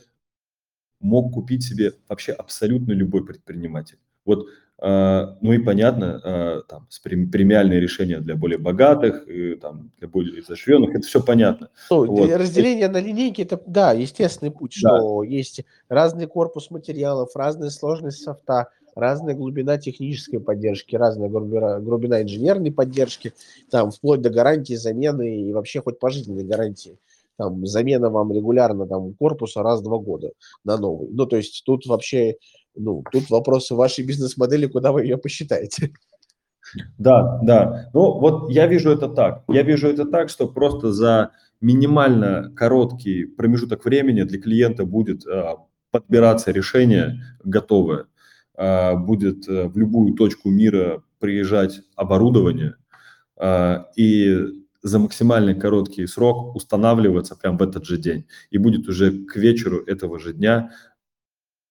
мог 1.00 1.34
купить 1.34 1.64
себе 1.64 1.94
вообще 2.10 2.32
абсолютно 2.32 2.94
любой 2.94 3.26
предприниматель. 3.26 4.00
Вот 4.26 4.48
ну 4.82 5.54
и 5.54 5.58
понятно, 5.60 6.22
а, 6.24 6.62
там, 6.68 6.88
премиальные 7.32 7.80
решения 7.80 8.20
для 8.20 8.36
более 8.36 8.58
богатых, 8.58 9.28
и, 9.28 9.56
там, 9.56 9.92
для 10.00 10.08
более 10.08 10.42
изощренных, 10.42 10.94
это 10.94 11.08
все 11.08 11.24
понятно. 11.24 11.70
Ну, 11.90 12.06
вот. 12.06 12.30
Разделение 12.30 12.90
на 12.90 13.00
линейки, 13.00 13.42
это, 13.42 13.62
да, 13.66 13.94
естественный 13.94 14.52
путь, 14.52 14.78
да. 14.82 14.98
что 14.98 15.24
есть 15.24 15.64
разный 15.88 16.28
корпус 16.28 16.72
материалов, 16.72 17.36
разная 17.36 17.70
сложность 17.70 18.22
софта, 18.22 18.68
разная 18.96 19.36
глубина 19.36 19.78
технической 19.78 20.40
поддержки, 20.40 20.96
разная 20.96 21.30
глубина, 21.30 21.80
глубина 21.80 22.22
инженерной 22.22 22.72
поддержки, 22.72 23.34
там, 23.70 23.92
вплоть 23.92 24.22
до 24.22 24.30
гарантии 24.30 24.74
замены 24.74 25.42
и 25.42 25.54
вообще 25.54 25.82
хоть 25.82 26.00
пожизненной 26.00 26.44
гарантии. 26.44 26.98
Там, 27.38 27.66
замена 27.66 28.10
вам 28.10 28.32
регулярно 28.32 28.88
там, 28.88 29.14
корпуса 29.14 29.62
раз 29.62 29.82
в 29.82 29.84
два 29.84 29.98
года 29.98 30.32
на 30.64 30.78
новый. 30.78 31.10
Ну, 31.12 31.26
то 31.26 31.36
есть 31.36 31.64
тут 31.66 31.86
вообще 31.86 32.38
ну, 32.76 33.04
тут 33.12 33.30
вопросы 33.30 33.76
вашей 33.76 34.06
бизнес-модели, 34.06 34.68
куда 34.68 34.92
вы 34.92 35.04
ее 35.04 35.18
посчитаете. 35.18 35.92
Да, 36.98 37.40
да. 37.44 37.90
Ну, 37.94 38.20
вот 38.20 38.50
я 38.50 38.68
вижу 38.68 38.92
это 38.92 39.08
так. 39.08 39.44
Я 39.48 39.62
вижу 39.62 39.88
это 39.88 40.06
так, 40.06 40.30
что 40.30 40.48
просто 40.48 40.92
за 40.92 41.32
минимально 41.62 42.52
короткий 42.56 43.26
промежуток 43.26 43.86
времени 43.86 44.24
для 44.24 44.42
клиента 44.42 44.84
будет 44.86 45.26
а, 45.28 45.58
подбираться 45.92 46.52
решение 46.52 47.22
готовое. 47.44 48.08
А, 48.56 48.96
будет 48.96 49.48
а, 49.48 49.70
в 49.70 49.78
любую 49.78 50.16
точку 50.16 50.50
мира 50.50 51.04
приезжать 51.20 51.82
оборудование. 51.96 52.76
а, 53.38 53.88
и 53.96 54.38
за 54.86 55.00
максимально 55.00 55.56
короткий 55.56 56.06
срок 56.06 56.56
устанавливаться 56.56 57.36
прямо 57.36 57.58
в 57.58 57.64
этот 57.64 57.86
же 57.86 57.98
день. 57.98 58.26
И 58.52 58.60
будет 58.60 58.88
уже 58.88 59.12
к 59.26 59.36
вечеру 59.36 59.80
этого 59.80 60.20
же 60.20 60.32
дня 60.32 60.74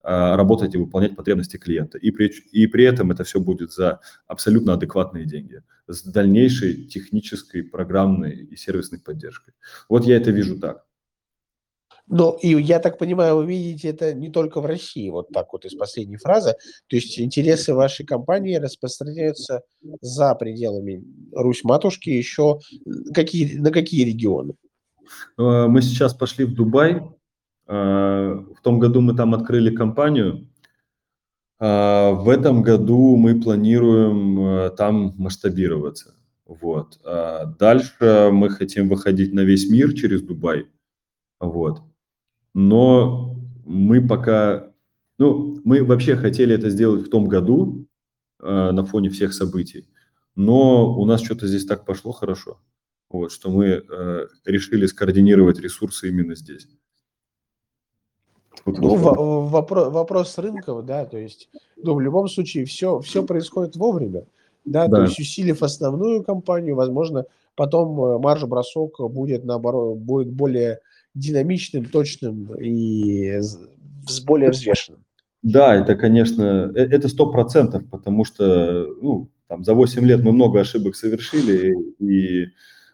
работать 0.05 0.75
и 0.75 0.79
выполнять 0.79 1.17
потребности 1.17 1.57
клиента. 1.57 1.99
И 1.99 2.11
при, 2.11 2.29
и 2.53 2.67
при 2.67 2.85
этом 2.85 3.11
это 3.11 3.25
все 3.25 3.41
будет 3.41 3.73
за 3.73 4.01
абсолютно 4.27 4.75
адекватные 4.75 5.25
деньги, 5.25 5.63
с 5.87 6.03
дальнейшей 6.03 6.85
технической, 6.85 7.63
программной 7.63 8.37
и 8.37 8.57
сервисной 8.57 9.01
поддержкой. 9.01 9.55
Вот 9.89 10.05
я 10.05 10.17
это 10.17 10.31
вижу 10.31 10.59
так. 10.59 10.85
Ну, 12.07 12.37
и 12.43 12.49
я 12.61 12.81
так 12.81 12.99
понимаю, 12.99 13.37
вы 13.37 13.47
видите 13.47 13.89
это 13.89 14.13
не 14.13 14.31
только 14.31 14.61
в 14.61 14.67
России, 14.67 15.09
вот 15.09 15.31
так 15.31 15.53
вот 15.53 15.65
из 15.65 15.75
последней 15.75 16.19
фразы. 16.19 16.55
То 16.89 16.97
есть 16.97 17.19
интересы 17.19 17.73
вашей 17.73 18.05
компании 18.05 18.57
распространяются 18.57 19.63
за 20.03 20.35
пределами 20.35 21.03
Русь-матушки 21.33 22.11
еще 22.11 22.61
какие, 23.15 23.57
на 23.57 23.71
какие 23.71 24.05
регионы? 24.05 24.55
Э, 25.39 25.67
мы 25.67 25.81
сейчас 25.81 26.13
пошли 26.13 26.45
в 26.45 26.55
Дубай. 26.55 27.03
Э, 27.67 28.43
в 28.57 28.61
том 28.63 28.79
году 28.79 29.01
мы 29.01 29.15
там 29.15 29.35
открыли 29.35 29.75
компанию. 29.75 30.49
Э, 31.61 32.13
в 32.13 32.29
этом 32.29 32.63
году 32.63 33.17
мы 33.17 33.41
планируем 33.41 34.75
там 34.77 35.15
масштабироваться. 35.17 36.15
Вот. 36.47 37.01
Дальше 37.59 38.29
мы 38.31 38.51
хотим 38.51 38.89
выходить 38.89 39.33
на 39.33 39.41
весь 39.41 39.71
мир 39.71 39.95
через 39.95 40.23
Дубай. 40.23 40.67
Вот 41.41 41.83
но 42.55 43.37
мы 43.67 44.07
пока, 44.07 44.73
ну, 45.19 45.61
мы 45.65 45.85
вообще 45.85 46.17
хотели 46.17 46.55
это 46.55 46.71
сделать 46.71 47.07
в 47.07 47.11
том 47.11 47.27
году 47.27 47.87
э, 48.41 48.71
на 48.71 48.85
фоне 48.87 49.11
всех 49.11 49.35
событий, 49.35 49.89
но 50.37 50.97
у 50.97 51.05
нас 51.05 51.23
что-то 51.23 51.47
здесь 51.47 51.67
так 51.67 51.85
пошло 51.85 52.13
хорошо, 52.13 52.61
вот, 53.11 53.33
что 53.33 53.51
мы 53.51 53.67
э, 53.67 54.27
решили 54.45 54.87
скоординировать 54.87 55.59
ресурсы 55.59 56.09
именно 56.09 56.37
здесь. 56.37 56.69
Ну, 58.67 58.97
в, 58.97 59.51
вопрос, 59.51 59.93
вопрос 59.93 60.39
рынков, 60.39 60.85
да, 60.85 61.05
то 61.05 61.19
есть, 61.19 61.49
ну, 61.77 61.95
в 61.95 62.01
любом 62.01 62.29
случае 62.29 62.65
все, 62.65 63.01
все 63.01 63.23
происходит 63.23 63.77
вовремя, 63.77 64.25
да, 64.65 64.87
да, 64.87 64.97
то 64.97 65.03
есть 65.03 65.19
усилив 65.19 65.63
основную 65.63 66.23
компанию, 66.23 66.75
возможно, 66.75 67.27
потом 67.57 68.03
э, 68.03 68.19
марж-бросок 68.19 69.01
будет, 69.13 69.45
наоборот, 69.45 69.99
будет 69.99 70.31
более 70.31 70.81
динамичным, 71.15 71.85
точным 71.87 72.55
и 72.55 73.39
с 73.41 74.21
более 74.21 74.51
взвешенным. 74.51 75.05
Да, 75.43 75.75
это, 75.75 75.95
конечно, 75.95 76.73
э, 76.75 76.81
это 76.81 77.09
сто 77.09 77.31
процентов, 77.31 77.83
потому 77.91 78.25
что 78.25 78.87
ну, 79.03 79.29
там, 79.47 79.63
за 79.63 79.75
8 79.75 80.05
лет 80.07 80.23
мы 80.23 80.33
много 80.33 80.61
ошибок 80.61 80.97
совершили, 80.97 81.75
и 81.99 82.49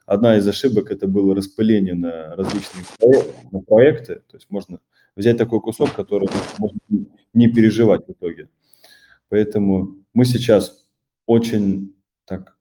одна 0.05 0.37
из 0.37 0.49
ошибок 0.49 0.91
это 0.91 1.07
было 1.07 1.35
распыление 1.35 1.95
на 1.95 2.35
различные 2.35 2.85
проекты, 2.99 3.33
на 3.53 3.61
проекты. 3.61 4.15
То 4.29 4.37
есть 4.37 4.47
можно 4.51 4.81
взять 5.21 5.39
такой 5.39 5.61
кусок, 5.61 5.93
который 5.93 6.29
можно 6.59 6.79
не 7.33 7.49
переживать 7.49 8.07
в 8.07 8.13
итоге. 8.13 8.49
Поэтому 9.29 9.97
мы 10.13 10.25
сейчас 10.25 10.85
очень 11.27 11.95
так 12.25 12.57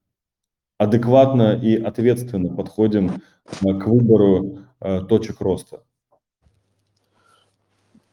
адекватно 0.78 1.60
и 1.62 1.76
ответственно 1.76 2.56
подходим 2.56 3.22
к 3.62 3.88
выбору 3.88 4.60
Э, 4.82 5.02
точек 5.02 5.42
роста. 5.42 5.84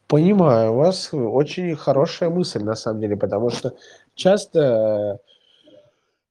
Понимаю, 0.07 0.73
у 0.73 0.77
вас 0.77 1.09
очень 1.13 1.75
хорошая 1.75 2.29
мысль 2.29 2.61
на 2.61 2.75
самом 2.75 3.01
деле, 3.01 3.15
потому 3.15 3.49
что 3.49 3.75
часто 4.15 5.19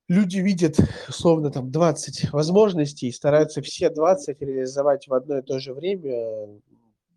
люди 0.09 0.39
видят 0.39 0.77
условно 1.09 1.51
там 1.51 1.71
20 1.71 2.33
возможностей 2.33 3.09
и 3.09 3.13
стараются 3.13 3.63
все 3.63 3.91
20 3.91 4.41
реализовать 4.43 5.09
в 5.09 5.15
одно 5.15 5.39
и 5.39 5.43
то 5.43 5.59
же 5.59 5.73
время, 5.73 6.61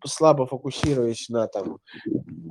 слабо 0.06 0.46
фокусируясь 0.46 1.28
на 1.28 1.46
там 1.46 1.78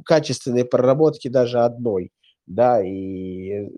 качественной 0.05 0.65
проработке 0.65 1.29
даже 1.29 1.59
одной, 1.59 2.11
да, 2.45 2.83
и 2.83 3.69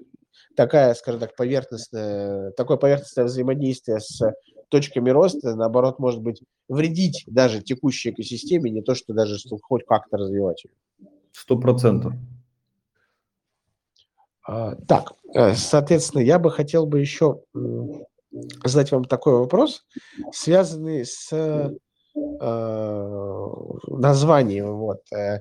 такая, 0.55 0.93
скажем 0.93 1.19
так, 1.19 1.35
поверхностная, 1.35 2.51
такое 2.51 2.77
поверхностное 2.77 3.25
взаимодействие 3.25 3.99
с 3.99 4.33
точками 4.69 5.09
роста, 5.09 5.55
наоборот, 5.55 5.99
может 5.99 6.21
быть, 6.21 6.41
вредить 6.69 7.23
даже 7.27 7.61
текущей 7.61 8.11
экосистеме, 8.11 8.71
не 8.71 8.81
то, 8.81 8.95
что 8.95 9.13
даже 9.13 9.37
что 9.37 9.57
хоть 9.61 9.85
как-то 9.85 10.17
развивать 10.17 10.63
ее. 10.63 10.71
Сто 11.33 11.57
процентов. 11.57 12.13
А, 14.47 14.75
так, 14.87 15.13
э, 15.35 15.53
соответственно, 15.55 16.21
я 16.21 16.39
бы 16.39 16.51
хотел 16.51 16.85
бы 16.85 16.99
еще 16.99 17.41
задать 18.63 18.91
вам 18.91 19.05
такой 19.05 19.33
вопрос, 19.33 19.85
связанный 20.31 21.05
с 21.05 21.29
э, 22.15 23.07
названием. 23.87 24.75
Вот. 24.77 25.01
Э, 25.13 25.39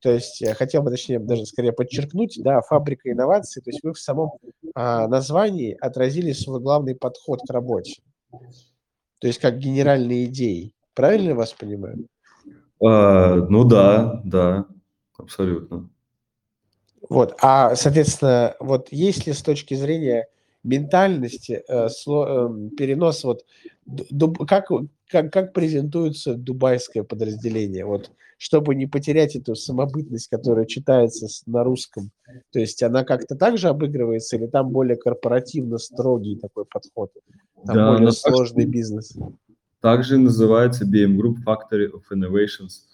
то 0.00 0.12
есть 0.12 0.40
я 0.40 0.54
хотел 0.54 0.82
бы, 0.82 0.90
точнее, 0.90 1.18
даже 1.18 1.44
скорее 1.46 1.72
подчеркнуть, 1.72 2.38
да, 2.42 2.60
фабрика 2.60 3.10
инноваций, 3.10 3.62
то 3.62 3.70
есть 3.70 3.82
вы 3.82 3.94
в 3.94 3.98
самом 3.98 4.30
а, 4.74 5.08
названии 5.08 5.76
отразили 5.80 6.32
свой 6.32 6.60
главный 6.60 6.94
подход 6.94 7.40
к 7.46 7.52
работе. 7.52 8.00
То 8.30 9.26
есть 9.26 9.40
как 9.40 9.58
генеральные 9.58 10.26
идеи. 10.26 10.72
Правильно 10.94 11.30
я 11.30 11.34
вас 11.34 11.52
понимаю? 11.52 12.06
А, 12.80 13.34
ну 13.34 13.64
да, 13.64 14.20
да, 14.24 14.66
абсолютно. 15.16 15.90
Вот, 17.08 17.34
а, 17.42 17.74
соответственно, 17.74 18.54
вот 18.60 18.88
если 18.92 19.32
с 19.32 19.42
точки 19.42 19.74
зрения 19.74 20.28
ментальности 20.62 21.62
э, 21.66 21.88
сло, 21.88 22.26
э, 22.50 22.70
перенос 22.76 23.24
вот 23.24 23.44
дуб, 23.86 24.46
как 24.46 24.70
как 25.08 25.32
как 25.32 25.52
презентуется 25.52 26.34
дубайское 26.34 27.02
подразделение? 27.02 27.84
Вот 27.84 28.10
чтобы 28.40 28.76
не 28.76 28.86
потерять 28.86 29.34
эту 29.34 29.56
самобытность 29.56 30.28
которая 30.28 30.64
читается 30.64 31.26
на 31.46 31.64
русском. 31.64 32.12
То 32.52 32.60
есть 32.60 32.80
она 32.84 33.02
как-то 33.02 33.34
также 33.34 33.68
обыгрывается 33.68 34.36
или 34.36 34.46
там 34.46 34.70
более 34.70 34.96
корпоративно 34.96 35.78
строгий 35.78 36.36
такой 36.36 36.64
подход? 36.64 37.10
Там 37.66 37.74
да, 37.74 37.92
более 37.92 38.12
сложный 38.12 38.62
так, 38.62 38.72
бизнес? 38.72 39.16
также 39.80 40.18
называется 40.18 40.84
BM 40.84 41.16
Group 41.16 41.36
Factory 41.46 41.90
of 41.90 42.02
Innovations. 42.12 42.84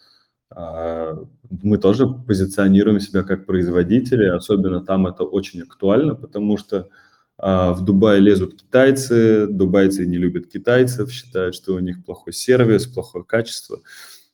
А, 0.50 1.18
мы 1.62 1.78
тоже 1.78 2.06
позиционируем 2.06 3.00
себя 3.00 3.22
как 3.22 3.46
производители, 3.46 4.26
особенно 4.26 4.84
там 4.84 5.06
это 5.06 5.24
очень 5.24 5.62
актуально, 5.62 6.14
потому 6.14 6.56
что 6.56 6.88
в 7.36 7.78
Дубае 7.80 8.20
лезут 8.20 8.62
китайцы, 8.62 9.48
дубайцы 9.48 10.06
не 10.06 10.18
любят 10.18 10.46
китайцев, 10.46 11.10
считают, 11.10 11.54
что 11.54 11.74
у 11.74 11.80
них 11.80 12.04
плохой 12.04 12.32
сервис, 12.32 12.86
плохое 12.86 13.24
качество. 13.24 13.80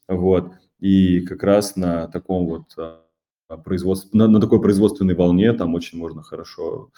Вот. 0.06 0.52
И 0.80 1.20
как 1.20 1.42
раз 1.42 1.76
на 1.76 2.08
таком 2.08 2.46
вот 2.46 2.74
а, 2.76 3.56
производстве, 3.58 4.10
на, 4.12 4.28
на 4.28 4.40
такой 4.40 4.60
производственной 4.60 5.14
волне 5.14 5.52
там 5.52 5.74
очень 5.74 5.98
можно 5.98 6.22
хорошо, 6.22 6.90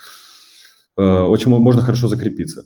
а, 0.96 1.26
очень 1.26 1.50
можно 1.50 1.82
хорошо 1.82 2.08
закрепиться. 2.08 2.64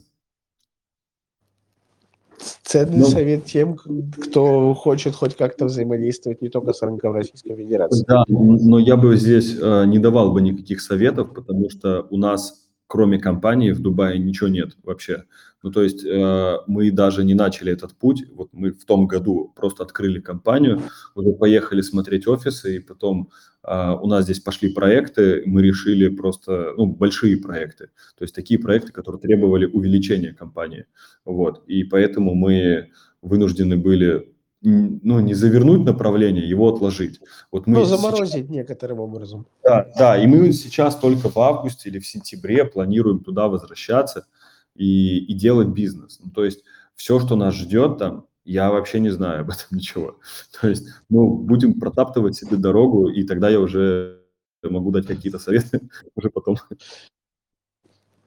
Ценный 2.63 2.99
ну, 2.99 3.07
совет 3.07 3.45
тем, 3.47 3.77
кто 3.77 4.75
хочет 4.75 5.15
хоть 5.15 5.37
как-то 5.37 5.67
взаимодействовать 5.67 6.43
не 6.43 6.49
только 6.49 6.73
с 6.73 6.83
рынком 6.83 7.13
Российской 7.13 7.57
Федерации. 7.57 8.05
Да, 8.07 8.25
но 8.29 8.79
я 8.79 8.97
бы 8.97 9.17
здесь 9.17 9.55
не 9.55 9.99
давал 9.99 10.33
бы 10.33 10.41
никаких 10.43 10.81
советов, 10.81 11.33
потому 11.33 11.71
что 11.71 12.07
у 12.11 12.17
нас 12.19 12.66
кроме 12.87 13.19
компании 13.19 13.73
в 13.73 13.81
Дубае 13.81 14.19
ничего 14.19 14.49
нет 14.49 14.77
вообще. 14.83 15.25
Ну, 15.63 15.73
то 15.73 15.83
есть 15.83 16.05
э, 16.05 16.57
мы 16.67 16.91
даже 16.93 17.25
не 17.25 17.35
начали 17.35 17.73
этот 17.73 17.97
путь. 17.97 18.25
Вот 18.33 18.51
мы 18.53 18.71
в 18.71 18.85
том 18.85 19.07
году 19.09 19.53
просто 19.57 19.83
открыли 19.83 20.21
компанию, 20.21 20.83
уже 21.15 21.33
поехали 21.33 21.81
смотреть 21.81 22.29
офисы, 22.29 22.77
и 22.77 22.79
потом 22.79 23.31
э, 23.65 23.97
у 24.01 24.07
нас 24.07 24.25
здесь 24.25 24.41
пошли 24.41 24.73
проекты, 24.73 25.43
мы 25.47 25.63
решили 25.63 26.09
просто, 26.09 26.75
ну, 26.77 26.87
большие 26.87 27.37
проекты. 27.39 27.87
То 28.17 28.23
есть 28.23 28.35
такие 28.35 28.61
проекты, 28.61 28.93
которые 28.93 29.21
требовали 29.21 29.67
увеличения 29.67 30.33
компании. 30.33 30.87
Вот. 31.25 31.65
И 31.67 31.83
поэтому 31.83 32.35
мы 32.35 32.91
вынуждены 33.23 33.77
были 33.77 34.36
ну, 34.69 35.21
не 35.21 35.35
завернуть 35.35 35.85
направление, 35.85 36.49
его 36.49 36.69
отложить. 36.69 37.21
Вот 37.53 37.69
мы 37.69 37.79
ну, 37.79 37.85
заморозить 37.85 38.47
сейчас... 38.47 38.49
некоторым 38.49 38.99
образом. 38.99 39.47
Да, 39.63 39.89
да, 39.97 40.19
и 40.21 40.27
мы 40.27 40.53
сейчас 40.53 40.97
только 40.97 41.29
в 41.29 41.37
августе 41.39 41.89
или 41.89 42.01
в 42.01 42.07
сентябре 42.07 42.65
планируем 42.65 43.21
туда 43.21 43.47
возвращаться 43.47 44.27
и, 44.75 45.19
и 45.19 45.35
делать 45.35 45.69
бизнес. 45.69 46.19
Ну, 46.23 46.33
то 46.33 46.45
есть 46.45 46.65
все, 46.97 47.21
что 47.21 47.37
нас 47.37 47.55
ждет 47.55 47.99
там, 47.99 48.27
я 48.45 48.71
вообще 48.71 48.99
не 48.99 49.11
знаю 49.11 49.43
об 49.43 49.51
этом 49.51 49.67
ничего. 49.71 50.19
То 50.61 50.69
есть, 50.69 50.89
ну, 51.09 51.29
будем 51.29 51.79
протаптывать 51.79 52.35
себе 52.35 52.57
дорогу, 52.57 53.09
и 53.09 53.23
тогда 53.23 53.49
я 53.49 53.61
уже 53.61 54.21
могу 54.65 54.91
дать 54.91 55.07
какие-то 55.07 55.39
советы 55.39 55.81
уже 56.17 56.29
потом. 56.31 56.57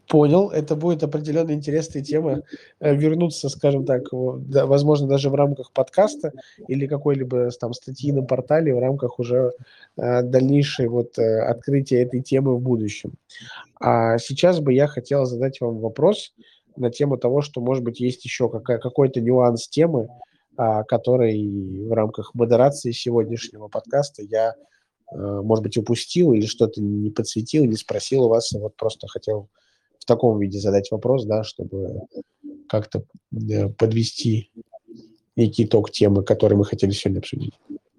Понял, 0.10 0.50
это 0.50 0.76
будет 0.76 1.04
определенно 1.04 1.52
интересная 1.52 2.04
тема. 2.04 2.42
Э, 2.80 2.96
вернуться, 2.96 3.48
скажем 3.48 3.86
так, 3.86 4.06
возможно, 4.12 5.08
даже 5.08 5.30
в 5.30 5.36
рамках 5.36 5.72
подкаста 5.72 6.34
или 6.68 6.88
какой-либо 6.88 7.52
там 7.52 7.76
статьи 7.76 8.12
на 8.12 8.24
портале 8.24 8.74
в 8.74 8.80
рамках 8.80 9.20
уже 9.20 9.54
э, 9.98 10.24
дальнейшей 10.24 10.88
вот 10.88 11.20
э, 11.20 11.42
открытия 11.42 12.02
этой 12.02 12.24
темы 12.24 12.56
в 12.56 12.60
будущем. 12.60 13.14
А 13.80 14.18
сейчас 14.18 14.60
бы 14.60 14.74
я 14.74 14.88
хотел 14.88 15.26
задать 15.26 15.62
вам 15.62 15.78
вопрос 15.78 16.34
на 16.76 16.90
тему 16.90 17.18
того, 17.18 17.44
что, 17.44 17.62
может 17.62 17.84
быть, 17.84 18.00
есть 18.00 18.26
еще 18.26 18.50
какая, 18.50 18.80
какой-то 18.80 19.22
нюанс 19.22 19.68
темы, 19.68 20.08
а, 20.58 20.84
который 20.86 21.86
в 21.88 21.94
рамках 21.94 22.34
модерации 22.34 22.94
сегодняшнего 22.94 23.68
подкаста 23.68 24.24
я, 24.24 24.56
может 25.12 25.64
быть, 25.64 25.78
упустил 25.78 26.34
или 26.34 26.48
что-то 26.48 26.82
не 26.82 27.12
подсветил, 27.12 27.66
не 27.66 27.76
спросил 27.76 28.24
у 28.24 28.30
вас, 28.30 28.52
вот 28.54 28.76
просто 28.76 29.08
хотел 29.08 29.50
в 30.00 30.06
таком 30.06 30.40
виде 30.40 30.60
задать 30.60 30.92
вопрос, 30.92 31.26
да, 31.26 31.44
чтобы 31.44 32.02
как-то 32.68 33.04
э, 33.34 33.70
подвести 33.70 34.52
некий 35.36 35.66
итог 35.66 35.92
темы, 35.92 36.24
который 36.24 36.58
мы 36.58 36.66
хотели 36.66 36.92
сегодня 36.92 37.20
обсудить. 37.20 37.54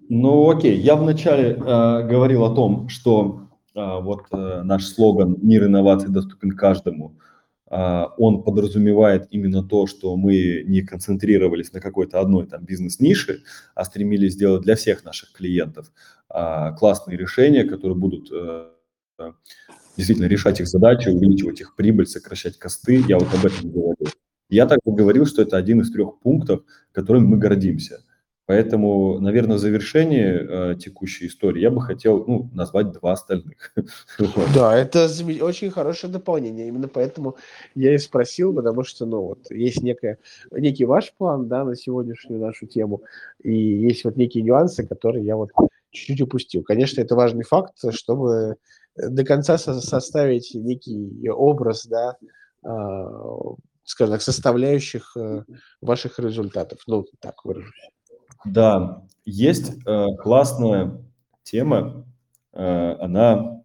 Ну, 0.09 0.49
окей. 0.49 0.77
Я 0.77 0.95
вначале 0.95 1.51
э, 1.51 1.55
говорил 1.55 2.43
о 2.43 2.53
том, 2.53 2.89
что 2.89 3.47
э, 3.73 4.01
вот 4.01 4.23
э, 4.31 4.61
наш 4.63 4.85
слоган 4.85 5.37
«Мир 5.41 5.65
инноваций 5.65 6.09
доступен 6.09 6.51
каждому», 6.51 7.15
э, 7.69 8.05
он 8.17 8.43
подразумевает 8.43 9.27
именно 9.31 9.63
то, 9.63 9.87
что 9.87 10.15
мы 10.17 10.63
не 10.67 10.81
концентрировались 10.81 11.71
на 11.73 11.79
какой-то 11.79 12.19
одной 12.19 12.45
там 12.45 12.65
бизнес-нише, 12.65 13.43
а 13.73 13.85
стремились 13.85 14.33
сделать 14.33 14.63
для 14.63 14.75
всех 14.75 15.05
наших 15.05 15.31
клиентов 15.31 15.91
э, 16.29 16.75
классные 16.77 17.17
решения, 17.17 17.63
которые 17.63 17.97
будут 17.97 18.29
э, 18.31 18.65
действительно 20.01 20.27
решать 20.27 20.59
их 20.59 20.67
задачи, 20.67 21.09
увеличивать 21.09 21.61
их 21.61 21.75
прибыль, 21.75 22.07
сокращать 22.07 22.57
косты. 22.57 23.03
Я 23.07 23.19
вот 23.19 23.27
об 23.33 23.45
этом 23.45 23.71
говорил. 23.71 24.07
Я 24.49 24.65
также 24.65 24.81
говорил, 24.85 25.27
что 25.27 25.43
это 25.43 25.57
один 25.57 25.81
из 25.81 25.91
трех 25.91 26.19
пунктов, 26.19 26.63
которым 26.91 27.27
мы 27.27 27.37
гордимся. 27.37 28.03
Поэтому, 28.47 29.19
наверное, 29.19 29.57
в 29.57 29.59
завершении 29.59 30.71
э, 30.73 30.75
текущей 30.75 31.27
истории 31.27 31.61
я 31.61 31.69
бы 31.69 31.81
хотел 31.81 32.25
ну, 32.27 32.49
назвать 32.51 32.91
два 32.91 33.11
остальных. 33.13 33.73
Да, 34.55 34.75
это 34.75 35.07
очень 35.41 35.69
хорошее 35.69 36.11
дополнение. 36.11 36.67
Именно 36.67 36.87
поэтому 36.87 37.37
я 37.75 37.93
и 37.93 37.99
спросил, 37.99 38.53
потому 38.53 38.83
что, 38.83 39.05
ну, 39.05 39.21
вот 39.21 39.51
есть 39.51 39.83
некая, 39.83 40.17
некий 40.51 40.85
ваш 40.85 41.13
план, 41.13 41.47
да, 41.47 41.63
на 41.63 41.75
сегодняшнюю 41.75 42.41
нашу 42.41 42.65
тему, 42.65 43.03
и 43.43 43.53
есть 43.53 44.03
вот 44.03 44.17
некие 44.17 44.43
нюансы, 44.43 44.85
которые 44.85 45.23
я 45.23 45.35
вот 45.35 45.51
чуть-чуть 45.91 46.21
упустил. 46.21 46.63
Конечно, 46.63 47.01
это 47.01 47.15
важный 47.15 47.43
факт, 47.43 47.75
чтобы 47.91 48.57
до 48.95 49.23
конца 49.23 49.57
составить 49.57 50.51
некий 50.53 51.29
образ, 51.29 51.85
да, 51.85 52.17
а, 52.63 53.55
скажем 53.83 54.13
так, 54.13 54.21
составляющих 54.21 55.15
э, 55.17 55.43
ваших 55.81 56.19
результатов. 56.19 56.79
Ну, 56.87 57.05
так 57.19 57.43
выражусь. 57.43 57.89
Да, 58.45 59.03
есть 59.25 59.73
э, 59.85 60.05
классная 60.19 61.01
тема, 61.43 62.05
э, 62.53 62.95
она 62.99 63.63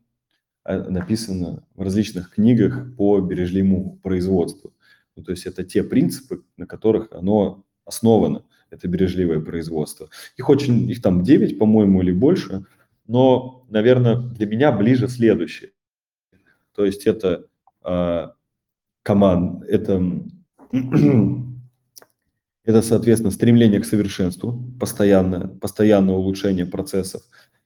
э, 0.64 0.79
написана 0.89 1.64
в 1.74 1.83
различных 1.83 2.31
книгах 2.31 2.97
по 2.97 3.20
бережливому 3.20 3.99
производству. 4.03 4.72
Ну, 5.16 5.22
то 5.22 5.33
есть 5.33 5.47
это 5.47 5.64
те 5.64 5.83
принципы, 5.83 6.43
на 6.57 6.66
которых 6.66 7.12
оно 7.12 7.64
основано, 7.85 8.45
это 8.70 8.89
бережливое 8.89 9.41
производство. 9.41 10.09
Их 10.37 10.49
очень, 10.49 10.91
их 10.91 11.03
там 11.03 11.22
9, 11.22 11.59
по-моему, 11.59 12.03
или 12.03 12.12
больше– 12.12 12.64
но, 13.07 13.67
наверное, 13.69 14.17
для 14.17 14.47
меня 14.47 14.73
ближе 14.73 15.09
следующее. 15.09 15.71
То 16.75 16.85
есть 16.85 17.07
это 17.07 17.47
э, 17.85 18.29
команд, 19.03 19.65
это, 19.65 20.03
это, 22.65 22.83
соответственно, 22.83 23.31
стремление 23.31 23.81
к 23.81 23.85
совершенству, 23.85 24.63
постоянное, 24.79 25.49
постоянное 25.49 26.15
улучшение 26.15 26.67
процессов. 26.67 27.23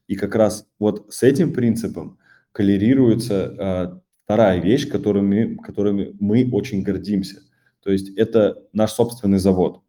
И 0.06 0.16
как 0.16 0.34
раз 0.34 0.66
вот 0.78 1.06
с 1.12 1.22
этим 1.22 1.52
принципом 1.52 2.18
коллерируется 2.52 3.54
э, 3.58 4.00
вторая 4.24 4.60
вещь, 4.60 4.88
которыми, 4.88 5.56
которыми 5.56 6.16
мы 6.20 6.48
очень 6.52 6.82
гордимся. 6.82 7.42
То 7.82 7.90
есть 7.90 8.10
это 8.16 8.62
наш 8.72 8.92
собственный 8.92 9.38
завод. 9.38 9.80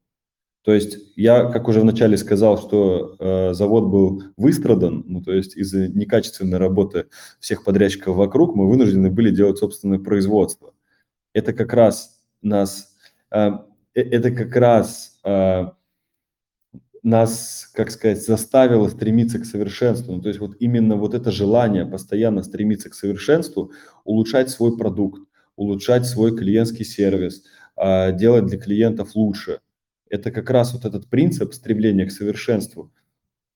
То 0.64 0.74
есть 0.74 1.00
я, 1.16 1.46
как 1.46 1.68
уже 1.68 1.82
вначале 1.82 2.18
сказал, 2.18 2.60
что 2.60 3.16
э, 3.18 3.54
завод 3.54 3.86
был 3.86 4.24
выстрадан, 4.38 5.04
ну 5.08 5.22
то 5.24 5.34
есть 5.34 5.58
из-за 5.58 5.88
некачественной 5.88 6.60
работы 6.60 7.08
всех 7.40 7.64
подрядчиков 7.64 8.16
вокруг 8.16 8.56
мы 8.56 8.70
вынуждены 8.70 9.10
были 9.10 9.32
делать 9.32 9.58
собственное 9.58 9.98
производство. 9.98 10.74
Это 11.34 11.54
как 11.54 11.74
раз 11.74 12.22
нас, 12.44 12.96
э, 13.32 13.50
э 13.96 14.02
это 14.02 14.30
как 14.30 14.56
раз 14.56 15.20
э, 15.24 15.66
нас, 17.02 17.72
как 17.74 17.90
сказать, 17.90 18.24
заставило 18.24 18.88
стремиться 18.90 19.40
к 19.40 19.46
совершенству. 19.46 20.14
Ну, 20.14 20.22
то 20.22 20.28
есть 20.30 20.40
вот 20.40 20.58
именно 20.60 20.96
вот 20.96 21.16
это 21.16 21.32
желание 21.32 21.88
постоянно 21.88 22.44
стремиться 22.44 22.92
к 22.92 22.94
совершенству, 22.94 23.72
улучшать 24.04 24.52
свой 24.52 24.78
продукт, 24.78 25.22
улучшать 25.56 26.06
свой 26.06 26.38
клиентский 26.38 26.86
сервис, 26.86 27.44
э, 27.78 28.16
делать 28.16 28.46
для 28.46 28.60
клиентов 28.60 29.16
лучше– 29.16 29.60
это 30.12 30.32
как 30.32 30.50
раз 30.50 30.74
вот 30.74 30.86
этот 30.86 31.08
принцип 31.08 31.54
стремления 31.54 32.06
к 32.06 32.12
совершенству, 32.12 32.92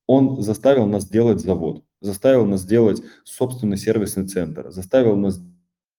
он 0.07 0.41
заставил 0.41 0.87
нас 0.87 1.07
делать 1.07 1.41
завод, 1.41 1.83
заставил 2.01 2.45
нас 2.45 2.65
делать 2.65 3.01
собственный 3.23 3.77
сервисный 3.77 4.27
центр, 4.27 4.71
заставил 4.71 5.15
нас 5.15 5.41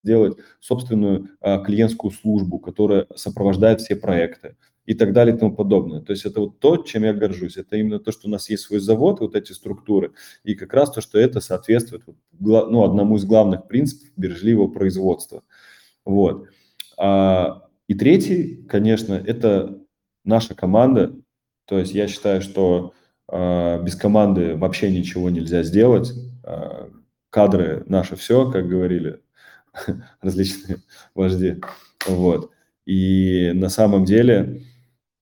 сделать 0.03 0.39
собственную 0.61 1.31
а, 1.41 1.59
клиентскую 1.59 2.13
службу, 2.13 2.59
которая 2.59 3.07
сопровождает 3.17 3.81
все 3.81 3.97
проекты 3.97 4.57
и 4.85 4.95
так 4.95 5.13
далее 5.13 5.35
и 5.35 5.39
тому 5.39 5.55
подобное. 5.55 6.01
То 6.01 6.13
есть 6.13 6.25
это 6.25 6.41
вот 6.41 6.61
то, 6.61 6.77
чем 6.77 7.03
я 7.03 7.13
горжусь. 7.13 7.57
Это 7.57 7.77
именно 7.77 7.99
то, 7.99 8.13
что 8.13 8.29
у 8.29 8.31
нас 8.31 8.49
есть 8.49 8.63
свой 8.63 8.79
завод, 8.79 9.19
вот 9.19 9.35
эти 9.35 9.51
структуры, 9.53 10.13
и 10.45 10.55
как 10.55 10.73
раз 10.73 10.93
то, 10.93 11.01
что 11.01 11.19
это 11.19 11.41
соответствует 11.41 12.05
ну, 12.39 12.85
одному 12.85 13.17
из 13.17 13.25
главных 13.25 13.67
принципов 13.67 14.09
бережливого 14.17 14.69
производства. 14.69 15.43
Вот. 16.05 16.47
А, 16.97 17.69
и 17.89 17.95
третий, 17.95 18.65
конечно, 18.69 19.15
это 19.15 19.81
наша 20.27 20.55
команда, 20.55 21.15
то 21.67 21.79
есть 21.79 21.93
я 21.93 22.09
считаю, 22.09 22.43
что 22.43 22.93
э, 23.31 23.83
без 23.83 23.97
команды 23.97 24.57
вообще 24.57 24.91
ничего 24.91 25.31
нельзя 25.31 25.63
сделать. 25.63 26.13
Э, 26.45 26.89
кадры 27.31 27.85
наше 27.87 28.17
все, 28.17 28.51
как 28.51 28.69
говорили 28.69 29.21
различные 30.21 30.79
вожди. 31.15 31.61
Вот. 32.07 32.51
И 32.85 33.53
на 33.55 33.69
самом 33.69 34.05
деле 34.05 34.63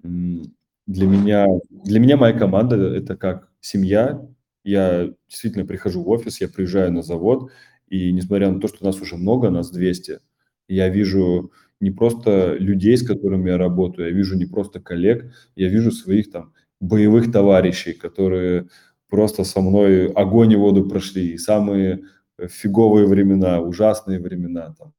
для 0.02 1.06
меня, 1.06 1.46
для 1.70 1.98
меня 1.98 2.16
моя 2.16 2.38
команда– 2.38 2.76
это 2.94 3.16
как 3.16 3.48
семья. 3.60 4.26
Я 4.64 5.12
действительно 5.28 5.66
прихожу 5.66 6.02
в 6.02 6.10
офис, 6.10 6.40
я 6.40 6.48
приезжаю 6.48 6.92
на 6.92 7.02
завод, 7.02 7.50
и 7.88 8.12
несмотря 8.12 8.50
на 8.50 8.60
то, 8.60 8.68
что 8.68 8.84
нас 8.84 9.00
уже 9.00 9.16
много, 9.16 9.50
нас 9.50 9.70
200, 9.70 10.20
я 10.68 10.88
вижу 10.88 11.52
не 11.84 11.90
просто 11.90 12.54
людей, 12.54 12.96
с 12.96 13.06
которыми 13.06 13.50
я 13.50 13.58
работаю, 13.58 14.08
я 14.08 14.14
вижу 14.14 14.36
не 14.36 14.46
просто 14.46 14.80
коллег, 14.80 15.30
я 15.54 15.68
вижу 15.68 15.90
своих 15.90 16.30
там 16.30 16.52
боевых 16.80 17.30
товарищей, 17.30 17.92
которые 17.92 18.68
просто 19.08 19.44
со 19.44 19.60
мной 19.60 20.06
огонь 20.12 20.52
и 20.52 20.56
воду 20.56 20.88
прошли, 20.88 21.32
и 21.32 21.38
самые 21.38 22.04
фиговые 22.38 23.06
времена, 23.06 23.60
ужасные 23.60 24.18
времена, 24.18 24.74
там, 24.78 24.92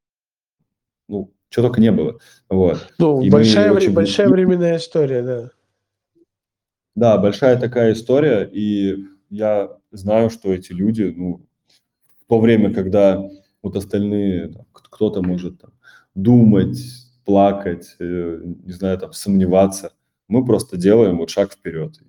ну, 1.10 1.34
что 1.50 1.64
только 1.64 1.82
не 1.82 1.92
было. 1.92 2.20
Вот. 2.50 2.94
Ну, 3.00 3.22
и 3.22 3.30
большая, 3.32 3.72
очень... 3.72 3.94
большая 3.94 4.30
временная 4.30 4.78
история, 4.78 5.24
да. 5.24 5.50
Да, 6.96 7.18
большая 7.18 7.60
такая 7.60 7.94
история, 7.94 8.48
и 8.54 9.06
я 9.30 9.76
знаю, 9.92 10.30
что 10.30 10.54
эти 10.54 10.72
люди, 10.72 11.14
ну, 11.16 11.46
в 12.22 12.30
то 12.30 12.40
время, 12.40 12.74
когда 12.74 13.22
вот 13.64 13.76
остальные, 13.76 14.54
кто-то 14.72 15.24
может 15.24 15.60
там, 15.60 15.72
думать, 16.16 16.80
плакать, 17.26 17.96
э, 18.00 18.42
не 18.44 18.72
знаю, 18.72 18.98
там, 18.98 19.14
сомневаться. 19.14 19.94
Мы 20.28 20.46
просто 20.46 20.78
делаем 20.78 21.18
вот 21.18 21.30
шаг 21.30 21.52
вперед, 21.52 22.00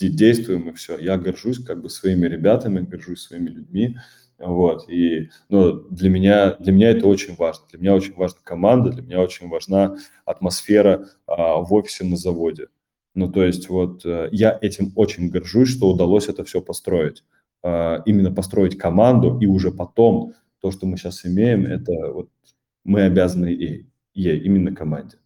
действуем 0.00 0.68
и 0.68 0.72
все. 0.72 0.96
Я 0.98 1.18
горжусь 1.18 1.62
как 1.62 1.82
бы 1.82 1.90
своими 1.90 2.26
ребятами, 2.26 2.80
горжусь 2.80 3.22
своими 3.22 3.50
людьми, 3.50 3.96
вот, 4.38 4.88
и 4.88 5.30
ну, 5.48 5.72
для, 5.90 6.10
меня, 6.10 6.54
для 6.60 6.72
меня 6.72 6.90
это 6.90 7.08
очень 7.08 7.34
важно. 7.34 7.64
Для 7.70 7.80
меня 7.80 7.94
очень 7.94 8.14
важна 8.14 8.38
команда, 8.44 8.90
для 8.90 9.02
меня 9.02 9.20
очень 9.20 9.48
важна 9.48 9.96
атмосфера 10.24 11.08
а, 11.26 11.56
в 11.56 11.74
офисе 11.74 12.04
на 12.04 12.16
заводе. 12.16 12.68
Ну, 13.14 13.32
то 13.32 13.42
есть 13.42 13.68
вот 13.68 14.06
э, 14.06 14.28
я 14.30 14.56
этим 14.60 14.92
очень 14.94 15.28
горжусь, 15.28 15.70
что 15.70 15.90
удалось 15.90 16.28
это 16.28 16.44
все 16.44 16.62
построить. 16.62 17.24
А, 17.64 18.00
именно 18.06 18.32
построить 18.32 18.78
команду, 18.78 19.38
и 19.40 19.46
уже 19.46 19.72
потом 19.72 20.34
то, 20.60 20.70
что 20.70 20.86
мы 20.86 20.96
сейчас 20.96 21.26
имеем, 21.26 21.66
это 21.66 21.92
вот 22.12 22.28
мы 22.88 23.02
обязаны 23.02 23.46
ей, 23.48 23.86
ей 24.14 24.38
именно 24.40 24.74
команде. 24.74 25.18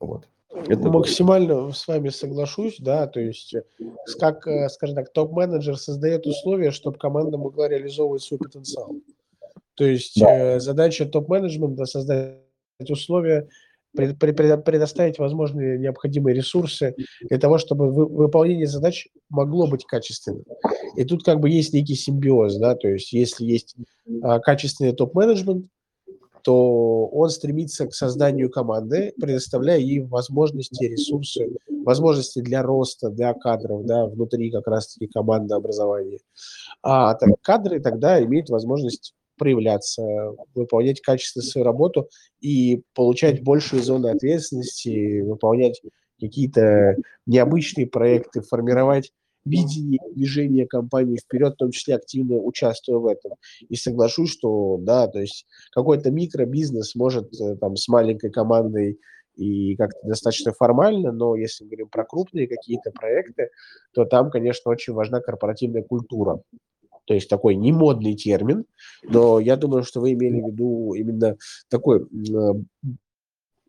Вот. 0.00 0.26
Это 0.66 0.88
Максимально 0.90 1.66
будет. 1.66 1.76
с 1.76 1.86
вами 1.86 2.08
соглашусь, 2.08 2.78
да, 2.80 3.06
то 3.06 3.20
есть 3.20 3.54
как, 4.18 4.46
э, 4.48 4.68
скажем 4.68 4.96
так, 4.96 5.12
топ-менеджер 5.12 5.78
создает 5.78 6.26
условия, 6.26 6.72
чтобы 6.72 6.98
команда 6.98 7.38
могла 7.38 7.68
реализовывать 7.68 8.22
свой 8.22 8.38
потенциал. 8.38 8.96
То 9.74 9.84
есть 9.84 10.20
да. 10.20 10.56
э, 10.56 10.60
задача 10.60 11.06
топ-менеджмента 11.06 11.84
создать 11.84 12.40
условия, 12.88 13.48
предоставить 13.94 15.18
возможные 15.18 15.78
необходимые 15.78 16.34
ресурсы 16.34 16.96
для 17.22 17.38
того, 17.38 17.58
чтобы 17.58 17.92
выполнение 17.92 18.66
задач 18.66 19.06
могло 19.28 19.68
быть 19.68 19.84
качественным. 19.84 20.44
И 20.96 21.04
тут 21.04 21.24
как 21.24 21.38
бы 21.38 21.50
есть 21.50 21.72
некий 21.72 21.94
симбиоз, 21.94 22.56
да, 22.56 22.74
то 22.74 22.88
есть 22.88 23.12
если 23.12 23.44
есть 23.44 23.76
а, 24.22 24.40
качественный 24.40 24.92
топ-менеджмент, 24.92 25.66
то 26.42 27.06
он 27.06 27.30
стремится 27.30 27.86
к 27.86 27.94
созданию 27.94 28.50
команды, 28.50 29.12
предоставляя 29.20 29.78
ей 29.78 30.00
возможности, 30.00 30.84
ресурсы, 30.84 31.48
возможности 31.84 32.40
для 32.40 32.62
роста, 32.62 33.10
для 33.10 33.34
кадров, 33.34 33.84
да, 33.84 34.06
внутри 34.06 34.50
как 34.50 34.66
раз-таки 34.66 35.06
команды 35.06 35.54
образования. 35.54 36.18
А 36.82 37.14
так, 37.14 37.30
кадры 37.42 37.80
тогда 37.80 38.22
имеют 38.22 38.50
возможность 38.50 39.14
проявляться, 39.36 40.02
выполнять 40.54 41.00
качественно 41.00 41.42
свою 41.42 41.64
работу 41.64 42.08
и 42.40 42.82
получать 42.94 43.42
большие 43.42 43.82
зоны 43.82 44.08
ответственности, 44.08 45.22
выполнять 45.22 45.80
какие-то 46.20 46.96
необычные 47.24 47.86
проекты, 47.86 48.42
формировать 48.42 49.12
видение 49.44 50.00
движения 50.14 50.66
компании 50.66 51.16
вперед, 51.16 51.54
в 51.54 51.56
том 51.56 51.70
числе 51.70 51.96
активно 51.96 52.36
участвуя 52.36 52.98
в 52.98 53.06
этом. 53.06 53.32
И 53.68 53.76
соглашусь, 53.76 54.30
что 54.30 54.78
да, 54.78 55.08
то 55.08 55.20
есть 55.20 55.46
какой-то 55.72 56.10
микробизнес 56.10 56.94
может 56.94 57.32
э, 57.40 57.56
там 57.56 57.76
с 57.76 57.88
маленькой 57.88 58.30
командой 58.30 58.98
и 59.36 59.76
как-то 59.76 60.06
достаточно 60.06 60.52
формально, 60.52 61.12
но 61.12 61.36
если 61.36 61.64
мы 61.64 61.70
говорим 61.70 61.88
про 61.88 62.04
крупные 62.04 62.46
какие-то 62.46 62.90
проекты, 62.90 63.50
то 63.94 64.04
там, 64.04 64.30
конечно, 64.30 64.70
очень 64.70 64.92
важна 64.92 65.20
корпоративная 65.20 65.82
культура. 65.82 66.42
То 67.06 67.14
есть 67.14 67.28
такой 67.28 67.56
не 67.56 67.72
модный 67.72 68.14
термин, 68.14 68.66
но 69.02 69.40
я 69.40 69.56
думаю, 69.56 69.82
что 69.82 70.00
вы 70.00 70.12
имели 70.12 70.40
в 70.40 70.48
виду 70.48 70.94
именно 70.94 71.36
такой 71.68 72.02
э, 72.02 72.54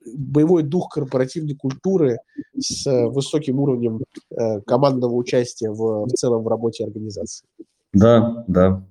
боевой 0.06 0.64
дух 0.64 0.90
корпоративной 0.90 1.56
культуры 1.56 2.20
с 2.58 2.86
высоким 3.10 3.60
уровнем 3.60 4.04
э, 4.32 4.62
командного 4.62 5.14
участия 5.14 5.70
в, 5.70 6.06
в 6.06 6.10
целом 6.10 6.44
в 6.44 6.48
работе 6.48 6.84
организации. 6.84 7.46
Да, 7.94 8.44
да. 8.48 8.84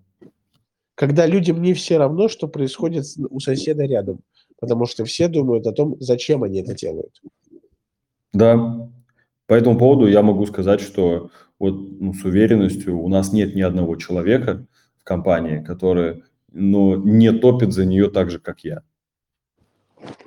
Когда 0.95 1.27
людям 1.27 1.63
не 1.63 1.73
все 1.73 1.97
равно, 1.99 2.29
что 2.29 2.47
происходит 2.47 3.07
у 3.31 3.41
соседа 3.41 3.85
рядом, 3.85 4.21
потому 4.61 4.87
что 4.87 5.05
все 5.05 5.29
думают 5.29 5.67
о 5.67 5.73
том, 5.73 5.97
зачем 6.01 6.43
они 6.43 6.61
это 6.61 6.75
делают. 6.75 7.21
Да, 8.33 8.89
по 9.47 9.55
этому 9.55 9.79
поводу 9.79 10.07
я 10.07 10.23
могу 10.23 10.47
сказать, 10.47 10.81
что 10.81 11.31
вот 11.59 11.75
ну, 11.75 12.15
с 12.15 12.25
уверенностью 12.25 12.99
у 13.01 13.09
нас 13.09 13.33
нет 13.33 13.55
ни 13.57 13.63
одного 13.63 13.97
человека 13.97 14.67
в 14.99 15.05
компании, 15.05 15.63
который 15.63 16.23
ну, 16.53 16.97
не 16.97 17.33
топит 17.33 17.73
за 17.73 17.85
нее 17.85 18.11
так 18.11 18.31
же, 18.31 18.39
как 18.39 18.61
я. 18.61 18.83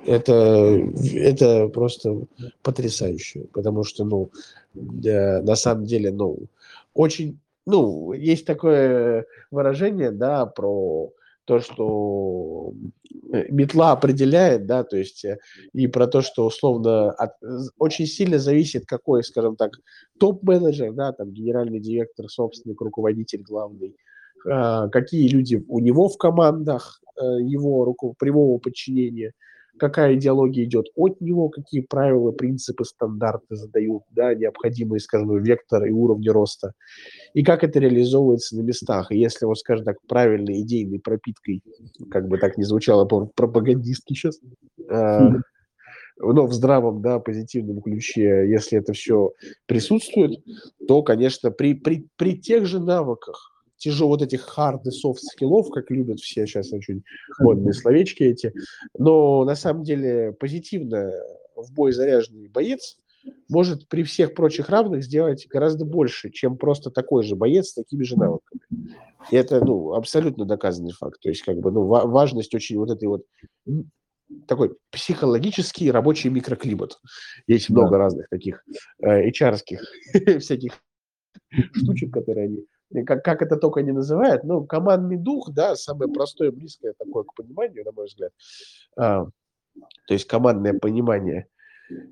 Это, 0.06 0.82
это 1.14 1.68
просто 1.68 2.26
потрясающе, 2.62 3.46
потому 3.52 3.84
что, 3.84 4.04
ну, 4.04 4.30
да, 4.74 5.40
на 5.42 5.56
самом 5.56 5.84
деле, 5.84 6.12
ну, 6.12 6.38
очень, 6.92 7.38
ну, 7.66 8.12
есть 8.12 8.46
такое 8.46 9.26
выражение, 9.50 10.10
да, 10.10 10.46
про 10.46 11.10
то, 11.46 11.60
что 11.60 12.72
метла 13.50 13.92
определяет, 13.92 14.66
да, 14.66 14.84
то 14.84 14.96
есть 14.96 15.24
э, 15.24 15.38
и 15.72 15.86
про 15.86 16.06
то, 16.06 16.22
что 16.22 16.46
условно 16.46 17.10
от, 17.10 17.32
очень 17.78 18.06
сильно 18.06 18.38
зависит, 18.38 18.86
какой, 18.86 19.22
скажем 19.24 19.56
так, 19.56 19.72
топ-менеджер, 20.18 20.92
да, 20.92 21.12
там 21.12 21.32
генеральный 21.32 21.80
директор, 21.80 22.28
собственник, 22.28 22.80
руководитель 22.80 23.42
главный, 23.42 23.96
э, 24.46 24.88
какие 24.90 25.28
люди 25.28 25.62
у 25.68 25.80
него 25.80 26.08
в 26.08 26.16
командах, 26.16 27.00
э, 27.20 27.40
его 27.42 27.84
руку, 27.84 28.14
прямого 28.18 28.58
подчинения– 28.58 29.32
какая 29.78 30.14
идеология 30.14 30.64
идет 30.64 30.86
от 30.94 31.20
него, 31.20 31.48
какие 31.48 31.80
правила, 31.80 32.30
принципы, 32.32 32.84
стандарты 32.84 33.56
задают, 33.56 34.02
да, 34.10 34.34
необходимые, 34.34 35.00
скажем, 35.00 35.42
векторы 35.42 35.88
и 35.88 35.92
уровни 35.92 36.28
роста, 36.28 36.72
и 37.32 37.42
как 37.42 37.64
это 37.64 37.78
реализовывается 37.78 38.56
на 38.56 38.62
местах. 38.62 39.10
И 39.10 39.18
если, 39.18 39.46
вот, 39.46 39.58
скажем 39.58 39.84
так, 39.84 39.96
правильной 40.06 40.62
идейной 40.62 41.00
пропиткой, 41.00 41.62
как 42.10 42.28
бы 42.28 42.38
так 42.38 42.56
не 42.56 42.64
звучало 42.64 43.04
пропагандистски 43.04 44.14
сейчас, 44.14 44.40
э, 44.90 45.28
но 46.18 46.46
в 46.46 46.52
здравом, 46.52 47.02
да, 47.02 47.18
позитивном 47.18 47.82
ключе, 47.82 48.48
если 48.48 48.78
это 48.78 48.92
все 48.92 49.32
присутствует, 49.66 50.42
то, 50.86 51.02
конечно, 51.02 51.50
при, 51.50 51.74
при, 51.74 52.06
при 52.16 52.38
тех 52.38 52.66
же 52.66 52.80
навыках, 52.80 53.53
тяжело 53.84 54.08
вот 54.08 54.22
этих 54.22 54.48
hard 54.56 54.80
и 54.84 54.88
soft 54.88 55.18
скиллов, 55.20 55.68
как 55.70 55.90
любят 55.90 56.18
все 56.18 56.46
сейчас 56.46 56.72
очень 56.72 57.04
модные 57.38 57.74
словечки 57.74 58.22
эти. 58.22 58.54
Но 58.96 59.44
на 59.44 59.54
самом 59.54 59.84
деле 59.84 60.32
позитивно 60.32 61.12
в 61.54 61.70
бой 61.72 61.92
заряженный 61.92 62.48
боец 62.48 62.96
может 63.48 63.86
при 63.88 64.02
всех 64.02 64.34
прочих 64.34 64.70
равных 64.70 65.04
сделать 65.04 65.46
гораздо 65.48 65.84
больше, 65.84 66.30
чем 66.30 66.56
просто 66.56 66.90
такой 66.90 67.24
же 67.24 67.36
боец 67.36 67.68
с 67.68 67.74
такими 67.74 68.04
же 68.04 68.18
навыками. 68.18 68.62
И 69.30 69.36
это, 69.36 69.62
ну, 69.62 69.92
абсолютно 69.92 70.46
доказанный 70.46 70.92
факт. 70.92 71.20
То 71.20 71.28
есть, 71.28 71.42
как 71.42 71.58
бы, 71.58 71.70
ну, 71.70 71.84
важность 71.84 72.54
очень 72.54 72.78
вот 72.78 72.90
этой 72.90 73.08
вот 73.08 73.24
такой 74.46 74.76
психологический 74.90 75.90
рабочий 75.90 76.30
микроклимат. 76.30 76.98
Есть 77.46 77.70
много 77.70 77.92
да. 77.92 77.98
разных 77.98 78.28
таких 78.28 78.62
э, 79.02 79.28
HR 79.28 79.58
всяких 80.40 80.72
штучек, 81.74 82.12
которые 82.12 82.46
они 82.46 82.66
как, 83.06 83.24
как 83.24 83.42
это 83.42 83.56
только 83.56 83.82
не 83.82 83.92
называют, 83.92 84.44
ну, 84.44 84.64
командный 84.64 85.16
дух, 85.16 85.50
да, 85.52 85.76
самое 85.76 86.10
простое, 86.12 86.50
близкое 86.50 86.94
такое 86.98 87.24
к 87.24 87.34
пониманию, 87.34 87.84
на 87.84 87.92
мой 87.92 88.06
взгляд. 88.06 88.32
А, 88.96 89.26
то 90.06 90.14
есть 90.14 90.26
командное 90.26 90.74
понимание. 90.74 91.46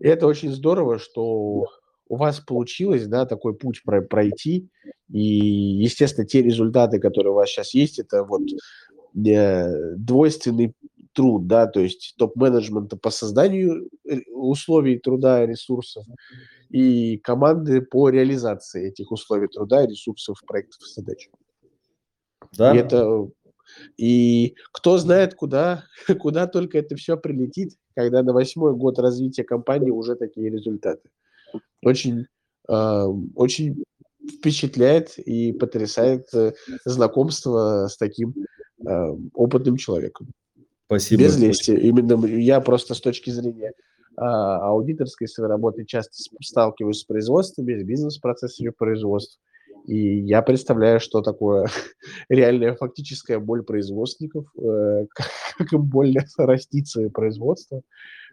И 0.00 0.06
это 0.06 0.26
очень 0.26 0.52
здорово, 0.52 0.98
что 0.98 1.66
у 2.08 2.16
вас 2.16 2.40
получилось, 2.40 3.06
да, 3.06 3.24
такой 3.26 3.54
путь 3.54 3.82
пройти, 3.84 4.68
и, 5.08 5.20
естественно, 5.20 6.26
те 6.26 6.42
результаты, 6.42 6.98
которые 6.98 7.32
у 7.32 7.36
вас 7.36 7.48
сейчас 7.48 7.74
есть, 7.74 7.98
это 7.98 8.24
вот 8.24 8.42
э, 9.26 9.94
двойственный 9.96 10.74
труд, 11.12 11.46
да, 11.46 11.66
то 11.66 11.80
есть 11.80 12.14
топ-менеджмента 12.18 12.96
по 12.96 13.10
созданию 13.10 13.88
э, 14.08 14.20
условий 14.34 14.98
труда, 14.98 15.46
ресурсов, 15.46 16.04
и 16.70 17.18
команды 17.18 17.82
по 17.82 18.08
реализации 18.08 18.88
этих 18.88 19.12
условий 19.12 19.48
труда, 19.48 19.86
ресурсов, 19.86 20.40
проектов 20.46 20.80
и 20.82 20.92
задач. 20.94 21.28
Да. 22.56 22.74
И, 22.74 22.78
это, 22.78 23.28
и 23.96 24.54
кто 24.72 24.98
знает, 24.98 25.34
куда, 25.34 25.84
куда 26.20 26.46
только 26.46 26.78
это 26.78 26.96
все 26.96 27.16
прилетит, 27.16 27.76
когда 27.94 28.22
на 28.22 28.32
восьмой 28.32 28.74
год 28.74 28.98
развития 28.98 29.44
компании 29.44 29.90
уже 29.90 30.16
такие 30.16 30.50
результаты. 30.50 31.08
Очень, 31.82 32.26
э, 32.68 33.04
очень 33.34 33.84
впечатляет 34.38 35.18
и 35.18 35.52
потрясает 35.52 36.28
э, 36.32 36.52
знакомство 36.84 37.88
с 37.88 37.96
таким 37.96 38.34
э, 38.86 39.16
опытным 39.34 39.76
человеком. 39.76 40.28
Спасибо. 40.92 41.22
Без 41.22 41.38
лести. 41.38 41.70
Именно 41.70 42.26
я 42.26 42.60
просто 42.60 42.94
с 42.94 43.00
точки 43.00 43.30
зрения 43.30 43.72
а, 44.16 44.68
аудиторской 44.68 45.26
своей 45.26 45.48
работы 45.48 45.86
часто 45.86 46.12
сталкиваюсь 46.42 46.98
с 46.98 47.04
производствами, 47.04 47.80
с 47.80 47.82
бизнес-процессами 47.82 48.68
производств. 48.68 49.40
И 49.86 50.18
я 50.18 50.42
представляю, 50.42 51.00
что 51.00 51.22
такое 51.22 51.68
реальная 52.28 52.74
фактическая 52.74 53.38
боль 53.38 53.62
производственников, 53.62 54.46
э, 54.56 55.06
как 55.56 55.72
им 55.72 55.82
больно 55.82 56.24
растить 56.36 56.88
свое 56.88 57.08
производство 57.08 57.80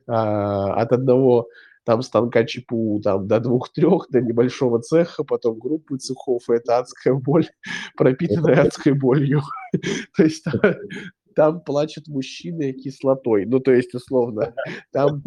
а, 0.06 0.74
от 0.74 0.92
одного 0.92 1.48
там 1.86 2.04
станка 2.04 2.44
ЧПУ 2.44 3.02
там, 3.04 3.28
до 3.28 3.40
двух-трех, 3.40 4.08
до 4.12 4.22
небольшого 4.22 4.80
цеха, 4.80 5.24
потом 5.24 5.58
группы 5.58 5.98
цехов, 5.98 6.44
и 6.50 6.54
это 6.54 6.78
адская 6.78 7.16
боль, 7.16 7.48
пропитанная 7.98 8.64
адской 8.64 8.94
болью. 8.94 9.42
То 10.16 10.24
есть 10.24 10.46
там 11.40 11.62
плачут 11.62 12.10
мужчины 12.10 12.74
кислотой. 12.74 13.46
Ну, 13.46 13.62
то 13.62 13.72
есть, 13.72 13.96
условно, 13.96 14.54
там 14.92 15.24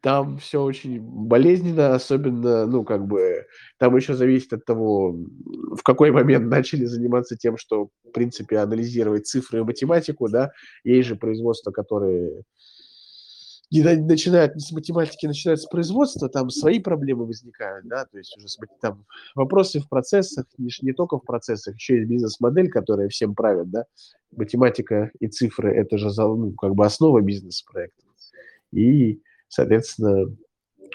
там 0.00 0.38
все 0.38 0.62
очень 0.62 1.00
болезненно, 1.00 1.94
особенно, 1.94 2.66
ну, 2.66 2.84
как 2.84 3.08
бы, 3.08 3.44
там 3.78 3.96
еще 3.96 4.14
зависит 4.14 4.52
от 4.52 4.64
того, 4.64 5.12
в 5.12 5.82
какой 5.82 6.12
момент 6.12 6.46
начали 6.46 6.84
заниматься 6.84 7.36
тем, 7.36 7.56
что, 7.58 7.88
в 8.04 8.12
принципе, 8.12 8.58
анализировать 8.58 9.26
цифры 9.26 9.58
и 9.58 9.64
математику, 9.64 10.28
да, 10.28 10.52
есть 10.84 11.08
же 11.08 11.16
производства, 11.16 11.72
которые 11.72 12.42
не 13.82 13.96
начинают 13.96 14.54
не 14.54 14.60
с 14.60 14.72
математики, 14.72 15.26
начинают 15.26 15.60
с 15.60 15.66
производства, 15.66 16.28
там 16.28 16.50
свои 16.50 16.78
проблемы 16.78 17.26
возникают, 17.26 17.86
да, 17.86 18.04
то 18.04 18.18
есть 18.18 18.36
уже 18.36 18.46
там 18.80 19.04
вопросы 19.34 19.80
в 19.80 19.88
процессах, 19.88 20.46
не, 20.58 20.70
не 20.82 20.92
только 20.92 21.18
в 21.18 21.24
процессах, 21.24 21.74
еще 21.74 21.96
есть 21.96 22.08
бизнес-модель, 22.08 22.70
которая 22.70 23.08
всем 23.08 23.34
правит, 23.34 23.70
да, 23.70 23.86
математика 24.32 25.10
и 25.20 25.28
цифры– 25.28 25.74
это 25.76 25.98
же 25.98 26.08
ну, 26.16 26.52
как 26.52 26.74
бы 26.74 26.84
основа 26.84 27.20
бизнес-проекта. 27.20 28.02
И 28.72 29.20
Соответственно, 29.54 30.36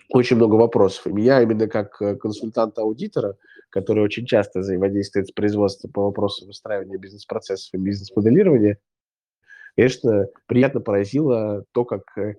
очень 0.10 0.36
много 0.36 0.56
вопросов. 0.56 1.08
И 1.08 1.14
меня 1.14 1.42
именно 1.42 1.68
как 1.70 2.02
э, 2.02 2.18
консультанта-аудитора, 2.18 3.38
который 3.70 4.04
очень 4.04 4.26
часто 4.26 4.60
взаимодействует 4.60 5.30
с 5.30 5.32
производством 5.32 5.94
по 5.94 6.04
вопросам 6.04 6.48
выстраивания 6.48 6.98
бизнес-процессов 6.98 7.74
и 7.74 7.78
бизнес-моделирования, 7.78 8.78
конечно, 9.78 10.28
приятно 10.46 10.82
поразило 10.82 11.64
то, 11.72 11.86
как 11.86 12.02
э, 12.18 12.36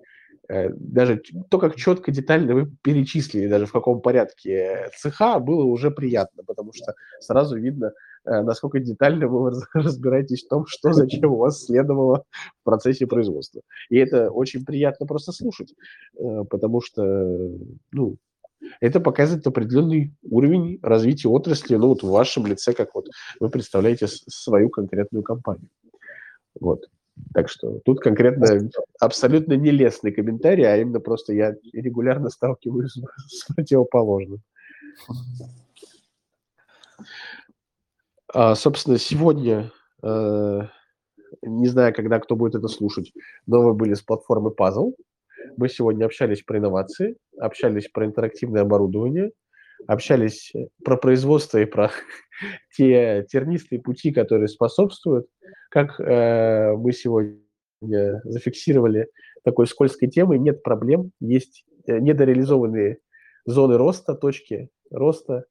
даже 0.49 1.21
то, 1.49 1.59
как 1.59 1.75
четко, 1.75 2.11
детально 2.11 2.53
вы 2.53 2.71
перечислили, 2.81 3.47
даже 3.47 3.65
в 3.65 3.71
каком 3.71 4.01
порядке 4.01 4.89
цеха, 4.97 5.39
было 5.39 5.63
уже 5.63 5.91
приятно, 5.91 6.43
потому 6.43 6.73
что 6.73 6.93
сразу 7.19 7.57
видно, 7.57 7.93
э, 8.25 8.41
насколько 8.41 8.79
детально 8.79 9.27
вы 9.27 9.51
разбираетесь 9.73 10.43
в 10.43 10.49
том, 10.49 10.65
что 10.67 10.93
зачем 10.93 11.31
у 11.31 11.37
вас 11.37 11.65
следовало 11.65 12.25
в 12.61 12.63
процессе 12.63 13.07
производства. 13.07 13.61
И 13.89 13.97
это 13.97 14.29
очень 14.29 14.65
приятно 14.65 15.05
просто 15.05 15.31
слушать, 15.31 15.73
э, 16.17 16.43
потому 16.49 16.81
что, 16.81 17.03
ну, 17.91 18.17
это 18.79 18.99
показывает 18.99 19.47
определенный 19.47 20.13
уровень 20.23 20.79
развития 20.81 21.29
отрасли, 21.29 21.75
ну, 21.75 21.87
вот 21.89 22.03
в 22.03 22.09
вашем 22.09 22.45
лице, 22.45 22.73
как 22.73 22.93
вот 22.93 23.07
вы 23.39 23.49
представляете 23.49 24.07
свою 24.07 24.69
конкретную 24.69 25.23
компанию. 25.23 25.69
Вот. 26.59 26.87
Так 27.33 27.49
что 27.49 27.79
тут 27.85 27.99
конкретно 27.99 28.69
абсолютно 28.99 29.53
нелестный 29.53 30.11
комментарий, 30.11 30.65
а 30.65 30.77
именно 30.77 30.99
просто 30.99 31.33
я 31.33 31.55
регулярно 31.73 32.29
сталкиваюсь 32.29 32.97
с 33.27 33.45
противоположным. 33.53 34.41
А, 38.33 38.55
собственно, 38.55 38.97
сегодня, 38.97 39.71
э, 40.03 40.61
не 41.41 41.67
знаю, 41.67 41.93
когда 41.93 42.19
кто 42.19 42.35
будет 42.35 42.55
это 42.55 42.67
слушать, 42.67 43.11
но 43.45 43.61
вы 43.61 43.73
были 43.73 43.93
с 43.93 44.01
платформы 44.01 44.51
Puzzle. 44.51 44.93
Мы 45.57 45.69
сегодня 45.69 46.05
общались 46.05 46.43
про 46.43 46.59
инновации, 46.59 47.17
общались 47.37 47.89
про 47.89 48.05
интерактивное 48.05 48.61
оборудование, 48.61 49.31
общались 49.87 50.53
про 50.83 50.97
производство 50.97 51.57
и 51.57 51.65
про 51.65 51.91
те 52.75 53.25
тернистые 53.29 53.81
пути, 53.81 54.11
которые 54.11 54.47
способствуют. 54.47 55.27
Как 55.69 55.99
э, 55.99 56.73
мы 56.75 56.91
сегодня 56.91 58.21
зафиксировали 58.23 59.07
такой 59.43 59.67
скользкой 59.67 60.09
темой, 60.09 60.39
нет 60.39 60.63
проблем, 60.63 61.11
есть 61.19 61.65
э, 61.87 61.99
недореализованные 61.99 62.99
зоны 63.45 63.77
роста, 63.77 64.13
точки 64.13 64.69
роста, 64.91 65.45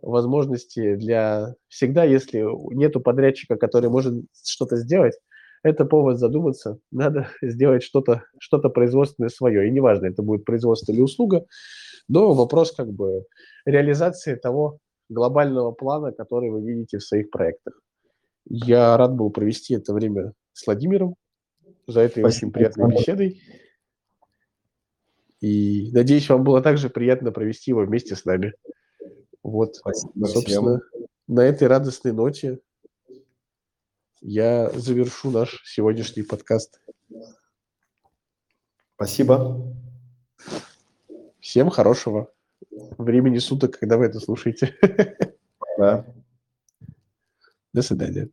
возможности 0.00 0.96
для 0.96 1.54
всегда, 1.68 2.04
если 2.04 2.44
нету 2.74 3.00
подрядчика, 3.00 3.56
который 3.56 3.90
может 3.90 4.24
что-то 4.44 4.76
сделать, 4.76 5.14
это 5.62 5.86
повод 5.86 6.18
задуматься, 6.18 6.78
надо 6.92 7.28
сделать 7.42 7.82
что-то 7.82 8.24
что 8.38 8.58
производственное 8.58 9.30
свое. 9.30 9.66
И 9.66 9.70
неважно, 9.70 10.06
это 10.06 10.22
будет 10.22 10.44
производство 10.44 10.92
или 10.92 11.00
услуга, 11.00 11.46
но 12.08 12.34
вопрос 12.34 12.72
как 12.72 12.92
бы 12.92 13.24
реализации 13.64 14.34
того 14.34 14.78
глобального 15.08 15.72
плана, 15.72 16.12
который 16.12 16.50
вы 16.50 16.62
видите 16.62 16.98
в 16.98 17.04
своих 17.04 17.30
проектах. 17.30 17.80
Я 18.46 18.96
рад 18.96 19.14
был 19.14 19.30
провести 19.30 19.74
это 19.74 19.92
время 19.94 20.32
с 20.52 20.66
Владимиром 20.66 21.16
за 21.86 22.00
этой 22.00 22.20
Спасибо. 22.20 22.48
очень 22.48 22.52
приятной 22.52 22.90
беседой. 22.90 23.42
И 25.40 25.90
надеюсь, 25.92 26.28
вам 26.28 26.44
было 26.44 26.62
также 26.62 26.88
приятно 26.88 27.32
провести 27.32 27.70
его 27.70 27.82
вместе 27.84 28.16
с 28.16 28.24
нами. 28.24 28.54
Вот, 29.42 29.76
Спасибо 29.76 30.26
собственно, 30.26 30.80
всем. 30.80 31.06
на 31.28 31.40
этой 31.40 31.68
радостной 31.68 32.12
ноте 32.12 32.60
я 34.22 34.70
завершу 34.70 35.30
наш 35.30 35.62
сегодняшний 35.66 36.22
подкаст. 36.22 36.80
Спасибо. 38.96 39.74
Всем 41.40 41.68
хорошего 41.68 42.33
времени 42.98 43.38
суток, 43.38 43.78
когда 43.78 43.96
вы 43.96 44.06
это 44.06 44.20
слушаете. 44.20 44.74
Да. 45.78 46.06
До 47.72 47.82
свидания. 47.82 48.28